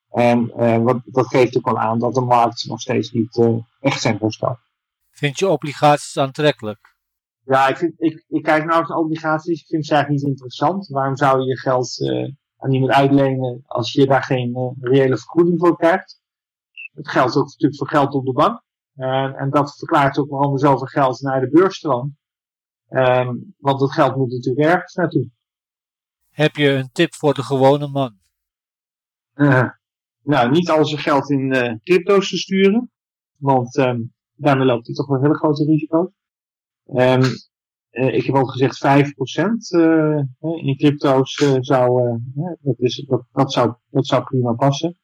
En 0.09 0.51
uh, 0.57 0.77
wat, 0.77 1.01
dat 1.05 1.27
geeft 1.27 1.57
ook 1.57 1.65
wel 1.65 1.79
aan 1.79 1.99
dat 1.99 2.13
de 2.13 2.21
markt 2.21 2.65
nog 2.67 2.81
steeds 2.81 3.11
niet 3.11 3.39
echt 3.79 4.01
zijn 4.01 4.17
hersteld. 4.17 4.57
Vind 5.09 5.39
je 5.39 5.47
obligaties 5.47 6.17
aantrekkelijk? 6.17 6.93
Ja, 7.43 7.67
ik, 7.67 7.77
vind, 7.77 7.93
ik, 7.97 8.25
ik 8.27 8.43
kijk 8.43 8.65
nou 8.65 8.87
naar 8.87 8.97
obligaties. 8.97 9.61
Ik 9.61 9.67
vind 9.67 9.85
ze 9.85 9.93
eigenlijk 9.93 10.23
niet 10.23 10.31
interessant. 10.31 10.87
Waarom 10.87 11.15
zou 11.15 11.39
je 11.39 11.45
je 11.45 11.59
geld 11.59 11.97
aan 12.57 12.73
iemand 12.73 12.91
uitlenen 12.91 13.63
als 13.65 13.91
je 13.91 14.05
daar 14.05 14.23
geen 14.23 14.75
reële 14.79 15.17
vergoeding 15.17 15.59
voor 15.59 15.77
krijgt? 15.77 16.21
Het 16.93 17.09
geldt 17.09 17.35
ook 17.35 17.45
natuurlijk 17.45 17.75
voor 17.75 17.87
geld 17.87 18.13
op 18.13 18.25
de 18.25 18.31
bank. 18.31 18.64
En, 18.95 19.35
en 19.35 19.49
dat 19.49 19.77
verklaart 19.77 20.17
ook 20.17 20.29
waarom 20.29 20.53
er 20.53 20.59
zoveel 20.59 20.87
geld 20.87 21.21
naar 21.21 21.41
de 21.41 21.49
beurs 21.49 21.75
stroomt. 21.75 22.13
Um, 22.89 23.55
want 23.57 23.79
dat 23.79 23.93
geld 23.93 24.15
moet 24.15 24.31
natuurlijk 24.31 24.65
ergens 24.65 24.93
naartoe. 24.93 25.29
Heb 26.29 26.55
je 26.55 26.69
een 26.69 26.89
tip 26.91 27.13
voor 27.13 27.33
de 27.33 27.43
gewone 27.43 27.87
man? 27.87 28.17
Uh, 29.35 29.69
nou, 30.23 30.51
niet 30.51 30.69
al 30.69 30.85
zijn 30.85 31.01
geld 31.01 31.29
in 31.29 31.53
uh, 31.53 31.73
crypto's 31.83 32.29
te 32.29 32.37
sturen. 32.37 32.91
Want 33.35 33.77
um, 33.77 34.13
daarmee 34.35 34.65
loopt 34.65 34.85
hij 34.85 34.95
toch 34.95 35.07
wel 35.07 35.21
hele 35.21 35.37
grote 35.37 35.65
risico's. 35.65 36.09
Um, 36.85 37.21
uh, 37.91 38.13
ik 38.13 38.25
heb 38.25 38.35
al 38.35 38.45
gezegd 38.45 38.85
5% 38.85 38.87
in 40.39 40.77
crypto's 40.77 41.33
zou, 41.59 42.19
dat, 42.61 42.79
is, 42.79 43.05
dat, 43.07 43.25
dat, 43.31 43.53
zou, 43.53 43.73
dat 43.89 44.07
zou 44.07 44.23
prima 44.23 44.53
passen 44.53 44.97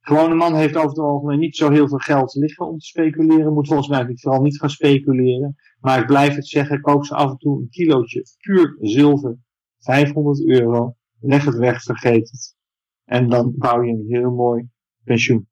gewone 0.00 0.34
man 0.34 0.54
heeft 0.54 0.76
over 0.76 0.88
het 0.88 0.98
algemeen 0.98 1.38
niet 1.38 1.56
zo 1.56 1.70
heel 1.70 1.88
veel 1.88 1.98
geld 1.98 2.34
liggen 2.34 2.66
om 2.66 2.78
te 2.78 2.86
speculeren. 2.86 3.52
Moet 3.52 3.66
volgens 3.66 3.88
mij 3.88 4.10
vooral 4.14 4.42
niet 4.42 4.58
gaan 4.58 4.70
speculeren. 4.70 5.56
Maar 5.80 6.00
ik 6.00 6.06
blijf 6.06 6.34
het 6.34 6.48
zeggen, 6.48 6.80
koop 6.80 7.04
ze 7.04 7.14
af 7.14 7.30
en 7.30 7.36
toe 7.36 7.60
een 7.60 7.68
kilootje 7.68 8.22
puur 8.38 8.76
zilver. 8.80 9.38
500 9.78 10.46
euro. 10.46 10.96
Leg 11.20 11.44
het 11.44 11.56
weg, 11.56 11.82
vergeet 11.82 12.30
het. 12.30 12.56
En 13.04 13.28
dan 13.28 13.54
bouw 13.56 13.82
je 13.82 13.92
een 13.92 14.04
heel 14.08 14.30
mooi 14.30 14.68
pensioen. 15.04 15.48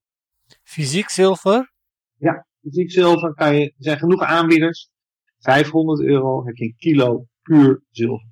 Fysiek 0.62 1.08
zilver? 1.08 1.72
Ja, 2.14 2.46
fysiek 2.60 2.90
zilver 2.90 3.34
kan 3.34 3.54
je, 3.54 3.64
er 3.64 3.74
zijn 3.76 3.98
genoeg 3.98 4.22
aanbieders. 4.22 4.90
500 5.38 6.00
euro 6.00 6.46
heb 6.46 6.56
je 6.56 6.64
een 6.64 6.76
kilo 6.76 7.26
puur 7.42 7.84
zilver. 7.90 8.28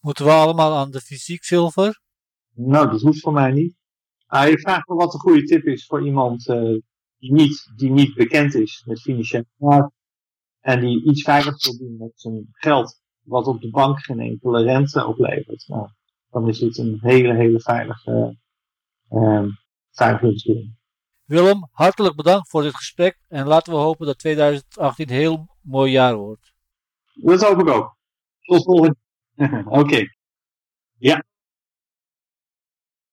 Moeten 0.00 0.24
we 0.24 0.30
allemaal 0.30 0.76
aan 0.76 0.90
de 0.90 1.00
fysiek 1.00 1.44
zilver? 1.44 2.00
Nou, 2.54 2.90
dat 2.90 3.00
hoeft 3.00 3.20
voor 3.20 3.32
mij 3.32 3.52
niet. 3.52 3.77
Ah, 4.30 4.48
je 4.48 4.58
vraagt 4.58 4.88
me 4.88 4.94
wat 4.94 5.14
een 5.14 5.20
goede 5.20 5.42
tip 5.42 5.64
is 5.64 5.86
voor 5.86 6.06
iemand 6.06 6.48
uh, 6.48 6.78
die, 7.18 7.32
niet, 7.32 7.72
die 7.76 7.90
niet 7.90 8.14
bekend 8.14 8.54
is 8.54 8.82
met 8.86 9.00
financiële 9.00 9.46
zaken. 9.58 9.92
En 10.60 10.80
die 10.80 11.04
iets 11.04 11.22
veiligs 11.22 11.66
wil 11.66 11.78
doen 11.78 11.96
met 11.96 12.12
zijn 12.14 12.48
geld. 12.52 13.00
Wat 13.22 13.46
op 13.46 13.60
de 13.60 13.70
bank 13.70 14.04
geen 14.04 14.20
enkele 14.20 14.62
rente 14.62 15.06
oplevert. 15.06 15.68
Nou, 15.68 15.88
dan 16.30 16.48
is 16.48 16.58
dit 16.58 16.78
een 16.78 16.98
hele, 17.00 17.34
hele 17.34 17.60
veilige, 17.60 18.38
uh, 19.10 19.44
veilige 19.90 20.26
investering. 20.26 20.76
Willem, 21.24 21.68
hartelijk 21.70 22.16
bedankt 22.16 22.48
voor 22.48 22.62
dit 22.62 22.74
gesprek. 22.74 23.18
En 23.28 23.46
laten 23.46 23.72
we 23.72 23.78
hopen 23.78 24.06
dat 24.06 24.18
2018 24.18 25.08
een 25.08 25.14
heel 25.14 25.56
mooi 25.62 25.90
jaar 25.90 26.16
wordt. 26.16 26.52
Dat 27.12 27.42
hoop 27.42 27.58
ik 27.58 27.68
ook. 27.68 27.96
Tot 28.40 28.64
volgende. 28.64 28.96
Oké. 29.80 30.06
Ja. 30.98 31.24